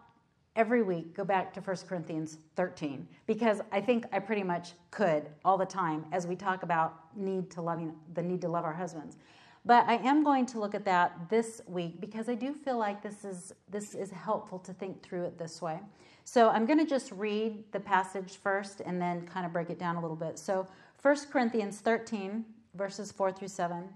every 0.55 0.81
week 0.81 1.13
go 1.13 1.23
back 1.23 1.53
to 1.53 1.61
1 1.61 1.77
Corinthians 1.87 2.39
13 2.55 3.07
because 3.27 3.61
I 3.71 3.79
think 3.79 4.07
I 4.11 4.17
pretty 4.17 4.41
much 4.41 4.71
could 4.89 5.29
all 5.45 5.55
the 5.55 5.67
time 5.67 6.03
as 6.11 6.25
we 6.25 6.35
talk 6.35 6.63
about 6.63 7.15
need 7.15 7.51
to 7.51 7.61
loving 7.61 7.93
the 8.15 8.23
need 8.23 8.41
to 8.41 8.49
love 8.49 8.65
our 8.65 8.73
husbands. 8.73 9.17
But 9.63 9.85
I 9.87 9.97
am 9.97 10.23
going 10.23 10.47
to 10.47 10.59
look 10.59 10.73
at 10.73 10.83
that 10.85 11.29
this 11.29 11.61
week 11.67 12.01
because 12.01 12.27
I 12.27 12.33
do 12.33 12.55
feel 12.55 12.79
like 12.79 13.03
this 13.03 13.23
is 13.23 13.53
this 13.69 13.93
is 13.93 14.09
helpful 14.09 14.57
to 14.59 14.73
think 14.73 15.03
through 15.03 15.25
it 15.25 15.37
this 15.37 15.61
way. 15.61 15.79
So 16.23 16.49
I'm 16.49 16.65
going 16.65 16.79
to 16.79 16.85
just 16.85 17.11
read 17.11 17.63
the 17.71 17.79
passage 17.79 18.37
first 18.37 18.81
and 18.81 18.99
then 18.99 19.27
kind 19.27 19.45
of 19.45 19.53
break 19.53 19.69
it 19.69 19.77
down 19.77 19.95
a 19.95 20.01
little 20.01 20.15
bit. 20.15 20.39
So 20.39 20.67
1 21.07 21.15
Corinthians 21.31 21.79
13, 21.79 22.43
verses 22.75 23.13
4 23.13 23.31
through 23.31 23.47
7. 23.47 23.87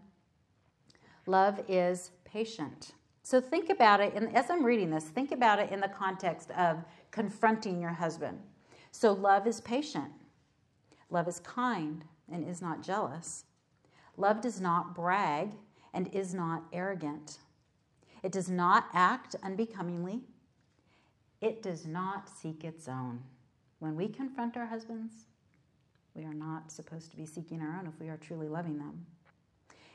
Love 1.25 1.59
is 1.67 2.11
patient. 2.23 2.93
So 3.21 3.41
think 3.41 3.69
about 3.69 3.99
it, 3.99 4.13
and 4.15 4.33
as 4.33 4.49
I'm 4.49 4.63
reading 4.63 4.91
this, 4.91 5.03
think 5.09 5.33
about 5.33 5.59
it 5.59 5.73
in 5.73 5.81
the 5.81 5.89
context 5.89 6.51
of 6.51 6.85
confronting 7.11 7.81
your 7.81 7.91
husband. 7.91 8.39
So 8.91 9.11
love 9.11 9.45
is 9.45 9.59
patient. 9.59 10.13
Love 11.09 11.27
is 11.27 11.41
kind 11.41 12.05
and 12.31 12.47
is 12.47 12.61
not 12.61 12.81
jealous. 12.81 13.43
Love 14.15 14.39
does 14.39 14.61
not 14.61 14.95
brag 14.95 15.51
and 15.93 16.07
is 16.15 16.33
not 16.33 16.63
arrogant. 16.71 17.39
It 18.23 18.31
does 18.31 18.49
not 18.49 18.85
act 18.93 19.35
unbecomingly. 19.43 20.21
It 21.41 21.61
does 21.61 21.85
not 21.85 22.29
seek 22.29 22.63
its 22.63 22.87
own. 22.87 23.19
When 23.79 23.97
we 23.97 24.07
confront 24.07 24.55
our 24.55 24.67
husbands, 24.67 25.25
we 26.15 26.23
are 26.23 26.33
not 26.33 26.71
supposed 26.71 27.11
to 27.11 27.17
be 27.17 27.25
seeking 27.25 27.61
our 27.61 27.77
own 27.79 27.87
if 27.87 27.99
we 27.99 28.09
are 28.09 28.17
truly 28.17 28.47
loving 28.47 28.77
them. 28.77 29.05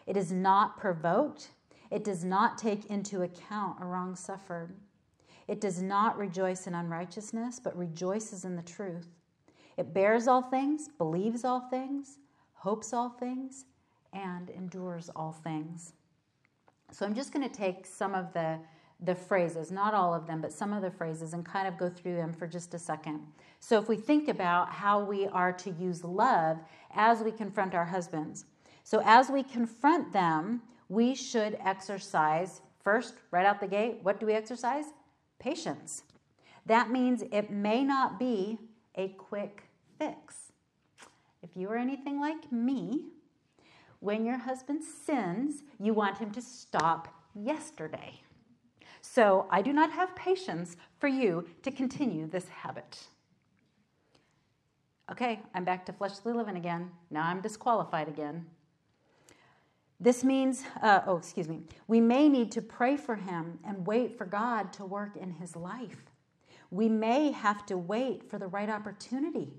It 0.06 0.16
is 0.16 0.32
not 0.32 0.76
provoked. 0.78 1.50
It 1.90 2.04
does 2.04 2.24
not 2.24 2.58
take 2.58 2.86
into 2.86 3.22
account 3.22 3.78
a 3.80 3.84
wrong 3.84 4.16
suffered. 4.16 4.74
It 5.48 5.60
does 5.60 5.80
not 5.80 6.18
rejoice 6.18 6.66
in 6.66 6.74
unrighteousness, 6.74 7.60
but 7.60 7.76
rejoices 7.76 8.44
in 8.44 8.56
the 8.56 8.62
truth. 8.62 9.08
It 9.76 9.92
bears 9.92 10.26
all 10.26 10.42
things, 10.42 10.88
believes 10.98 11.44
all 11.44 11.60
things, 11.60 12.18
hopes 12.54 12.92
all 12.92 13.10
things, 13.10 13.66
and 14.12 14.50
endures 14.50 15.10
all 15.14 15.32
things. 15.32 15.92
So 16.90 17.04
I'm 17.04 17.14
just 17.14 17.32
going 17.32 17.48
to 17.48 17.54
take 17.54 17.84
some 17.84 18.14
of 18.14 18.32
the 18.32 18.58
the 19.00 19.14
phrases, 19.14 19.70
not 19.70 19.94
all 19.94 20.14
of 20.14 20.26
them, 20.26 20.40
but 20.40 20.52
some 20.52 20.72
of 20.72 20.82
the 20.82 20.90
phrases, 20.90 21.32
and 21.34 21.44
kind 21.44 21.68
of 21.68 21.76
go 21.76 21.88
through 21.88 22.16
them 22.16 22.32
for 22.32 22.46
just 22.46 22.72
a 22.74 22.78
second. 22.78 23.20
So, 23.60 23.78
if 23.78 23.88
we 23.88 23.96
think 23.96 24.28
about 24.28 24.72
how 24.72 25.02
we 25.04 25.26
are 25.26 25.52
to 25.52 25.70
use 25.70 26.02
love 26.02 26.58
as 26.94 27.20
we 27.20 27.30
confront 27.30 27.74
our 27.74 27.84
husbands, 27.84 28.46
so 28.84 29.02
as 29.04 29.28
we 29.28 29.42
confront 29.42 30.12
them, 30.12 30.62
we 30.88 31.14
should 31.14 31.58
exercise 31.64 32.62
first, 32.86 33.14
right 33.32 33.44
out 33.44 33.60
the 33.60 33.66
gate, 33.66 33.98
what 34.02 34.20
do 34.20 34.26
we 34.26 34.32
exercise? 34.32 34.84
Patience. 35.40 36.04
That 36.66 36.90
means 36.90 37.24
it 37.32 37.50
may 37.50 37.82
not 37.82 38.16
be 38.16 38.58
a 38.94 39.08
quick 39.08 39.64
fix. 39.98 40.52
If 41.42 41.50
you 41.56 41.68
are 41.70 41.76
anything 41.76 42.20
like 42.20 42.52
me, 42.52 43.06
when 43.98 44.24
your 44.24 44.38
husband 44.38 44.84
sins, 44.84 45.64
you 45.80 45.94
want 45.94 46.18
him 46.18 46.30
to 46.30 46.40
stop 46.40 47.08
yesterday. 47.34 48.20
So 49.16 49.46
I 49.50 49.62
do 49.62 49.72
not 49.72 49.92
have 49.92 50.14
patience 50.14 50.76
for 50.98 51.08
you 51.08 51.48
to 51.62 51.70
continue 51.70 52.26
this 52.26 52.48
habit. 52.48 52.98
Okay, 55.10 55.40
I'm 55.54 55.64
back 55.64 55.86
to 55.86 55.92
fleshly 55.94 56.34
living 56.34 56.58
again. 56.58 56.90
Now 57.10 57.22
I'm 57.22 57.40
disqualified 57.40 58.08
again. 58.08 58.44
This 59.98 60.22
means, 60.22 60.64
uh, 60.82 61.00
oh, 61.06 61.16
excuse 61.16 61.48
me, 61.48 61.62
we 61.88 61.98
may 61.98 62.28
need 62.28 62.52
to 62.52 62.60
pray 62.60 62.98
for 62.98 63.16
him 63.16 63.58
and 63.66 63.86
wait 63.86 64.18
for 64.18 64.26
God 64.26 64.70
to 64.74 64.84
work 64.84 65.16
in 65.16 65.30
his 65.30 65.56
life. 65.56 66.12
We 66.70 66.90
may 66.90 67.30
have 67.30 67.64
to 67.66 67.78
wait 67.78 68.28
for 68.28 68.38
the 68.38 68.48
right 68.48 68.68
opportunity. 68.68 69.54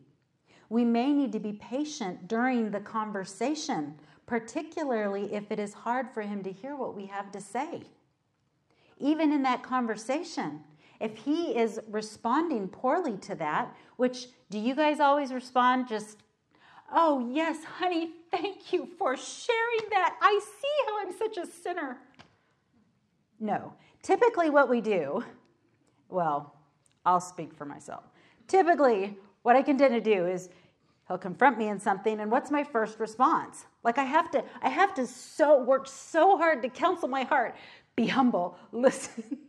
We 0.69 0.85
may 0.85 1.11
need 1.11 1.31
to 1.31 1.39
be 1.39 1.53
patient 1.53 2.27
during 2.27 2.69
the 2.69 2.81
conversation, 2.81 3.95
particularly 4.27 5.33
if 5.33 5.51
it 5.51 5.57
is 5.57 5.73
hard 5.73 6.11
for 6.13 6.21
him 6.21 6.43
to 6.43 6.51
hear 6.51 6.75
what 6.75 6.95
we 6.95 7.07
have 7.07 7.31
to 7.31 7.41
say 7.41 7.87
even 8.99 9.31
in 9.31 9.43
that 9.43 9.63
conversation. 9.63 10.61
If 10.99 11.17
he 11.17 11.55
is 11.55 11.79
responding 11.89 12.67
poorly 12.67 13.17
to 13.17 13.35
that, 13.35 13.75
which 13.97 14.27
do 14.49 14.57
you 14.57 14.75
guys 14.75 14.99
always 14.99 15.31
respond 15.31 15.87
just, 15.87 16.17
oh, 16.91 17.29
yes, 17.31 17.63
honey, 17.63 18.11
thank 18.31 18.73
you 18.73 18.87
for 18.97 19.15
sharing 19.15 19.89
that. 19.91 20.15
I 20.21 20.39
see 20.61 20.85
how 20.87 21.01
I'm 21.01 21.17
such 21.17 21.37
a 21.37 21.45
sinner. 21.45 21.97
No. 23.39 23.73
Typically, 24.01 24.49
what 24.49 24.69
we 24.69 24.81
do, 24.81 25.23
well, 26.09 26.55
I'll 27.05 27.21
speak 27.21 27.53
for 27.53 27.65
myself. 27.65 28.03
Typically, 28.47 29.17
what 29.43 29.55
I 29.55 29.61
can 29.61 29.77
tend 29.77 29.93
to 29.93 30.01
do 30.01 30.25
is 30.25 30.49
he'll 31.07 31.17
confront 31.17 31.57
me 31.57 31.67
in 31.67 31.79
something 31.79 32.19
and 32.19 32.31
what's 32.31 32.51
my 32.51 32.63
first 32.63 32.99
response 32.99 33.65
like 33.83 33.97
i 33.97 34.03
have 34.03 34.29
to 34.29 34.43
i 34.61 34.69
have 34.69 34.93
to 34.93 35.07
so 35.07 35.61
work 35.63 35.87
so 35.87 36.37
hard 36.37 36.61
to 36.61 36.69
counsel 36.69 37.07
my 37.07 37.23
heart 37.23 37.55
be 37.97 38.07
humble, 38.07 38.57
listen. 38.71 39.39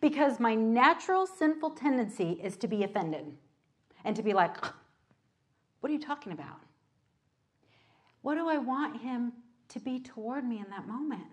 because 0.00 0.38
my 0.38 0.54
natural 0.54 1.26
sinful 1.26 1.70
tendency 1.70 2.38
is 2.42 2.56
to 2.58 2.68
be 2.68 2.84
offended 2.84 3.26
and 4.04 4.14
to 4.14 4.22
be 4.22 4.32
like, 4.32 4.56
what 5.80 5.90
are 5.90 5.94
you 5.94 6.00
talking 6.00 6.32
about? 6.32 6.60
What 8.22 8.36
do 8.36 8.48
I 8.48 8.58
want 8.58 9.00
him 9.00 9.32
to 9.70 9.80
be 9.80 9.98
toward 9.98 10.44
me 10.44 10.58
in 10.58 10.70
that 10.70 10.86
moment? 10.86 11.24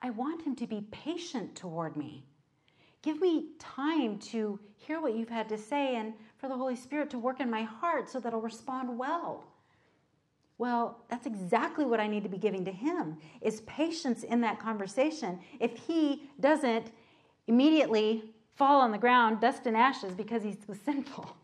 I 0.00 0.10
want 0.10 0.42
him 0.42 0.56
to 0.56 0.66
be 0.66 0.86
patient 0.90 1.54
toward 1.54 1.96
me. 1.96 2.24
Give 3.02 3.20
me 3.20 3.48
time 3.58 4.18
to 4.18 4.58
hear 4.76 5.00
what 5.00 5.16
you've 5.16 5.28
had 5.28 5.48
to 5.48 5.58
say 5.58 5.96
and 5.96 6.14
for 6.38 6.48
the 6.48 6.56
Holy 6.56 6.76
Spirit 6.76 7.10
to 7.10 7.18
work 7.18 7.40
in 7.40 7.50
my 7.50 7.62
heart 7.62 8.08
so 8.08 8.20
that 8.20 8.32
I'll 8.32 8.40
respond 8.40 8.96
well. 8.96 9.44
Well, 10.58 11.04
that's 11.08 11.26
exactly 11.26 11.84
what 11.84 12.00
I 12.00 12.06
need 12.06 12.22
to 12.22 12.28
be 12.28 12.38
giving 12.38 12.64
to 12.66 12.72
him 12.72 13.16
is 13.40 13.62
patience 13.62 14.22
in 14.22 14.40
that 14.42 14.58
conversation. 14.60 15.40
If 15.58 15.76
he 15.76 16.30
doesn't 16.40 16.92
immediately 17.46 18.24
fall 18.54 18.80
on 18.80 18.92
the 18.92 18.98
ground, 18.98 19.40
dust 19.40 19.66
and 19.66 19.76
ashes 19.76 20.14
because 20.14 20.42
he's 20.42 20.58
sinful. 20.84 21.36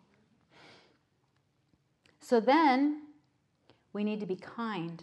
So 2.20 2.40
then 2.40 3.02
we 3.92 4.04
need 4.04 4.20
to 4.20 4.26
be 4.26 4.36
kind, 4.36 5.02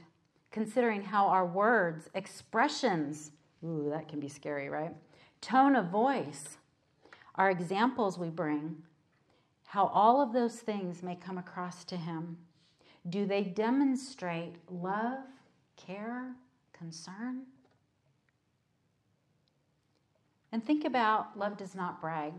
considering 0.51 1.01
how 1.01 1.27
our 1.27 1.45
words, 1.45 2.09
expressions, 2.13 3.31
ooh, 3.63 3.89
that 3.89 4.07
can 4.07 4.19
be 4.19 4.29
scary, 4.29 4.69
right? 4.69 4.93
Tone 5.41 5.75
of 5.75 5.87
voice, 5.87 6.57
our 7.35 7.49
examples 7.49 8.17
we 8.17 8.29
bring, 8.29 8.83
how 9.65 9.87
all 9.87 10.21
of 10.21 10.33
those 10.33 10.57
things 10.57 11.03
may 11.03 11.15
come 11.15 11.37
across 11.37 11.83
to 11.85 11.97
him. 11.97 12.37
Do 13.09 13.25
they 13.25 13.43
demonstrate 13.43 14.55
love, 14.69 15.19
care, 15.77 16.33
concern? 16.73 17.43
And 20.51 20.65
think 20.65 20.85
about 20.85 21.37
love 21.37 21.57
does 21.57 21.75
not 21.75 22.01
brag. 22.01 22.33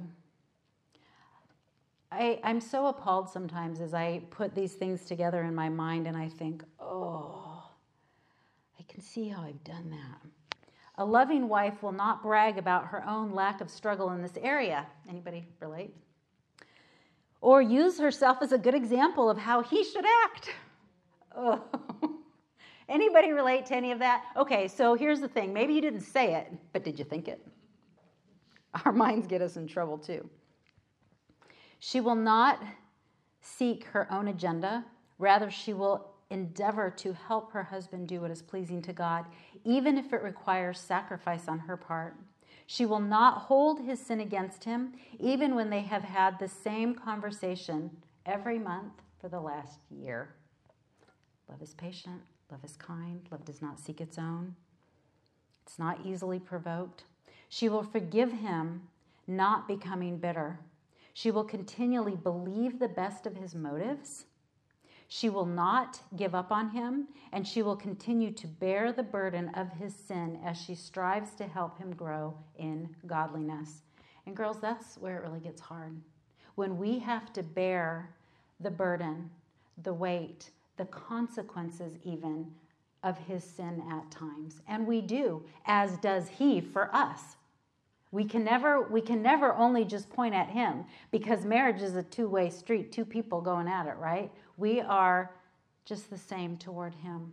I, 2.11 2.41
am 2.43 2.61
so 2.61 2.87
appalled 2.87 3.29
sometimes 3.29 3.81
as 3.81 3.93
I 3.93 4.23
put 4.31 4.55
these 4.55 4.75
things 4.75 5.05
together 5.05 5.43
in 5.43 5.55
my 5.55 5.69
mind 5.69 6.07
and 6.07 6.17
I 6.17 6.29
think, 6.29 6.65
oh, 6.81 7.63
I 8.79 8.83
can 8.85 9.03
see 9.03 9.29
how 9.29 9.43
I've 9.43 9.63
done 9.65 9.91
that. 9.91 10.59
A 10.99 11.05
loving 11.05 11.49
wife 11.49 11.83
will 11.83 11.93
not 11.93 12.23
brag 12.23 12.57
about 12.57 12.87
her 12.87 13.07
own 13.07 13.33
lack 13.33 13.61
of 13.61 13.71
struggle 13.71 14.11
in 14.13 14.23
this 14.23 14.39
area. 14.41 14.87
Anybody 15.09 15.47
relate? 15.61 15.95
Or 17.47 17.63
use 17.63 17.97
herself 17.97 18.39
as 18.43 18.51
a 18.51 18.59
good 18.59 18.75
example 18.75 19.31
of 19.31 19.39
how 19.39 19.63
he 19.63 19.85
should 19.85 20.05
act. 20.25 20.51
Oh. 21.37 21.63
Anybody 22.89 23.31
relate 23.31 23.67
to 23.67 23.77
any 23.77 23.93
of 23.93 24.01
that? 24.01 24.25
Okay, 24.37 24.67
so 24.67 24.95
here's 24.95 25.21
the 25.21 25.29
thing. 25.29 25.53
Maybe 25.53 25.73
you 25.73 25.81
didn't 25.81 26.01
say 26.01 26.35
it, 26.35 26.53
but 26.73 26.83
did 26.83 26.99
you 26.99 27.05
think 27.05 27.29
it? 27.29 27.47
Our 28.85 28.91
minds 28.91 29.29
get 29.29 29.43
us 29.43 29.57
in 29.57 29.69
trouble 29.69 29.97
too. 29.97 30.29
She 31.79 32.01
will 32.01 32.17
not 32.17 32.61
seek 33.43 33.85
her 33.85 34.13
own 34.13 34.27
agenda. 34.27 34.85
Rather, 35.21 35.49
she 35.49 35.73
will 35.73 36.15
endeavor 36.31 36.91
to 36.97 37.13
help 37.13 37.53
her 37.53 37.63
husband 37.63 38.09
do 38.09 38.23
what 38.23 38.33
is 38.33 38.43
pleasing 38.43 38.83
to 38.83 38.93
God, 38.93 39.25
even 39.63 39.97
if 39.97 40.13
it 40.13 40.25
requires 40.25 40.81
sacrifice 40.81 41.47
on 41.47 41.61
her 41.61 41.77
part. 41.77 42.17
She 42.67 42.85
will 42.85 43.01
not 43.01 43.43
hold 43.43 43.81
his 43.81 44.05
sin 44.05 44.21
against 44.21 44.65
him, 44.65 44.93
even 45.21 45.55
when 45.55 45.71
they 45.71 45.83
have 45.83 46.03
had 46.03 46.39
the 46.39 46.49
same 46.49 46.95
conversation 46.95 47.91
every 48.25 48.59
month 48.59 48.93
for 49.21 49.29
the 49.29 49.41
last 49.41 49.79
year. 49.91 50.35
Love 51.49 51.63
is 51.63 51.75
patient, 51.75 52.23
love 52.51 52.65
is 52.65 52.77
kind, 52.77 53.21
love 53.31 53.45
does 53.45 53.63
not 53.63 53.79
seek 53.79 54.01
its 54.01 54.19
own. 54.19 54.57
It's 55.65 55.79
not 55.79 56.05
easily 56.05 56.41
provoked. 56.41 57.05
She 57.49 57.69
will 57.69 57.85
forgive 57.85 58.33
him, 58.33 58.89
not 59.27 59.69
becoming 59.69 60.19
bitter. 60.19 60.59
She 61.13 61.31
will 61.31 61.45
continually 61.45 62.17
believe 62.17 62.79
the 62.79 62.89
best 62.89 63.27
of 63.27 63.37
his 63.37 63.55
motives 63.55 64.27
she 65.09 65.29
will 65.29 65.47
not 65.47 66.01
give 66.17 66.35
up 66.35 66.51
on 66.51 66.71
him, 66.71 67.09
and 67.33 67.47
she 67.47 67.63
will 67.63 67.77
continue 67.77 68.33
to 68.33 68.47
bear 68.47 68.93
the 68.93 69.03
burden 69.03 69.51
of 69.51 69.71
his 69.73 69.95
sin 69.95 70.39
as 70.45 70.57
she 70.57 70.75
strives 70.75 71.33
to 71.37 71.47
help 71.47 71.79
him 71.79 71.95
grow 71.95 72.35
in 72.59 72.89
godliness. 73.07 73.83
And, 74.27 74.37
girls, 74.37 74.61
that's 74.61 74.99
where 74.99 75.19
it 75.19 75.23
really 75.23 75.41
gets 75.41 75.61
hard. 75.61 76.01
When 76.57 76.79
we 76.79 76.99
have 76.99 77.33
to 77.35 77.43
bear 77.43 78.11
the 78.61 78.71
burden, 78.71 79.31
the 79.83 79.93
weight, 79.93 80.51
the 80.77 80.87
consequences, 80.87 81.99
even 82.03 82.47
of 83.03 83.17
his 83.19 83.45
sin 83.45 83.83
at 83.91 84.11
times. 84.11 84.61
And 84.67 84.87
we 84.87 85.01
do, 85.01 85.45
as 85.67 85.97
does 85.99 86.29
he 86.29 86.61
for 86.61 86.95
us. 86.95 87.37
We 88.11 88.25
can 88.25 88.45
never 88.45 88.83
we 88.83 89.01
can 89.01 89.21
never 89.21 89.53
only 89.55 89.85
just 89.85 90.09
point 90.11 90.35
at 90.35 90.49
him 90.49 90.85
because 91.11 91.45
marriage 91.45 91.83
is 91.83 91.97
a 91.97 92.03
two-way 92.03 92.51
street, 92.51 92.91
two 92.91 93.05
people 93.05 93.41
going 93.41 93.69
at 93.69 93.87
it, 93.87 93.97
right? 93.99 94.31
We 94.57 94.81
are 94.81 95.31
just 95.85 96.11
the 96.11 96.19
same 96.19 96.57
toward 96.57 96.95
him. 96.95 97.33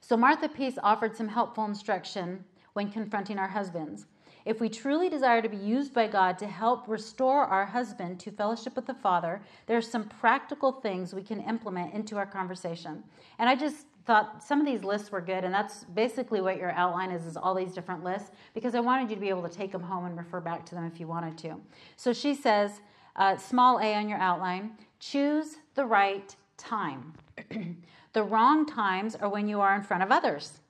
So 0.00 0.16
Martha 0.16 0.48
Peace 0.48 0.78
offered 0.82 1.16
some 1.16 1.28
helpful 1.28 1.64
instruction 1.64 2.44
when 2.72 2.90
confronting 2.90 3.38
our 3.38 3.48
husbands. 3.48 4.06
If 4.44 4.60
we 4.60 4.68
truly 4.68 5.08
desire 5.08 5.42
to 5.42 5.48
be 5.48 5.56
used 5.56 5.92
by 5.92 6.08
God 6.08 6.38
to 6.38 6.46
help 6.46 6.88
restore 6.88 7.44
our 7.44 7.66
husband 7.66 8.18
to 8.20 8.30
fellowship 8.30 8.74
with 8.74 8.86
the 8.86 8.94
Father, 8.94 9.42
there 9.66 9.76
are 9.76 9.82
some 9.82 10.08
practical 10.08 10.72
things 10.72 11.14
we 11.14 11.22
can 11.22 11.40
implement 11.40 11.92
into 11.92 12.16
our 12.16 12.26
conversation. 12.26 13.04
And 13.38 13.48
I 13.48 13.54
just 13.54 13.86
thought 14.06 14.42
some 14.42 14.58
of 14.58 14.66
these 14.66 14.82
lists 14.82 15.12
were 15.12 15.20
good, 15.20 15.44
and 15.44 15.52
that's 15.52 15.84
basically 15.84 16.40
what 16.40 16.56
your 16.56 16.70
outline 16.72 17.10
is, 17.10 17.26
is 17.26 17.36
all 17.36 17.54
these 17.54 17.74
different 17.74 18.02
lists, 18.02 18.30
because 18.54 18.74
I 18.74 18.80
wanted 18.80 19.10
you 19.10 19.16
to 19.16 19.20
be 19.20 19.28
able 19.28 19.46
to 19.46 19.54
take 19.54 19.72
them 19.72 19.82
home 19.82 20.06
and 20.06 20.16
refer 20.16 20.40
back 20.40 20.64
to 20.66 20.74
them 20.74 20.84
if 20.86 20.98
you 20.98 21.06
wanted 21.06 21.36
to. 21.38 21.60
So 21.96 22.12
she 22.14 22.34
says, 22.34 22.80
uh, 23.16 23.36
small 23.36 23.78
a 23.78 23.94
on 23.94 24.08
your 24.08 24.18
outline, 24.18 24.72
choose 25.00 25.56
the 25.74 25.84
right 25.84 26.34
time. 26.56 27.14
the 28.12 28.22
wrong 28.22 28.66
times 28.66 29.16
are 29.16 29.28
when 29.28 29.48
you 29.48 29.60
are 29.60 29.74
in 29.74 29.82
front 29.82 30.02
of 30.02 30.12
others, 30.12 30.60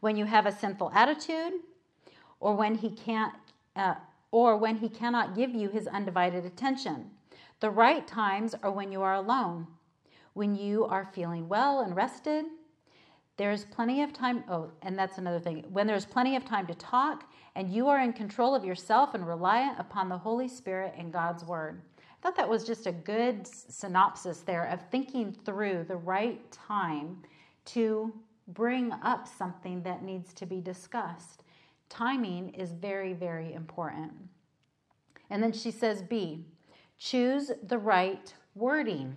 when 0.00 0.16
you 0.16 0.26
have 0.26 0.46
a 0.46 0.52
sinful 0.52 0.90
attitude, 0.94 1.54
or 2.38 2.54
when 2.54 2.74
he 2.74 2.90
can't, 2.90 3.34
uh, 3.74 3.94
or 4.30 4.56
when 4.56 4.76
he 4.76 4.88
cannot 4.88 5.34
give 5.34 5.54
you 5.54 5.68
his 5.68 5.86
undivided 5.88 6.44
attention. 6.44 7.10
The 7.60 7.70
right 7.70 8.06
times 8.06 8.54
are 8.62 8.70
when 8.70 8.92
you 8.92 9.02
are 9.02 9.14
alone, 9.14 9.66
when 10.34 10.54
you 10.54 10.84
are 10.84 11.10
feeling 11.12 11.48
well 11.48 11.80
and 11.80 11.96
rested. 11.96 12.44
There's 13.36 13.64
plenty 13.64 14.02
of 14.02 14.12
time. 14.12 14.44
Oh, 14.48 14.70
and 14.82 14.98
that's 14.98 15.18
another 15.18 15.40
thing. 15.40 15.64
When 15.70 15.86
there's 15.86 16.04
plenty 16.04 16.36
of 16.36 16.44
time 16.44 16.66
to 16.66 16.74
talk 16.74 17.30
and 17.54 17.70
you 17.70 17.88
are 17.88 18.00
in 18.00 18.12
control 18.12 18.54
of 18.54 18.64
yourself 18.64 19.14
and 19.14 19.26
reliant 19.26 19.78
upon 19.78 20.08
the 20.08 20.18
Holy 20.18 20.48
Spirit 20.48 20.94
and 20.96 21.12
God's 21.12 21.44
Word. 21.44 21.80
Thought 22.22 22.36
that 22.36 22.48
was 22.48 22.64
just 22.64 22.86
a 22.86 22.92
good 22.92 23.46
synopsis 23.46 24.40
there 24.40 24.66
of 24.66 24.80
thinking 24.90 25.36
through 25.44 25.86
the 25.88 25.96
right 25.96 26.40
time 26.52 27.18
to 27.64 28.12
bring 28.48 28.92
up 28.92 29.26
something 29.26 29.82
that 29.82 30.04
needs 30.04 30.32
to 30.34 30.46
be 30.46 30.60
discussed. 30.60 31.42
Timing 31.88 32.50
is 32.50 32.72
very, 32.72 33.12
very 33.12 33.52
important. 33.52 34.12
And 35.30 35.42
then 35.42 35.52
she 35.52 35.70
says 35.70 36.02
B, 36.02 36.44
choose 36.98 37.50
the 37.66 37.78
right 37.78 38.32
wording. 38.54 39.16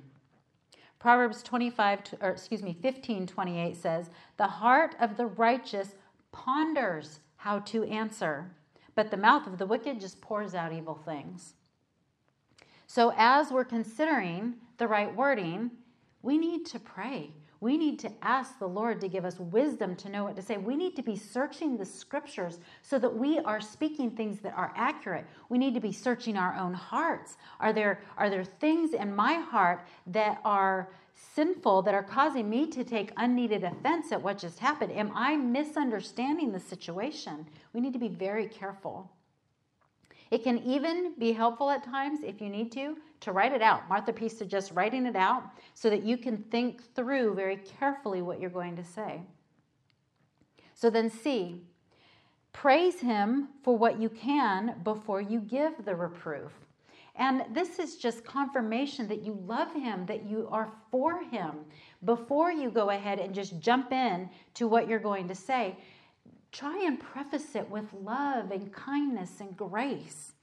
Proverbs 0.97 1.43
25, 1.43 1.99
or 2.21 2.29
excuse 2.29 2.63
me, 2.63 2.75
15, 2.81 3.27
28 3.27 3.75
says, 3.75 4.09
The 4.37 4.47
heart 4.47 4.95
of 4.99 5.17
the 5.17 5.27
righteous 5.27 5.93
ponders 6.31 7.19
how 7.35 7.59
to 7.59 7.83
answer, 7.83 8.49
but 8.95 9.11
the 9.11 9.17
mouth 9.17 9.45
of 9.45 9.59
the 9.59 9.67
wicked 9.67 9.99
just 9.99 10.21
pours 10.21 10.55
out 10.55 10.73
evil 10.73 10.95
things. 11.05 11.54
So, 12.87 13.13
as 13.17 13.51
we're 13.51 13.65
considering 13.65 14.55
the 14.77 14.87
right 14.87 15.13
wording, 15.15 15.71
we 16.21 16.37
need 16.37 16.65
to 16.67 16.79
pray. 16.79 17.31
We 17.61 17.77
need 17.77 17.97
to 17.99 18.11
ask 18.21 18.59
the 18.59 18.67
Lord 18.67 19.01
to 19.01 19.07
give 19.07 19.25
us 19.25 19.39
wisdom 19.39 19.95
to 19.95 20.09
know 20.09 20.25
what 20.25 20.35
to 20.35 20.41
say. 20.41 20.57
We 20.57 20.75
need 20.75 20.95
to 20.97 21.01
be 21.01 21.15
searching 21.15 21.77
the 21.77 21.85
scriptures 21.85 22.59
so 22.81 22.99
that 22.99 23.15
we 23.15 23.39
are 23.39 23.61
speaking 23.61 24.11
things 24.11 24.39
that 24.41 24.53
are 24.55 24.73
accurate. 24.75 25.25
We 25.49 25.57
need 25.57 25.73
to 25.73 25.79
be 25.79 25.91
searching 25.91 26.37
our 26.37 26.55
own 26.55 26.73
hearts. 26.73 27.37
Are 27.59 27.73
there, 27.73 28.01
are 28.17 28.29
there 28.29 28.43
things 28.43 28.93
in 28.93 29.15
my 29.15 29.35
heart 29.35 29.87
that 30.07 30.41
are 30.43 30.89
sinful, 31.33 31.81
that 31.83 31.95
are 31.95 32.03
causing 32.03 32.49
me 32.49 32.67
to 32.67 32.83
take 32.83 33.11
unneeded 33.17 33.63
offense 33.63 34.11
at 34.11 34.21
what 34.21 34.37
just 34.37 34.59
happened? 34.59 34.91
Am 34.91 35.11
I 35.15 35.35
misunderstanding 35.35 36.51
the 36.51 36.59
situation? 36.59 37.47
We 37.73 37.81
need 37.81 37.93
to 37.93 37.99
be 37.99 38.09
very 38.09 38.47
careful. 38.47 39.09
It 40.31 40.43
can 40.43 40.59
even 40.59 41.13
be 41.17 41.33
helpful 41.33 41.69
at 41.69 41.83
times 41.83 42.19
if 42.23 42.41
you 42.41 42.49
need 42.49 42.71
to 42.73 42.97
to 43.21 43.31
write 43.31 43.53
it 43.53 43.61
out. 43.61 43.87
Martha 43.89 44.13
Peace 44.13 44.37
suggests 44.37 44.71
writing 44.71 45.05
it 45.05 45.15
out 45.15 45.43
so 45.73 45.89
that 45.89 46.03
you 46.03 46.17
can 46.17 46.37
think 46.37 46.93
through 46.93 47.35
very 47.35 47.57
carefully 47.57 48.21
what 48.21 48.39
you're 48.39 48.49
going 48.49 48.75
to 48.75 48.83
say. 48.83 49.21
So 50.73 50.89
then, 50.89 51.09
C, 51.09 51.61
praise 52.53 52.99
him 52.99 53.49
for 53.63 53.77
what 53.77 53.99
you 53.99 54.09
can 54.09 54.75
before 54.83 55.21
you 55.21 55.39
give 55.39 55.85
the 55.85 55.95
reproof. 55.95 56.51
And 57.15 57.45
this 57.53 57.79
is 57.79 57.95
just 57.95 58.25
confirmation 58.25 59.07
that 59.07 59.23
you 59.23 59.41
love 59.47 59.73
him, 59.73 60.05
that 60.05 60.25
you 60.25 60.49
are 60.51 60.71
for 60.91 61.23
him 61.23 61.51
before 62.03 62.51
you 62.51 62.69
go 62.69 62.89
ahead 62.89 63.19
and 63.19 63.33
just 63.33 63.59
jump 63.59 63.93
in 63.93 64.29
to 64.55 64.67
what 64.67 64.89
you're 64.89 64.99
going 64.99 65.27
to 65.29 65.35
say 65.35 65.77
try 66.55 66.83
and 66.85 66.99
preface 66.99 67.55
it 67.55 67.69
with 67.69 67.85
love 67.93 68.51
and 68.51 68.71
kindness 68.71 69.39
and 69.39 69.57
grace. 69.57 70.33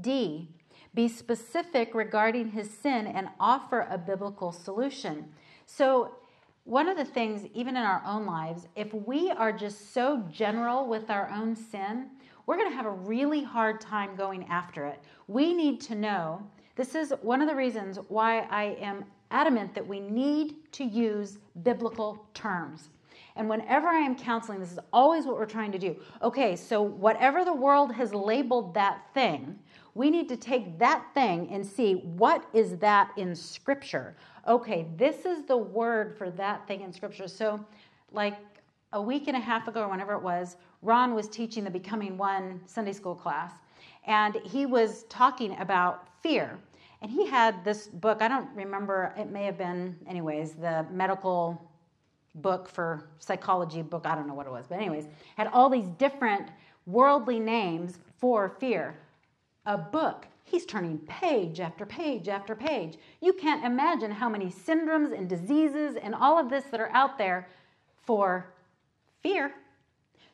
D, 0.00 0.48
be 0.94 1.06
specific 1.08 1.94
regarding 1.94 2.50
his 2.50 2.70
sin 2.70 3.06
and 3.06 3.28
offer 3.38 3.86
a 3.88 3.96
biblical 3.96 4.50
solution. 4.50 5.26
So, 5.66 6.16
one 6.64 6.88
of 6.88 6.96
the 6.96 7.04
things, 7.04 7.46
even 7.52 7.76
in 7.76 7.82
our 7.82 8.02
own 8.06 8.24
lives, 8.24 8.66
if 8.74 8.92
we 8.94 9.30
are 9.30 9.52
just 9.52 9.92
so 9.92 10.24
general 10.32 10.88
with 10.88 11.10
our 11.10 11.28
own 11.28 11.54
sin, 11.54 12.06
we're 12.46 12.56
going 12.56 12.70
to 12.70 12.76
have 12.76 12.86
a 12.86 12.90
really 12.90 13.42
hard 13.42 13.82
time 13.82 14.16
going 14.16 14.46
after 14.48 14.86
it. 14.86 14.98
We 15.28 15.52
need 15.52 15.80
to 15.82 15.94
know 15.94 16.42
this 16.74 16.94
is 16.94 17.12
one 17.20 17.42
of 17.42 17.48
the 17.48 17.54
reasons 17.54 17.98
why 18.08 18.40
I 18.50 18.76
am 18.80 19.04
adamant 19.30 19.74
that 19.74 19.86
we 19.86 20.00
need 20.00 20.72
to 20.72 20.84
use 20.84 21.38
biblical 21.62 22.26
terms. 22.32 22.88
And 23.36 23.48
whenever 23.48 23.88
I 23.88 23.98
am 23.98 24.14
counseling, 24.14 24.60
this 24.60 24.70
is 24.70 24.78
always 24.92 25.26
what 25.26 25.36
we're 25.36 25.46
trying 25.46 25.72
to 25.72 25.78
do. 25.78 25.96
Okay, 26.22 26.54
so 26.54 26.80
whatever 26.82 27.44
the 27.44 27.52
world 27.52 27.92
has 27.92 28.14
labeled 28.14 28.74
that 28.74 29.02
thing, 29.12 29.58
we 29.94 30.10
need 30.10 30.28
to 30.28 30.36
take 30.36 30.78
that 30.78 31.04
thing 31.14 31.48
and 31.50 31.66
see 31.66 31.94
what 31.94 32.44
is 32.52 32.76
that 32.78 33.10
in 33.16 33.34
Scripture. 33.34 34.16
Okay, 34.46 34.86
this 34.96 35.24
is 35.24 35.44
the 35.44 35.56
word 35.56 36.16
for 36.16 36.30
that 36.30 36.66
thing 36.68 36.82
in 36.82 36.92
Scripture. 36.92 37.26
So, 37.26 37.64
like 38.12 38.36
a 38.92 39.02
week 39.02 39.26
and 39.26 39.36
a 39.36 39.40
half 39.40 39.66
ago, 39.66 39.82
or 39.82 39.88
whenever 39.88 40.14
it 40.14 40.22
was, 40.22 40.56
Ron 40.82 41.14
was 41.14 41.28
teaching 41.28 41.64
the 41.64 41.70
Becoming 41.70 42.16
One 42.16 42.60
Sunday 42.66 42.92
school 42.92 43.14
class, 43.14 43.52
and 44.06 44.36
he 44.44 44.66
was 44.66 45.04
talking 45.04 45.56
about 45.58 46.08
fear. 46.22 46.58
And 47.02 47.10
he 47.10 47.26
had 47.26 47.64
this 47.64 47.88
book, 47.88 48.22
I 48.22 48.28
don't 48.28 48.48
remember, 48.54 49.12
it 49.18 49.30
may 49.30 49.44
have 49.44 49.58
been, 49.58 49.96
anyways, 50.06 50.52
the 50.52 50.86
medical 50.90 51.70
book 52.34 52.68
for 52.68 53.06
psychology 53.18 53.82
book, 53.82 54.06
I 54.06 54.14
don't 54.14 54.26
know 54.26 54.34
what 54.34 54.46
it 54.46 54.52
was, 54.52 54.66
but 54.68 54.76
anyways, 54.76 55.06
had 55.36 55.46
all 55.48 55.68
these 55.68 55.88
different 55.98 56.48
worldly 56.86 57.38
names 57.38 57.98
for 58.18 58.48
fear. 58.60 58.96
A 59.66 59.78
book, 59.78 60.26
he's 60.44 60.66
turning 60.66 60.98
page 60.98 61.60
after 61.60 61.86
page 61.86 62.28
after 62.28 62.54
page. 62.54 62.98
You 63.20 63.32
can't 63.32 63.64
imagine 63.64 64.10
how 64.10 64.28
many 64.28 64.46
syndromes 64.46 65.16
and 65.16 65.28
diseases 65.28 65.96
and 65.96 66.14
all 66.14 66.38
of 66.38 66.50
this 66.50 66.64
that 66.70 66.80
are 66.80 66.90
out 66.90 67.18
there 67.18 67.48
for 68.04 68.52
fear. 69.22 69.52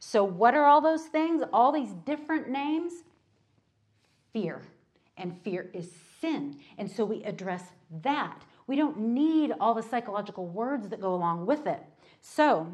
So, 0.00 0.24
what 0.24 0.54
are 0.54 0.64
all 0.64 0.80
those 0.80 1.04
things? 1.04 1.44
All 1.52 1.70
these 1.70 1.92
different 2.06 2.48
names? 2.48 2.92
Fear. 4.32 4.62
And 5.16 5.38
fear 5.42 5.70
is 5.74 5.90
sin. 6.20 6.56
And 6.78 6.90
so 6.90 7.04
we 7.04 7.22
address 7.24 7.64
that. 8.02 8.44
We 8.66 8.76
don't 8.76 8.98
need 8.98 9.52
all 9.60 9.74
the 9.74 9.82
psychological 9.82 10.46
words 10.46 10.88
that 10.88 11.00
go 11.00 11.14
along 11.14 11.44
with 11.46 11.66
it. 11.66 11.82
So, 12.20 12.72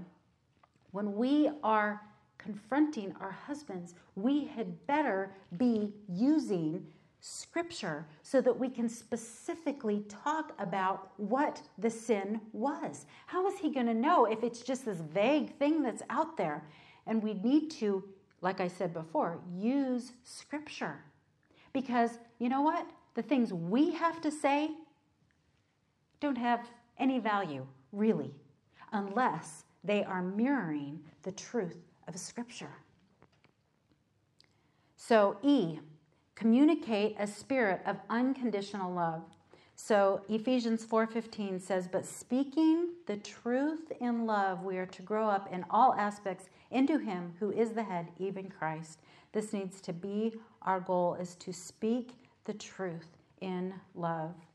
when 0.90 1.14
we 1.14 1.50
are 1.62 2.02
confronting 2.38 3.14
our 3.20 3.32
husbands, 3.32 3.94
we 4.14 4.44
had 4.44 4.86
better 4.86 5.30
be 5.56 5.92
using 6.08 6.86
scripture 7.20 8.06
so 8.22 8.40
that 8.40 8.56
we 8.56 8.68
can 8.68 8.88
specifically 8.88 10.04
talk 10.08 10.52
about 10.58 11.10
what 11.16 11.60
the 11.78 11.90
sin 11.90 12.40
was. 12.52 13.06
How 13.26 13.46
is 13.48 13.58
he 13.58 13.72
going 13.72 13.86
to 13.86 13.94
know 13.94 14.26
if 14.26 14.42
it's 14.42 14.60
just 14.60 14.84
this 14.84 15.00
vague 15.00 15.56
thing 15.58 15.82
that's 15.82 16.02
out 16.08 16.36
there? 16.36 16.64
And 17.06 17.22
we 17.22 17.34
need 17.34 17.70
to, 17.72 18.04
like 18.42 18.60
I 18.60 18.68
said 18.68 18.92
before, 18.92 19.40
use 19.56 20.12
scripture. 20.22 20.98
Because 21.72 22.18
you 22.38 22.48
know 22.48 22.62
what? 22.62 22.88
The 23.14 23.22
things 23.22 23.52
we 23.52 23.92
have 23.92 24.20
to 24.20 24.30
say 24.30 24.70
don't 26.20 26.38
have 26.38 26.60
any 26.98 27.18
value, 27.18 27.66
really 27.92 28.32
unless 28.92 29.64
they 29.84 30.04
are 30.04 30.22
mirroring 30.22 31.00
the 31.22 31.32
truth 31.32 31.78
of 32.08 32.18
Scripture. 32.18 32.78
So, 34.96 35.38
E, 35.42 35.78
communicate 36.34 37.16
a 37.18 37.26
spirit 37.26 37.80
of 37.86 37.98
unconditional 38.10 38.92
love. 38.92 39.22
So 39.76 40.22
Ephesians 40.28 40.84
4:15 40.84 41.60
says, 41.60 41.86
"But 41.86 42.06
speaking 42.06 42.94
the 43.04 43.18
truth 43.18 43.92
in 44.00 44.24
love, 44.24 44.64
we 44.64 44.78
are 44.78 44.86
to 44.86 45.02
grow 45.02 45.28
up 45.28 45.52
in 45.52 45.66
all 45.68 45.92
aspects 45.94 46.48
into 46.70 46.98
him 46.98 47.34
who 47.38 47.50
is 47.50 47.74
the 47.74 47.84
head, 47.84 48.10
even 48.16 48.48
Christ." 48.48 49.00
This 49.32 49.52
needs 49.52 49.82
to 49.82 49.92
be 49.92 50.40
our 50.62 50.80
goal 50.80 51.14
is 51.14 51.36
to 51.36 51.52
speak 51.52 52.18
the 52.44 52.54
truth 52.54 53.18
in 53.40 53.80
love. 53.94 54.45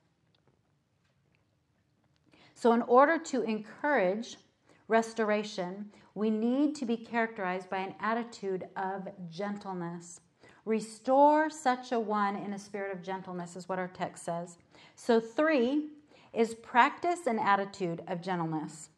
So, 2.61 2.73
in 2.73 2.83
order 2.83 3.17
to 3.17 3.41
encourage 3.41 4.37
restoration, 4.87 5.89
we 6.13 6.29
need 6.29 6.75
to 6.75 6.85
be 6.85 6.95
characterized 6.95 7.71
by 7.71 7.79
an 7.79 7.95
attitude 7.99 8.67
of 8.75 9.07
gentleness. 9.31 10.19
Restore 10.65 11.49
such 11.49 11.91
a 11.91 11.99
one 11.99 12.35
in 12.35 12.53
a 12.53 12.59
spirit 12.59 12.95
of 12.95 13.01
gentleness, 13.01 13.55
is 13.55 13.67
what 13.67 13.79
our 13.79 13.87
text 13.87 14.25
says. 14.25 14.59
So, 14.93 15.19
three 15.19 15.87
is 16.33 16.53
practice 16.53 17.25
an 17.25 17.39
attitude 17.39 18.03
of 18.07 18.21
gentleness. 18.21 18.89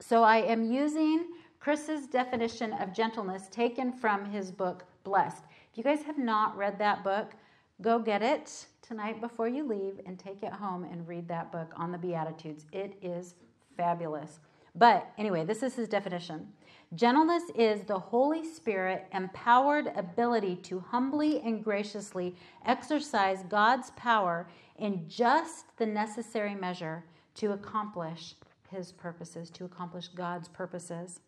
So, 0.00 0.22
I 0.22 0.38
am 0.38 0.64
using 0.64 1.26
Chris's 1.60 2.06
definition 2.06 2.72
of 2.72 2.94
gentleness 2.94 3.46
taken 3.50 3.92
from 3.92 4.24
his 4.24 4.50
book, 4.50 4.86
Blessed. 5.02 5.44
If 5.70 5.76
you 5.76 5.84
guys 5.84 6.02
have 6.04 6.16
not 6.16 6.56
read 6.56 6.78
that 6.78 7.04
book, 7.04 7.34
go 7.82 7.98
get 7.98 8.22
it 8.22 8.68
tonight 8.86 9.20
before 9.20 9.48
you 9.48 9.66
leave 9.66 10.00
and 10.06 10.18
take 10.18 10.42
it 10.42 10.52
home 10.52 10.84
and 10.84 11.08
read 11.08 11.26
that 11.28 11.50
book 11.50 11.72
on 11.76 11.90
the 11.90 11.98
Beatitudes. 11.98 12.66
It 12.72 12.94
is 13.02 13.34
fabulous. 13.76 14.40
But 14.74 15.10
anyway, 15.16 15.44
this 15.44 15.62
is 15.62 15.74
his 15.74 15.88
definition. 15.88 16.48
Gentleness 16.94 17.44
is 17.54 17.84
the 17.84 17.98
Holy 17.98 18.44
Spirit 18.44 19.06
empowered 19.12 19.92
ability 19.96 20.56
to 20.56 20.80
humbly 20.80 21.40
and 21.40 21.64
graciously 21.64 22.34
exercise 22.66 23.44
God's 23.48 23.90
power 23.92 24.48
in 24.78 25.08
just 25.08 25.76
the 25.76 25.86
necessary 25.86 26.54
measure 26.54 27.04
to 27.36 27.52
accomplish 27.52 28.34
his 28.70 28.92
purposes, 28.92 29.50
to 29.50 29.64
accomplish 29.64 30.08
God's 30.08 30.48
purposes. 30.48 31.20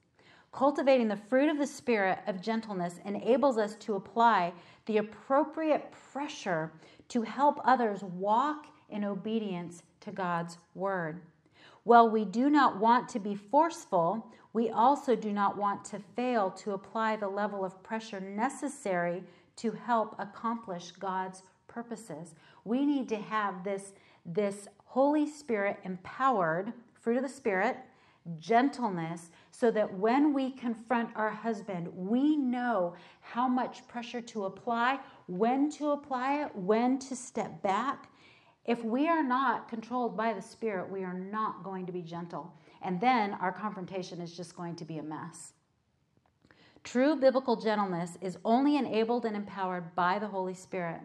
Cultivating 0.56 1.08
the 1.08 1.18
fruit 1.28 1.50
of 1.50 1.58
the 1.58 1.66
Spirit 1.66 2.20
of 2.26 2.40
gentleness 2.40 2.98
enables 3.04 3.58
us 3.58 3.76
to 3.76 3.94
apply 3.94 4.54
the 4.86 4.96
appropriate 4.96 5.92
pressure 6.12 6.72
to 7.08 7.20
help 7.20 7.60
others 7.62 8.02
walk 8.02 8.64
in 8.88 9.04
obedience 9.04 9.82
to 10.00 10.10
God's 10.10 10.56
word. 10.74 11.20
While 11.82 12.08
we 12.08 12.24
do 12.24 12.48
not 12.48 12.78
want 12.78 13.06
to 13.10 13.18
be 13.18 13.34
forceful, 13.34 14.32
we 14.54 14.70
also 14.70 15.14
do 15.14 15.30
not 15.30 15.58
want 15.58 15.84
to 15.86 15.98
fail 15.98 16.50
to 16.52 16.72
apply 16.72 17.16
the 17.16 17.28
level 17.28 17.62
of 17.62 17.82
pressure 17.82 18.18
necessary 18.18 19.22
to 19.56 19.72
help 19.72 20.16
accomplish 20.18 20.90
God's 20.92 21.42
purposes. 21.68 22.34
We 22.64 22.86
need 22.86 23.10
to 23.10 23.16
have 23.16 23.62
this, 23.62 23.92
this 24.24 24.68
Holy 24.86 25.26
Spirit 25.26 25.80
empowered 25.84 26.72
fruit 26.94 27.18
of 27.18 27.22
the 27.22 27.28
Spirit, 27.28 27.76
gentleness, 28.38 29.30
so 29.58 29.70
that 29.70 29.90
when 29.94 30.34
we 30.34 30.50
confront 30.50 31.08
our 31.16 31.30
husband, 31.30 31.88
we 31.94 32.36
know 32.36 32.94
how 33.20 33.48
much 33.48 33.88
pressure 33.88 34.20
to 34.20 34.44
apply, 34.44 34.98
when 35.28 35.70
to 35.70 35.92
apply 35.92 36.42
it, 36.42 36.54
when 36.54 36.98
to 36.98 37.16
step 37.16 37.62
back. 37.62 38.10
If 38.66 38.84
we 38.84 39.08
are 39.08 39.22
not 39.22 39.66
controlled 39.66 40.14
by 40.14 40.34
the 40.34 40.42
Spirit, 40.42 40.90
we 40.90 41.04
are 41.04 41.14
not 41.14 41.64
going 41.64 41.86
to 41.86 41.92
be 41.92 42.02
gentle. 42.02 42.52
And 42.82 43.00
then 43.00 43.32
our 43.34 43.50
confrontation 43.50 44.20
is 44.20 44.36
just 44.36 44.54
going 44.54 44.76
to 44.76 44.84
be 44.84 44.98
a 44.98 45.02
mess. 45.02 45.54
True 46.84 47.16
biblical 47.16 47.56
gentleness 47.56 48.18
is 48.20 48.36
only 48.44 48.76
enabled 48.76 49.24
and 49.24 49.34
empowered 49.34 49.94
by 49.94 50.18
the 50.18 50.28
Holy 50.28 50.54
Spirit. 50.54 51.00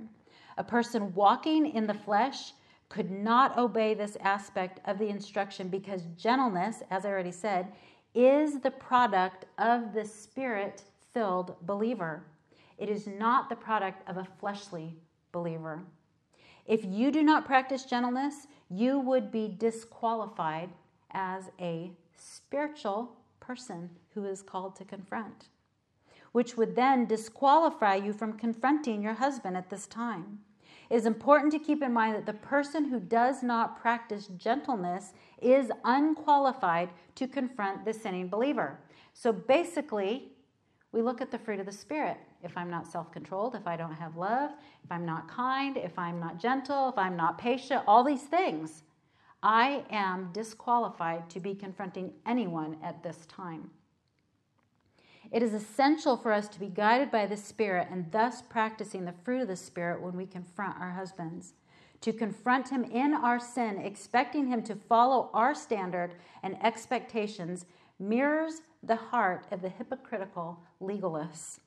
A 0.58 0.64
person 0.64 1.14
walking 1.16 1.68
in 1.68 1.88
the 1.88 1.94
flesh 1.94 2.52
could 2.90 3.10
not 3.10 3.58
obey 3.58 3.94
this 3.94 4.18
aspect 4.20 4.82
of 4.86 5.00
the 5.00 5.08
instruction 5.08 5.70
because 5.70 6.04
gentleness, 6.18 6.84
as 6.92 7.06
I 7.06 7.10
already 7.10 7.32
said, 7.32 7.72
is 8.14 8.60
the 8.60 8.72
product 8.72 9.46
of 9.58 9.94
the 9.94 10.06
spirit 10.06 10.84
filled 11.14 11.56
believer. 11.66 12.24
It 12.78 12.90
is 12.90 13.08
not 13.08 13.50
the 13.50 13.56
product 13.56 14.08
of 14.10 14.18
a 14.18 14.28
fleshly 14.40 14.96
believer. 15.32 15.84
If 16.66 16.84
you 16.86 17.12
do 17.12 17.24
not 17.24 17.46
practice 17.46 17.86
gentleness, 17.86 18.48
you 18.70 19.00
would 19.00 19.32
be 19.32 19.56
disqualified 19.58 20.70
as 21.12 21.52
a 21.60 21.92
spiritual 22.16 23.18
person 23.40 23.90
who 24.14 24.26
is 24.26 24.42
called 24.42 24.76
to 24.76 24.86
confront, 24.86 25.50
which 26.32 26.56
would 26.56 26.76
then 26.76 27.06
disqualify 27.06 27.96
you 27.96 28.14
from 28.14 28.34
confronting 28.34 29.02
your 29.02 29.16
husband 29.16 29.58
at 29.58 29.70
this 29.70 29.88
time. 29.88 30.40
It 30.92 30.96
is 30.96 31.06
important 31.06 31.54
to 31.54 31.60
keep 31.60 31.82
in 31.82 31.94
mind 31.94 32.16
that 32.16 32.26
the 32.26 32.34
person 32.34 32.84
who 32.84 33.00
does 33.00 33.42
not 33.42 33.80
practice 33.80 34.28
gentleness 34.28 35.14
is 35.42 35.72
unqualified 35.86 36.90
to 37.16 37.30
confront 37.30 37.86
the 37.86 37.94
sinning 37.94 38.28
believer. 38.28 38.78
So 39.14 39.32
basically, 39.32 40.34
we 40.92 41.02
look 41.02 41.22
at 41.22 41.32
the 41.32 41.40
fruit 41.40 41.62
of 41.62 41.66
the 41.66 41.72
Spirit. 41.72 42.18
If 42.44 42.58
I'm 42.58 42.70
not 42.70 42.92
self 42.92 43.10
controlled, 43.10 43.56
if 43.56 43.68
I 43.68 43.78
don't 43.78 43.94
have 43.94 44.18
love, 44.18 44.52
if 44.84 44.92
I'm 44.92 45.06
not 45.06 45.30
kind, 45.30 45.78
if 45.78 45.98
I'm 45.98 46.20
not 46.20 46.38
gentle, 46.38 46.90
if 46.90 46.98
I'm 46.98 47.16
not 47.16 47.38
patient, 47.38 47.84
all 47.88 48.04
these 48.04 48.24
things 48.24 48.84
I 49.42 49.86
am 49.92 50.32
disqualified 50.34 51.30
to 51.30 51.40
be 51.40 51.56
confronting 51.56 52.12
anyone 52.26 52.76
at 52.84 53.02
this 53.02 53.26
time. 53.28 53.70
It 55.32 55.42
is 55.42 55.54
essential 55.54 56.18
for 56.18 56.34
us 56.34 56.50
to 56.50 56.60
be 56.60 56.68
guided 56.68 57.10
by 57.10 57.26
the 57.26 57.38
Spirit 57.38 57.88
and 57.90 58.12
thus 58.12 58.42
practicing 58.42 59.06
the 59.06 59.14
fruit 59.24 59.42
of 59.42 59.48
the 59.48 59.56
Spirit 59.56 60.02
when 60.02 60.18
we 60.18 60.26
confront 60.26 60.80
our 60.80 60.92
husbands. 60.92 61.54
To 62.02 62.12
confront 62.12 62.70
him 62.70 62.84
in 62.84 63.14
our 63.14 63.40
sin, 63.40 63.78
expecting 63.78 64.48
him 64.48 64.62
to 64.64 64.76
follow 64.76 65.30
our 65.34 65.54
standard 65.54 66.16
and 66.44 66.62
expectations, 66.64 67.66
mirrors 67.98 68.62
the 68.84 68.96
heart 68.96 69.46
of 69.52 69.62
the 69.62 69.70
hypocritical 69.70 70.60
legalists. 70.82 71.60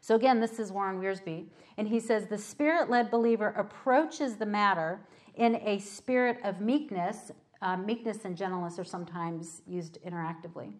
So, 0.00 0.14
again, 0.14 0.40
this 0.40 0.58
is 0.58 0.72
Warren 0.72 1.00
Wiersbe, 1.00 1.44
and 1.76 1.86
he 1.86 2.00
says 2.00 2.26
the 2.26 2.38
spirit 2.38 2.88
led 2.88 3.10
believer 3.10 3.48
approaches 3.48 4.36
the 4.36 4.46
matter 4.46 5.00
in 5.34 5.56
a 5.56 5.78
spirit 5.78 6.38
of 6.42 6.60
meekness. 6.60 7.30
Uh, 7.60 7.76
meekness 7.76 8.24
and 8.24 8.36
gentleness 8.36 8.78
are 8.78 8.84
sometimes 8.84 9.62
used 9.66 9.98
interactively. 10.06 10.72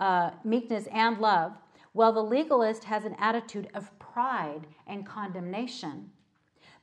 Uh, 0.00 0.30
meekness 0.44 0.88
and 0.90 1.18
love, 1.18 1.52
while 1.92 2.10
the 2.10 2.22
legalist 2.22 2.84
has 2.84 3.04
an 3.04 3.14
attitude 3.18 3.68
of 3.74 3.96
pride 3.98 4.66
and 4.86 5.04
condemnation. 5.04 6.10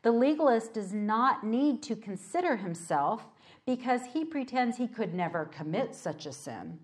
The 0.03 0.11
legalist 0.11 0.75
does 0.75 0.93
not 0.93 1.43
need 1.43 1.81
to 1.83 1.95
consider 1.95 2.57
himself 2.57 3.25
because 3.65 4.01
he 4.13 4.23
pretends 4.23 4.77
he 4.77 4.87
could 4.87 5.15
never 5.15 5.45
commit 5.45 5.95
such 5.95 6.27
a 6.27 6.31
sin. 6.31 6.77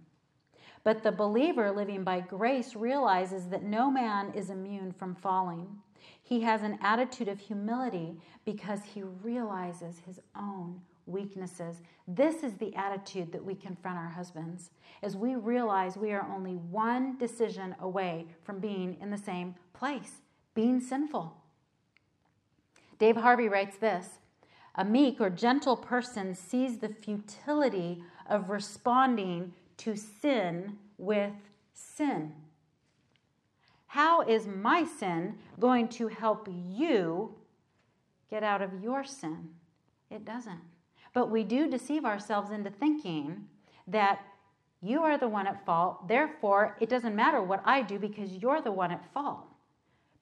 But 0.84 1.04
the 1.04 1.12
believer 1.12 1.72
living 1.72 2.04
by 2.04 2.22
grace 2.22 2.76
realizes 2.76 3.48
that 3.50 3.62
no 3.62 3.92
man 3.92 4.34
is 4.34 4.50
immune 4.50 4.92
from 4.92 5.14
falling. 5.14 5.68
He 6.24 6.42
has 6.42 6.64
an 6.64 6.80
attitude 6.82 7.28
of 7.28 7.40
humility 7.40 8.18
because 8.44 8.80
he 8.84 9.04
realizes 9.04 10.02
his 10.06 10.20
own 10.36 10.82
weaknesses. 11.06 11.82
This 12.08 12.44
is 12.44 12.54
the 12.56 12.76
attitude 12.76 13.32
that 13.32 13.44
we 13.44 13.56
confront 13.56 13.98
our 13.98 14.10
husbands 14.10 14.72
as 15.02 15.16
we 15.16 15.36
realize 15.36 15.98
we 15.98 16.12
are 16.12 16.28
only 16.34 16.54
one 16.56 17.18
decision 17.18 17.76
away 17.80 18.28
from 18.44 18.60
being 18.60 18.98
in 19.02 19.12
the 19.12 19.18
same 19.18 19.56
place, 19.74 20.22
being 20.54 20.80
sinful. 20.80 21.36
Dave 23.00 23.18
Harvey 23.18 23.50
writes 23.50 23.78
this 23.78 24.08
A 24.76 24.86
meek 24.86 25.20
or 25.20 25.30
gentle 25.30 25.76
person 25.76 26.36
sees 26.36 26.78
the 26.78 26.90
futility 26.90 28.04
of 28.30 28.50
responding 28.50 29.54
to 29.78 29.96
sin 29.96 30.78
with 30.98 31.34
sin. 31.74 32.34
How 33.88 34.22
is 34.22 34.48
my 34.48 34.86
sin 34.86 35.36
going 35.60 35.88
to 35.90 36.08
help 36.08 36.48
you 36.50 37.36
get 38.30 38.42
out 38.42 38.62
of 38.62 38.82
your 38.82 39.04
sin? 39.04 39.50
It 40.10 40.26
doesn't. 40.26 40.73
But 41.14 41.30
we 41.30 41.44
do 41.44 41.70
deceive 41.70 42.06
ourselves 42.06 42.52
into 42.52 42.70
thinking 42.70 43.48
that 43.88 44.20
you 44.82 45.02
are 45.04 45.18
the 45.18 45.28
one 45.28 45.48
at 45.48 45.66
fault, 45.66 46.08
therefore, 46.08 46.76
it 46.82 46.90
doesn't 46.90 47.16
matter 47.16 47.42
what 47.42 47.62
I 47.64 47.82
do 47.84 47.98
because 47.98 48.34
you're 48.34 48.62
the 48.62 48.72
one 48.72 48.92
at 48.92 49.14
fault. 49.14 49.46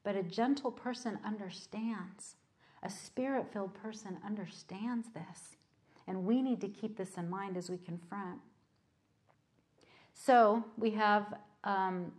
But 0.03 0.15
a 0.15 0.23
gentle 0.23 0.71
person 0.71 1.17
understands. 1.25 2.35
A 2.83 2.89
spirit 2.89 3.47
filled 3.51 3.73
person 3.73 4.17
understands 4.25 5.07
this. 5.13 5.57
And 6.07 6.25
we 6.25 6.41
need 6.41 6.61
to 6.61 6.67
keep 6.67 6.97
this 6.97 7.15
in 7.15 7.29
mind 7.29 7.57
as 7.57 7.69
we 7.69 7.77
confront. 7.77 8.39
So 10.13 10.63
we 10.77 10.91
have 10.91 11.33
um, 11.63 12.11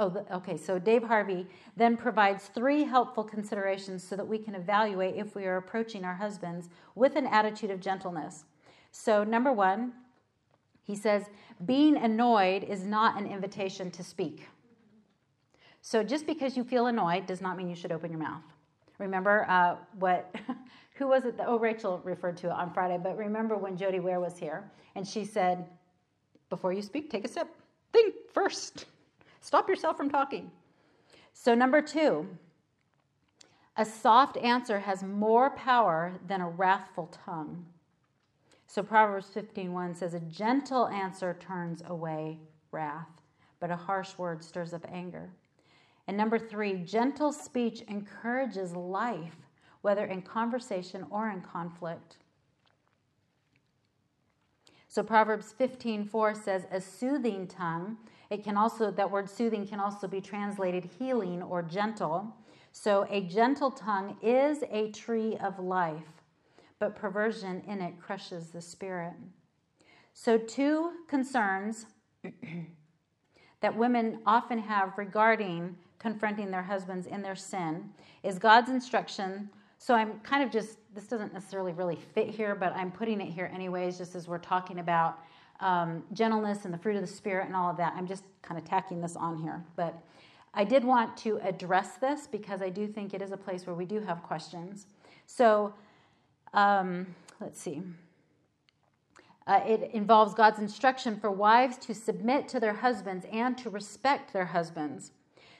Oh, 0.00 0.24
okay. 0.32 0.56
So 0.56 0.78
Dave 0.78 1.02
Harvey 1.02 1.44
then 1.76 1.96
provides 1.96 2.46
three 2.46 2.84
helpful 2.84 3.24
considerations 3.24 4.04
so 4.04 4.14
that 4.14 4.26
we 4.26 4.38
can 4.38 4.54
evaluate 4.54 5.16
if 5.16 5.34
we 5.34 5.44
are 5.44 5.56
approaching 5.56 6.04
our 6.04 6.14
husbands 6.14 6.68
with 6.94 7.16
an 7.16 7.26
attitude 7.26 7.70
of 7.72 7.80
gentleness. 7.80 8.44
So, 8.92 9.24
number 9.24 9.52
one, 9.52 9.92
he 10.84 10.94
says, 10.94 11.24
being 11.66 11.96
annoyed 11.96 12.64
is 12.64 12.84
not 12.84 13.20
an 13.20 13.26
invitation 13.26 13.90
to 13.90 14.04
speak. 14.04 14.48
So, 15.82 16.02
just 16.02 16.26
because 16.26 16.56
you 16.56 16.64
feel 16.64 16.86
annoyed 16.86 17.26
does 17.26 17.40
not 17.40 17.56
mean 17.56 17.68
you 17.68 17.76
should 17.76 17.92
open 17.92 18.10
your 18.10 18.20
mouth. 18.20 18.42
Remember 18.98 19.46
uh, 19.48 19.76
what, 19.98 20.34
who 20.94 21.08
was 21.08 21.24
it? 21.24 21.36
That, 21.36 21.48
oh, 21.48 21.58
Rachel 21.58 22.00
referred 22.04 22.36
to 22.38 22.46
it 22.46 22.52
on 22.52 22.72
Friday, 22.72 22.98
but 23.02 23.16
remember 23.16 23.56
when 23.56 23.76
Jody 23.76 24.00
Ware 24.00 24.20
was 24.20 24.38
here 24.38 24.70
and 24.94 25.06
she 25.06 25.24
said, 25.24 25.66
before 26.50 26.72
you 26.72 26.82
speak, 26.82 27.10
take 27.10 27.24
a 27.24 27.28
sip. 27.28 27.48
Think 27.92 28.14
first. 28.32 28.86
Stop 29.48 29.66
yourself 29.66 29.96
from 29.96 30.10
talking. 30.10 30.50
So, 31.32 31.54
number 31.54 31.80
two, 31.80 32.28
a 33.78 33.84
soft 33.86 34.36
answer 34.36 34.80
has 34.80 35.02
more 35.02 35.48
power 35.48 36.20
than 36.26 36.42
a 36.42 36.50
wrathful 36.50 37.06
tongue. 37.24 37.64
So 38.66 38.82
Proverbs 38.82 39.30
15:1 39.30 39.94
says 39.96 40.12
a 40.12 40.20
gentle 40.20 40.86
answer 40.88 41.32
turns 41.32 41.82
away 41.86 42.40
wrath, 42.72 43.22
but 43.58 43.70
a 43.70 43.76
harsh 43.76 44.18
word 44.18 44.44
stirs 44.44 44.74
up 44.74 44.84
anger. 44.86 45.30
And 46.06 46.14
number 46.14 46.38
3, 46.38 46.84
gentle 46.84 47.32
speech 47.32 47.80
encourages 47.88 48.76
life, 48.76 49.46
whether 49.80 50.04
in 50.04 50.20
conversation 50.20 51.06
or 51.08 51.30
in 51.30 51.40
conflict. 51.40 52.18
So 54.88 55.02
Proverbs 55.02 55.54
15:4 55.58 56.34
says 56.34 56.66
a 56.70 56.82
soothing 56.82 57.46
tongue 57.46 57.96
it 58.30 58.44
can 58.44 58.56
also, 58.56 58.90
that 58.90 59.10
word 59.10 59.28
soothing 59.30 59.66
can 59.66 59.80
also 59.80 60.06
be 60.06 60.20
translated 60.20 60.88
healing 60.98 61.42
or 61.42 61.62
gentle. 61.62 62.36
So 62.72 63.06
a 63.08 63.22
gentle 63.22 63.70
tongue 63.70 64.16
is 64.22 64.62
a 64.70 64.90
tree 64.90 65.36
of 65.38 65.58
life, 65.58 66.22
but 66.78 66.94
perversion 66.94 67.62
in 67.66 67.80
it 67.80 67.98
crushes 68.00 68.48
the 68.48 68.60
spirit. 68.60 69.14
So, 70.12 70.36
two 70.36 70.92
concerns 71.06 71.86
that 73.60 73.76
women 73.76 74.18
often 74.26 74.58
have 74.58 74.98
regarding 74.98 75.76
confronting 76.00 76.50
their 76.50 76.62
husbands 76.62 77.06
in 77.06 77.22
their 77.22 77.36
sin 77.36 77.90
is 78.24 78.36
God's 78.36 78.68
instruction. 78.68 79.48
So, 79.78 79.94
I'm 79.94 80.18
kind 80.20 80.42
of 80.42 80.50
just, 80.50 80.78
this 80.92 81.06
doesn't 81.06 81.32
necessarily 81.32 81.72
really 81.72 81.94
fit 82.14 82.28
here, 82.28 82.56
but 82.56 82.74
I'm 82.74 82.90
putting 82.90 83.20
it 83.20 83.28
here 83.28 83.48
anyways, 83.54 83.96
just 83.96 84.16
as 84.16 84.26
we're 84.26 84.38
talking 84.38 84.80
about 84.80 85.20
um, 85.60 86.04
gentleness 86.12 86.64
and 86.64 86.72
the 86.72 86.78
fruit 86.78 86.96
of 86.96 87.02
the 87.02 87.06
Spirit 87.06 87.46
and 87.46 87.56
all 87.56 87.70
of 87.70 87.76
that. 87.76 87.94
I'm 87.96 88.06
just 88.06 88.24
kind 88.42 88.58
of 88.58 88.64
tacking 88.64 89.00
this 89.00 89.16
on 89.16 89.38
here. 89.38 89.64
But 89.76 90.00
I 90.54 90.64
did 90.64 90.84
want 90.84 91.16
to 91.18 91.38
address 91.42 91.96
this 91.96 92.26
because 92.26 92.62
I 92.62 92.68
do 92.68 92.86
think 92.86 93.14
it 93.14 93.22
is 93.22 93.32
a 93.32 93.36
place 93.36 93.66
where 93.66 93.76
we 93.76 93.84
do 93.84 94.00
have 94.00 94.22
questions. 94.22 94.86
So, 95.26 95.74
um, 96.54 97.06
let's 97.40 97.60
see. 97.60 97.82
Uh, 99.46 99.60
it 99.66 99.90
involves 99.94 100.34
God's 100.34 100.58
instruction 100.58 101.18
for 101.18 101.30
wives 101.30 101.78
to 101.78 101.94
submit 101.94 102.48
to 102.48 102.60
their 102.60 102.74
husbands 102.74 103.26
and 103.32 103.56
to 103.58 103.70
respect 103.70 104.32
their 104.32 104.44
husbands. 104.44 105.12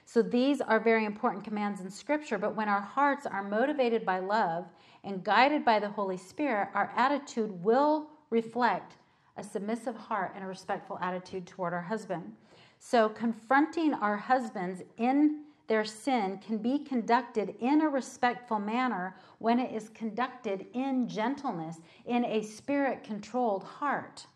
So 0.04 0.20
these 0.20 0.60
are 0.60 0.78
very 0.78 1.06
important 1.06 1.42
commands 1.42 1.80
in 1.80 1.90
Scripture, 1.90 2.36
but 2.36 2.54
when 2.54 2.68
our 2.68 2.80
hearts 2.80 3.24
are 3.26 3.42
motivated 3.42 4.04
by 4.04 4.18
love 4.18 4.66
and 5.04 5.24
guided 5.24 5.64
by 5.64 5.78
the 5.78 5.88
Holy 5.88 6.18
Spirit, 6.18 6.68
our 6.74 6.92
attitude 6.96 7.62
will 7.62 8.08
reflect 8.30 8.96
a 9.38 9.44
submissive 9.44 9.96
heart 9.96 10.32
and 10.34 10.44
a 10.44 10.46
respectful 10.46 10.98
attitude 11.00 11.46
toward 11.46 11.72
our 11.72 11.82
husband. 11.82 12.32
So 12.78 13.08
confronting 13.08 13.94
our 13.94 14.16
husbands 14.16 14.82
in 14.96 15.44
their 15.68 15.84
sin 15.84 16.40
can 16.44 16.58
be 16.58 16.78
conducted 16.78 17.54
in 17.60 17.82
a 17.82 17.88
respectful 17.88 18.58
manner 18.58 19.16
when 19.38 19.58
it 19.58 19.74
is 19.74 19.90
conducted 19.90 20.66
in 20.72 21.06
gentleness, 21.08 21.80
in 22.06 22.24
a 22.24 22.42
spirit 22.42 23.04
controlled 23.04 23.64
heart. 23.64 24.26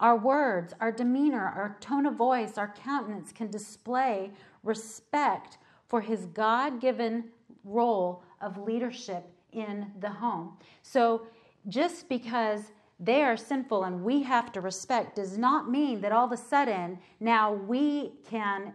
Our 0.00 0.16
words, 0.16 0.74
our 0.80 0.92
demeanor, 0.92 1.44
our 1.44 1.76
tone 1.80 2.06
of 2.06 2.14
voice, 2.14 2.58
our 2.58 2.74
countenance 2.84 3.32
can 3.32 3.50
display 3.50 4.32
respect 4.62 5.58
for 5.88 6.00
his 6.00 6.26
God 6.26 6.80
given 6.80 7.24
role 7.64 8.22
of 8.40 8.58
leadership 8.58 9.24
in 9.52 9.90
the 10.00 10.10
home. 10.10 10.56
So 10.82 11.26
just 11.68 12.08
because 12.08 12.72
they 13.00 13.22
are 13.22 13.36
sinful 13.36 13.84
and 13.84 14.02
we 14.02 14.22
have 14.22 14.52
to 14.52 14.60
respect 14.60 15.16
does 15.16 15.38
not 15.38 15.70
mean 15.70 16.00
that 16.00 16.12
all 16.12 16.26
of 16.26 16.32
a 16.32 16.36
sudden 16.36 16.98
now 17.20 17.52
we 17.52 18.12
can 18.28 18.74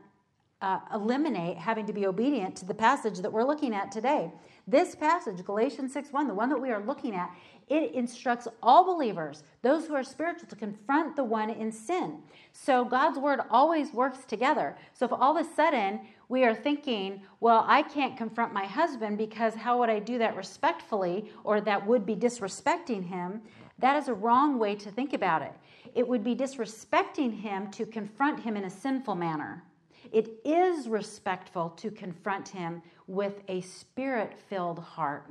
uh, 0.61 0.79
eliminate 0.93 1.57
having 1.57 1.85
to 1.85 1.91
be 1.91 2.05
obedient 2.05 2.55
to 2.55 2.65
the 2.65 2.73
passage 2.73 3.19
that 3.19 3.31
we're 3.31 3.43
looking 3.43 3.75
at 3.75 3.91
today. 3.91 4.31
This 4.65 4.95
passage, 4.95 5.43
Galatians 5.43 5.91
6 5.91 6.13
1, 6.13 6.25
the 6.25 6.33
one 6.33 6.47
that 6.47 6.61
we 6.61 6.71
are 6.71 6.81
looking 6.81 7.13
at, 7.13 7.29
it 7.67 7.93
instructs 7.93 8.47
all 8.61 8.85
believers, 8.85 9.43
those 9.61 9.87
who 9.87 9.93
are 9.93 10.05
spiritual, 10.05 10.47
to 10.47 10.55
confront 10.55 11.17
the 11.17 11.23
one 11.23 11.49
in 11.49 11.69
sin. 11.69 12.19
So 12.53 12.85
God's 12.85 13.19
word 13.19 13.41
always 13.49 13.91
works 13.91 14.23
together. 14.23 14.77
So 14.93 15.05
if 15.05 15.11
all 15.11 15.37
of 15.37 15.45
a 15.45 15.53
sudden 15.53 15.99
we 16.29 16.45
are 16.45 16.55
thinking, 16.55 17.23
well, 17.41 17.65
I 17.67 17.81
can't 17.81 18.15
confront 18.15 18.53
my 18.53 18.65
husband 18.65 19.17
because 19.17 19.55
how 19.55 19.79
would 19.79 19.89
I 19.89 19.99
do 19.99 20.17
that 20.19 20.37
respectfully 20.37 21.29
or 21.43 21.59
that 21.59 21.85
would 21.85 22.05
be 22.05 22.15
disrespecting 22.15 23.03
him? 23.03 23.41
That 23.79 23.97
is 23.97 24.07
a 24.07 24.13
wrong 24.13 24.59
way 24.59 24.75
to 24.75 24.91
think 24.91 25.13
about 25.13 25.41
it. 25.41 25.53
It 25.95 26.07
would 26.07 26.23
be 26.23 26.35
disrespecting 26.35 27.41
him 27.41 27.69
to 27.71 27.85
confront 27.85 28.39
him 28.39 28.55
in 28.55 28.65
a 28.65 28.69
sinful 28.69 29.15
manner. 29.15 29.63
It 30.11 30.39
is 30.45 30.87
respectful 30.87 31.69
to 31.71 31.89
confront 31.89 32.49
him 32.49 32.81
with 33.07 33.41
a 33.47 33.61
spirit 33.61 34.37
filled 34.49 34.79
heart. 34.79 35.29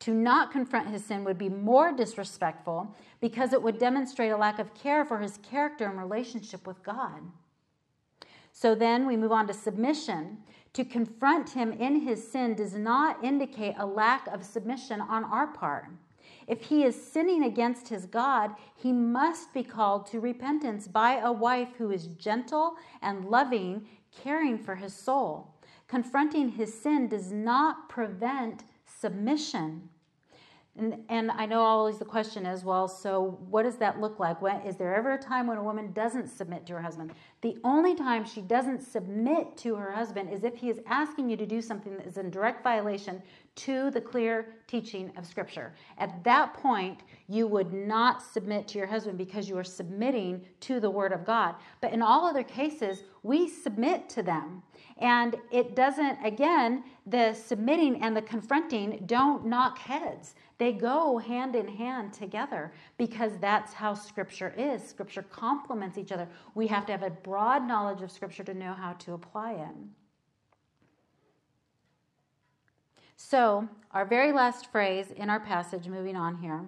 To 0.00 0.12
not 0.12 0.52
confront 0.52 0.88
his 0.88 1.04
sin 1.04 1.24
would 1.24 1.38
be 1.38 1.48
more 1.48 1.92
disrespectful 1.92 2.94
because 3.20 3.52
it 3.52 3.62
would 3.62 3.78
demonstrate 3.78 4.30
a 4.30 4.36
lack 4.36 4.58
of 4.58 4.74
care 4.74 5.04
for 5.04 5.18
his 5.18 5.38
character 5.38 5.86
and 5.86 5.98
relationship 5.98 6.66
with 6.66 6.82
God. 6.82 7.22
So 8.52 8.74
then 8.74 9.06
we 9.06 9.16
move 9.16 9.32
on 9.32 9.46
to 9.46 9.54
submission. 9.54 10.38
To 10.74 10.84
confront 10.84 11.50
him 11.50 11.72
in 11.72 12.00
his 12.00 12.30
sin 12.30 12.54
does 12.54 12.74
not 12.74 13.24
indicate 13.24 13.74
a 13.78 13.86
lack 13.86 14.26
of 14.28 14.44
submission 14.44 15.00
on 15.00 15.24
our 15.24 15.46
part. 15.46 15.86
If 16.46 16.62
he 16.62 16.84
is 16.84 17.10
sinning 17.10 17.42
against 17.42 17.88
his 17.88 18.06
God, 18.06 18.52
he 18.74 18.92
must 18.92 19.52
be 19.52 19.64
called 19.64 20.06
to 20.06 20.20
repentance 20.20 20.86
by 20.86 21.18
a 21.18 21.32
wife 21.32 21.70
who 21.76 21.90
is 21.90 22.06
gentle 22.06 22.76
and 23.02 23.24
loving, 23.24 23.86
caring 24.22 24.58
for 24.58 24.76
his 24.76 24.94
soul. 24.94 25.54
Confronting 25.88 26.50
his 26.50 26.72
sin 26.72 27.08
does 27.08 27.32
not 27.32 27.88
prevent 27.88 28.64
submission. 28.84 29.88
And, 30.78 31.04
and 31.08 31.30
I 31.30 31.46
know 31.46 31.62
always 31.62 31.98
the 31.98 32.04
question 32.04 32.44
is, 32.44 32.62
well, 32.62 32.86
so 32.86 33.38
what 33.48 33.62
does 33.62 33.76
that 33.76 33.98
look 33.98 34.18
like? 34.18 34.42
When, 34.42 34.60
is 34.60 34.76
there 34.76 34.94
ever 34.94 35.14
a 35.14 35.18
time 35.18 35.46
when 35.46 35.56
a 35.56 35.62
woman 35.62 35.92
doesn't 35.92 36.28
submit 36.28 36.66
to 36.66 36.74
her 36.74 36.82
husband? 36.82 37.12
The 37.40 37.56
only 37.64 37.94
time 37.94 38.26
she 38.26 38.42
doesn't 38.42 38.82
submit 38.82 39.56
to 39.58 39.74
her 39.76 39.90
husband 39.90 40.30
is 40.30 40.44
if 40.44 40.56
he 40.56 40.68
is 40.68 40.80
asking 40.86 41.30
you 41.30 41.36
to 41.38 41.46
do 41.46 41.62
something 41.62 41.96
that 41.96 42.06
is 42.06 42.18
in 42.18 42.30
direct 42.30 42.62
violation 42.62 43.22
to 43.56 43.90
the 43.90 44.00
clear 44.00 44.54
teaching 44.66 45.10
of 45.16 45.26
Scripture. 45.26 45.74
At 45.98 46.22
that 46.24 46.54
point, 46.54 47.00
you 47.28 47.46
would 47.46 47.72
not 47.72 48.22
submit 48.22 48.68
to 48.68 48.78
your 48.78 48.86
husband 48.86 49.16
because 49.16 49.48
you 49.48 49.56
are 49.56 49.64
submitting 49.64 50.44
to 50.60 50.78
the 50.78 50.90
Word 50.90 51.12
of 51.12 51.24
God. 51.24 51.54
But 51.80 51.92
in 51.92 52.02
all 52.02 52.26
other 52.26 52.42
cases, 52.42 53.02
we 53.22 53.48
submit 53.48 54.08
to 54.10 54.22
them. 54.22 54.62
And 54.98 55.36
it 55.50 55.74
doesn't, 55.74 56.24
again, 56.24 56.84
the 57.06 57.32
submitting 57.32 58.02
and 58.02 58.16
the 58.16 58.22
confronting 58.22 59.02
don't 59.06 59.46
knock 59.46 59.78
heads. 59.78 60.34
They 60.58 60.72
go 60.72 61.18
hand 61.18 61.54
in 61.54 61.68
hand 61.68 62.12
together 62.12 62.72
because 62.98 63.32
that's 63.38 63.72
how 63.72 63.94
Scripture 63.94 64.54
is. 64.56 64.86
Scripture 64.86 65.22
complements 65.22 65.98
each 65.98 66.12
other. 66.12 66.28
We 66.54 66.66
have 66.68 66.86
to 66.86 66.92
have 66.92 67.02
a 67.02 67.10
broad 67.10 67.66
knowledge 67.66 68.02
of 68.02 68.10
Scripture 68.10 68.44
to 68.44 68.54
know 68.54 68.74
how 68.74 68.92
to 68.94 69.14
apply 69.14 69.52
it. 69.52 69.95
So, 73.28 73.68
our 73.90 74.04
very 74.04 74.30
last 74.30 74.70
phrase 74.70 75.10
in 75.10 75.28
our 75.30 75.40
passage, 75.40 75.88
moving 75.88 76.14
on 76.14 76.36
here, 76.36 76.64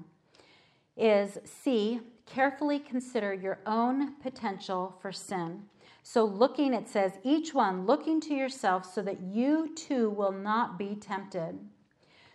is 0.97 1.39
C, 1.45 2.01
carefully 2.27 2.81
consider 2.81 3.33
your 3.33 3.61
own 3.65 4.15
potential 4.15 4.97
for 5.01 5.13
sin. 5.13 5.63
So, 6.03 6.25
looking, 6.25 6.75
it 6.75 6.89
says, 6.89 7.13
each 7.23 7.55
one 7.55 7.87
looking 7.87 8.21
to 8.23 8.35
yourself 8.35 8.93
so 8.93 9.03
that 9.03 9.21
you 9.21 9.73
too 9.77 10.11
will 10.11 10.33
not 10.33 10.81
be 10.81 10.97
tempted. 10.97 11.61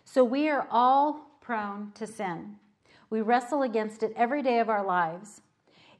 So, 0.06 0.24
we 0.24 0.48
are 0.48 0.66
all 0.70 1.26
prone 1.42 1.92
to 1.96 2.06
sin. 2.06 2.56
We 3.10 3.20
wrestle 3.20 3.60
against 3.60 4.02
it 4.02 4.14
every 4.16 4.40
day 4.40 4.58
of 4.58 4.70
our 4.70 4.86
lives. 4.86 5.42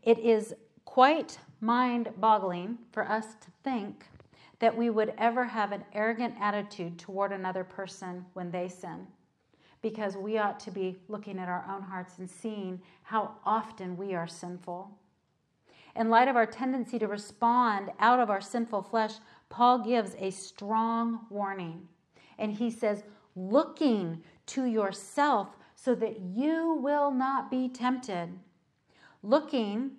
It 0.02 0.18
is 0.18 0.54
quite 0.86 1.36
mind 1.60 2.08
boggling 2.16 2.78
for 2.90 3.06
us 3.06 3.34
to 3.42 3.48
think 3.62 4.06
that 4.64 4.74
we 4.74 4.88
would 4.88 5.12
ever 5.18 5.44
have 5.44 5.72
an 5.72 5.84
arrogant 5.92 6.34
attitude 6.40 6.98
toward 6.98 7.32
another 7.32 7.62
person 7.62 8.24
when 8.32 8.50
they 8.50 8.66
sin. 8.66 9.06
Because 9.82 10.16
we 10.16 10.38
ought 10.38 10.58
to 10.60 10.70
be 10.70 10.96
looking 11.06 11.38
at 11.38 11.50
our 11.50 11.66
own 11.70 11.82
hearts 11.82 12.16
and 12.16 12.30
seeing 12.30 12.80
how 13.02 13.32
often 13.44 13.94
we 13.94 14.14
are 14.14 14.26
sinful. 14.26 14.90
In 15.94 16.08
light 16.08 16.28
of 16.28 16.36
our 16.36 16.46
tendency 16.46 16.98
to 16.98 17.06
respond 17.06 17.90
out 18.00 18.20
of 18.20 18.30
our 18.30 18.40
sinful 18.40 18.84
flesh, 18.84 19.16
Paul 19.50 19.80
gives 19.80 20.16
a 20.18 20.30
strong 20.30 21.26
warning. 21.28 21.86
And 22.38 22.50
he 22.50 22.70
says, 22.70 23.04
looking 23.36 24.22
to 24.46 24.64
yourself 24.64 25.58
so 25.74 25.94
that 25.94 26.20
you 26.20 26.80
will 26.82 27.10
not 27.10 27.50
be 27.50 27.68
tempted. 27.68 28.30
Looking 29.22 29.90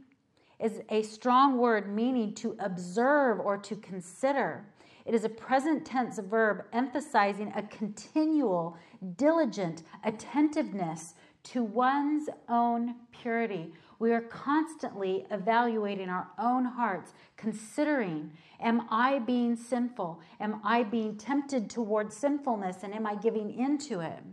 is 0.59 0.81
a 0.89 1.01
strong 1.03 1.57
word 1.57 1.93
meaning 1.93 2.33
to 2.35 2.55
observe 2.59 3.39
or 3.39 3.57
to 3.57 3.75
consider. 3.75 4.65
It 5.05 5.13
is 5.13 5.23
a 5.23 5.29
present 5.29 5.85
tense 5.85 6.17
verb 6.19 6.65
emphasizing 6.73 7.53
a 7.55 7.63
continual, 7.63 8.77
diligent 9.17 9.83
attentiveness 10.03 11.13
to 11.43 11.63
one's 11.63 12.27
own 12.49 12.95
purity. 13.11 13.71
We 13.99 14.11
are 14.13 14.21
constantly 14.21 15.25
evaluating 15.29 16.09
our 16.09 16.27
own 16.39 16.65
hearts, 16.65 17.13
considering 17.37 18.31
Am 18.59 18.87
I 18.89 19.19
being 19.19 19.55
sinful? 19.55 20.21
Am 20.39 20.61
I 20.63 20.83
being 20.83 21.17
tempted 21.17 21.69
towards 21.69 22.15
sinfulness? 22.15 22.83
And 22.83 22.93
am 22.93 23.05
I 23.05 23.15
giving 23.15 23.53
into 23.53 23.99
it? 23.99 24.23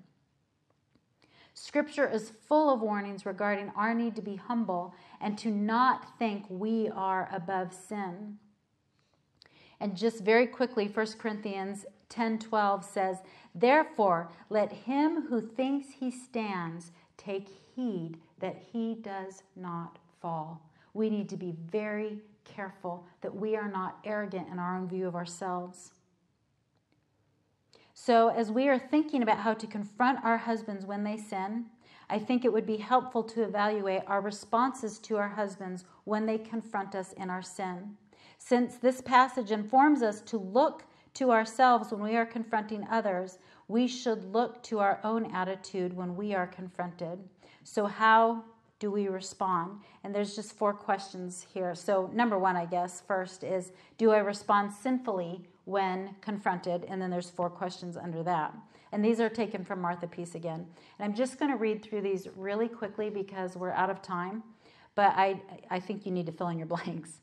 Scripture 1.55 2.09
is 2.09 2.31
full 2.31 2.73
of 2.73 2.81
warnings 2.81 3.27
regarding 3.27 3.71
our 3.77 3.95
need 3.95 4.17
to 4.17 4.23
be 4.23 4.37
humble 4.37 4.95
and 5.21 5.37
to 5.39 5.51
not 5.51 6.19
think 6.19 6.47
we 6.49 6.89
are 6.89 7.29
above 7.33 7.73
sin. 7.75 8.39
And 9.79 9.97
just 9.97 10.23
very 10.23 10.47
quickly, 10.47 10.87
1 10.87 11.19
Corinthians 11.19 11.85
10:12 12.09 12.85
says, 12.85 13.23
"Therefore, 13.55 14.31
let 14.49 14.73
him 14.73 15.23
who 15.23 15.41
thinks 15.41 15.91
he 15.91 16.11
stands 16.11 16.93
take 17.17 17.49
heed 17.49 18.21
that 18.39 18.57
he 18.57 18.95
does 18.95 19.43
not 19.57 19.99
fall." 20.21 20.63
We 20.95 21.11
need 21.11 21.29
to 21.31 21.37
be 21.37 21.53
very 21.53 22.23
careful 22.45 23.07
that 23.23 23.35
we 23.35 23.57
are 23.57 23.69
not 23.69 23.99
arrogant 24.05 24.49
in 24.49 24.59
our 24.59 24.77
own 24.77 24.89
view 24.89 25.07
of 25.07 25.17
ourselves. 25.17 25.93
So, 27.95 28.29
as 28.29 28.51
we 28.51 28.69
are 28.69 28.79
thinking 28.79 29.23
about 29.23 29.39
how 29.39 29.55
to 29.55 29.67
confront 29.67 30.25
our 30.25 30.39
husbands 30.39 30.87
when 30.87 31.05
they 31.05 31.17
sin, 31.19 31.67
I 32.09 32.19
think 32.19 32.45
it 32.45 32.53
would 32.53 32.67
be 32.67 32.79
helpful 32.79 33.23
to 33.25 33.43
evaluate 33.43 34.03
our 34.07 34.21
responses 34.21 34.99
to 35.01 35.17
our 35.17 35.29
husbands 35.29 35.85
when 36.05 36.27
they 36.27 36.39
confront 36.39 36.95
us 36.95 37.13
in 37.13 37.31
our 37.31 37.43
sin. 37.43 37.97
Since 38.39 38.77
this 38.77 39.01
passage 39.01 39.51
informs 39.51 40.03
us 40.03 40.21
to 40.23 40.39
look 40.39 40.85
to 41.15 41.31
ourselves 41.31 41.93
when 41.93 42.03
we 42.03 42.17
are 42.17 42.27
confronting 42.27 42.87
others, 42.91 43.39
we 43.69 43.87
should 43.87 44.25
look 44.33 44.63
to 44.65 44.79
our 44.81 44.99
own 45.05 45.33
attitude 45.35 45.95
when 45.95 46.17
we 46.17 46.35
are 46.35 46.47
confronted. 46.47 47.19
So, 47.63 47.87
how 47.87 48.45
do 48.79 48.91
we 48.91 49.09
respond? 49.09 49.81
And 50.03 50.15
there's 50.15 50.35
just 50.35 50.57
four 50.57 50.73
questions 50.73 51.47
here. 51.53 51.75
So, 51.75 52.11
number 52.13 52.39
one, 52.39 52.57
I 52.57 52.65
guess, 52.65 53.01
first 53.01 53.45
is 53.45 53.73
do 53.99 54.11
I 54.11 54.19
respond 54.19 54.73
sinfully 54.73 55.47
when 55.65 56.15
confronted? 56.21 56.85
And 56.89 57.01
then 57.01 57.11
there's 57.11 57.31
four 57.31 57.51
questions 57.51 57.97
under 57.97 58.23
that. 58.23 58.55
And 58.93 59.05
these 59.05 59.21
are 59.21 59.29
taken 59.29 59.65
from 59.65 59.81
Martha 59.81 60.07
Peace 60.07 60.35
again. 60.35 60.67
And 60.99 61.05
I'm 61.05 61.15
just 61.15 61.39
going 61.39 61.51
to 61.51 61.57
read 61.57 61.83
through 61.83 62.03
these 62.03 62.29
really 62.37 62.69
quickly 62.69 63.09
because 63.09 63.57
we're 63.57 63.73
out 63.73 63.91
of 63.91 64.03
time, 64.03 64.43
but 64.95 65.15
I, 65.17 65.41
I 65.71 65.81
think 65.81 66.05
you 66.05 66.13
need 66.13 66.27
to 66.27 66.33
fill 66.33 66.49
in 66.49 66.59
your 66.59 66.67
blanks. 66.77 67.21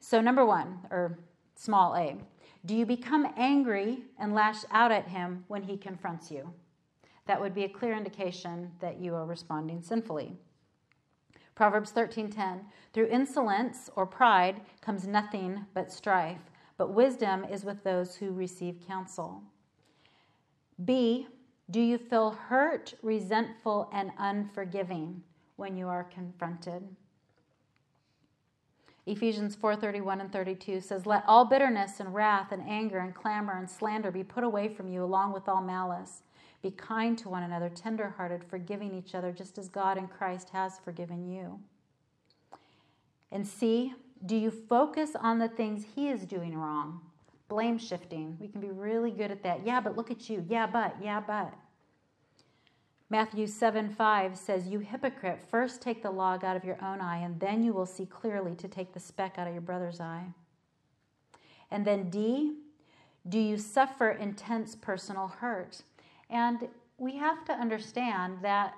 So, 0.00 0.20
number 0.20 0.44
one, 0.44 0.80
or 0.90 1.18
small 1.54 1.94
a, 1.94 2.16
do 2.66 2.74
you 2.74 2.84
become 2.84 3.26
angry 3.36 4.02
and 4.18 4.34
lash 4.34 4.64
out 4.70 4.90
at 4.90 5.08
him 5.08 5.44
when 5.48 5.62
he 5.62 5.76
confronts 5.76 6.30
you? 6.30 6.52
That 7.26 7.40
would 7.40 7.54
be 7.54 7.64
a 7.64 7.68
clear 7.68 7.96
indication 7.96 8.70
that 8.80 8.98
you 8.98 9.14
are 9.14 9.24
responding 9.24 9.82
sinfully. 9.82 10.32
Proverbs 11.54 11.92
13:10 11.92 12.64
Through 12.92 13.06
insolence 13.06 13.88
or 13.94 14.06
pride 14.06 14.60
comes 14.80 15.06
nothing 15.06 15.66
but 15.72 15.92
strife, 15.92 16.50
but 16.76 16.92
wisdom 16.92 17.44
is 17.44 17.64
with 17.64 17.82
those 17.84 18.16
who 18.16 18.32
receive 18.32 18.86
counsel. 18.86 19.42
B, 20.84 21.28
do 21.70 21.80
you 21.80 21.98
feel 21.98 22.30
hurt, 22.30 22.94
resentful, 23.02 23.88
and 23.92 24.12
unforgiving 24.18 25.22
when 25.56 25.76
you 25.76 25.88
are 25.88 26.04
confronted? 26.04 26.96
Ephesians 29.06 29.54
4:31 29.54 30.20
and 30.20 30.32
32 30.32 30.80
says, 30.80 31.06
"Let 31.06 31.24
all 31.26 31.44
bitterness 31.44 32.00
and 32.00 32.14
wrath 32.14 32.52
and 32.52 32.62
anger 32.68 32.98
and 32.98 33.14
clamor 33.14 33.52
and 33.52 33.68
slander 33.68 34.10
be 34.10 34.24
put 34.24 34.44
away 34.44 34.68
from 34.68 34.88
you 34.88 35.04
along 35.04 35.32
with 35.32 35.48
all 35.48 35.60
malice. 35.60 36.22
Be 36.62 36.70
kind 36.70 37.18
to 37.18 37.28
one 37.28 37.42
another, 37.42 37.68
tenderhearted, 37.68 38.42
forgiving 38.42 38.94
each 38.94 39.14
other 39.14 39.30
just 39.30 39.58
as 39.58 39.68
God 39.68 39.98
in 39.98 40.08
Christ 40.08 40.50
has 40.50 40.78
forgiven 40.78 41.26
you." 41.26 41.62
And 43.30 43.46
C, 43.46 43.94
do 44.26 44.36
you 44.36 44.50
focus 44.50 45.10
on 45.18 45.38
the 45.38 45.48
things 45.48 45.84
he 45.94 46.08
is 46.08 46.24
doing 46.24 46.56
wrong? 46.56 47.00
Blame 47.48 47.78
shifting. 47.78 48.36
We 48.40 48.48
can 48.48 48.60
be 48.60 48.70
really 48.70 49.10
good 49.10 49.30
at 49.30 49.42
that. 49.42 49.66
Yeah, 49.66 49.80
but 49.80 49.96
look 49.96 50.10
at 50.10 50.30
you. 50.30 50.44
Yeah, 50.48 50.66
but, 50.66 50.96
yeah, 51.02 51.20
but. 51.20 51.52
Matthew 53.10 53.46
7 53.46 53.90
5 53.90 54.36
says, 54.36 54.66
You 54.66 54.78
hypocrite, 54.80 55.40
first 55.50 55.82
take 55.82 56.02
the 56.02 56.10
log 56.10 56.42
out 56.42 56.56
of 56.56 56.64
your 56.64 56.82
own 56.82 57.00
eye, 57.00 57.18
and 57.18 57.38
then 57.38 57.62
you 57.62 57.72
will 57.72 57.86
see 57.86 58.06
clearly 58.06 58.54
to 58.56 58.66
take 58.66 58.92
the 58.92 59.00
speck 59.00 59.34
out 59.38 59.46
of 59.46 59.52
your 59.52 59.62
brother's 59.62 60.00
eye. 60.00 60.24
And 61.70 61.84
then 61.84 62.08
D, 62.08 62.56
do 63.28 63.38
you 63.38 63.58
suffer 63.58 64.10
intense 64.10 64.74
personal 64.74 65.28
hurt? 65.28 65.82
And 66.30 66.68
we 66.98 67.16
have 67.16 67.44
to 67.44 67.52
understand 67.52 68.38
that, 68.42 68.74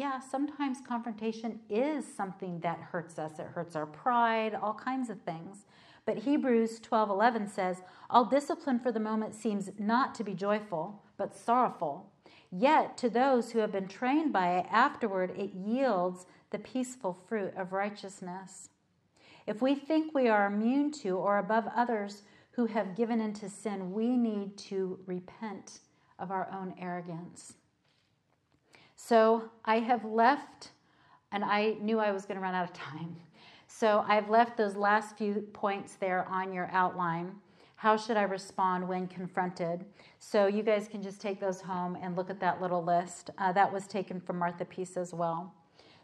yeah, 0.00 0.18
sometimes 0.18 0.78
confrontation 0.80 1.60
is 1.68 2.06
something 2.16 2.58
that 2.60 2.78
hurts 2.78 3.18
us. 3.18 3.38
It 3.38 3.48
hurts 3.48 3.76
our 3.76 3.84
pride, 3.84 4.54
all 4.54 4.72
kinds 4.72 5.10
of 5.10 5.20
things. 5.20 5.66
But 6.06 6.16
Hebrews 6.16 6.80
12:11 6.80 7.46
says, 7.46 7.82
"All 8.08 8.24
discipline 8.24 8.78
for 8.78 8.90
the 8.90 8.98
moment 8.98 9.34
seems 9.34 9.78
not 9.78 10.14
to 10.14 10.24
be 10.24 10.32
joyful, 10.32 11.02
but 11.18 11.34
sorrowful. 11.34 12.10
Yet 12.50 12.96
to 12.96 13.10
those 13.10 13.52
who 13.52 13.58
have 13.58 13.72
been 13.72 13.88
trained 13.88 14.32
by 14.32 14.56
it 14.56 14.66
afterward 14.70 15.32
it 15.32 15.52
yields 15.52 16.24
the 16.48 16.58
peaceful 16.58 17.12
fruit 17.12 17.54
of 17.54 17.74
righteousness." 17.74 18.70
If 19.46 19.60
we 19.60 19.74
think 19.74 20.14
we 20.14 20.30
are 20.30 20.46
immune 20.46 20.92
to 21.02 21.18
or 21.18 21.36
above 21.36 21.66
others 21.74 22.22
who 22.52 22.64
have 22.64 22.96
given 22.96 23.20
into 23.20 23.50
sin, 23.50 23.92
we 23.92 24.16
need 24.16 24.56
to 24.70 24.98
repent 25.04 25.80
of 26.18 26.30
our 26.30 26.50
own 26.50 26.74
arrogance. 26.78 27.59
So 29.02 29.50
I 29.64 29.78
have 29.78 30.04
left, 30.04 30.72
and 31.32 31.42
I 31.42 31.76
knew 31.80 31.98
I 31.98 32.12
was 32.12 32.26
going 32.26 32.36
to 32.36 32.42
run 32.42 32.54
out 32.54 32.64
of 32.64 32.72
time. 32.72 33.16
So 33.72 34.04
I've 34.08 34.28
left 34.28 34.56
those 34.56 34.74
last 34.74 35.16
few 35.16 35.46
points 35.52 35.94
there 35.94 36.26
on 36.28 36.52
your 36.52 36.68
outline. 36.72 37.36
How 37.76 37.96
should 37.96 38.16
I 38.16 38.22
respond 38.22 38.86
when 38.86 39.06
confronted? 39.06 39.84
So 40.18 40.48
you 40.48 40.64
guys 40.64 40.88
can 40.88 41.04
just 41.04 41.20
take 41.20 41.38
those 41.38 41.60
home 41.60 41.96
and 42.02 42.16
look 42.16 42.30
at 42.30 42.40
that 42.40 42.60
little 42.60 42.82
list. 42.82 43.30
Uh, 43.38 43.52
that 43.52 43.72
was 43.72 43.86
taken 43.86 44.20
from 44.20 44.40
Martha 44.40 44.64
Peace 44.64 44.96
as 44.96 45.14
well. 45.14 45.54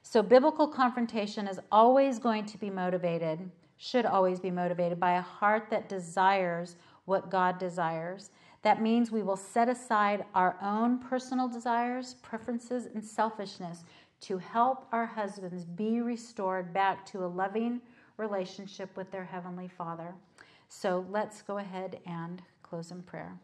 So 0.02 0.22
biblical 0.22 0.68
confrontation 0.68 1.48
is 1.48 1.58
always 1.72 2.20
going 2.20 2.46
to 2.46 2.56
be 2.56 2.70
motivated, 2.70 3.50
should 3.78 4.06
always 4.06 4.38
be 4.38 4.52
motivated 4.52 5.00
by 5.00 5.16
a 5.16 5.22
heart 5.22 5.66
that 5.70 5.88
desires 5.88 6.76
what 7.04 7.32
God 7.32 7.58
desires. 7.58 8.30
That 8.66 8.82
means 8.82 9.12
we 9.12 9.22
will 9.22 9.36
set 9.36 9.68
aside 9.68 10.24
our 10.34 10.56
own 10.60 10.98
personal 10.98 11.46
desires, 11.46 12.14
preferences, 12.14 12.88
and 12.92 13.04
selfishness 13.04 13.84
to 14.22 14.38
help 14.38 14.88
our 14.90 15.06
husbands 15.06 15.64
be 15.64 16.00
restored 16.00 16.72
back 16.72 17.06
to 17.12 17.24
a 17.24 17.28
loving 17.28 17.80
relationship 18.16 18.96
with 18.96 19.08
their 19.12 19.24
Heavenly 19.24 19.68
Father. 19.68 20.12
So 20.68 21.06
let's 21.12 21.42
go 21.42 21.58
ahead 21.58 22.00
and 22.06 22.42
close 22.64 22.90
in 22.90 23.02
prayer. 23.02 23.38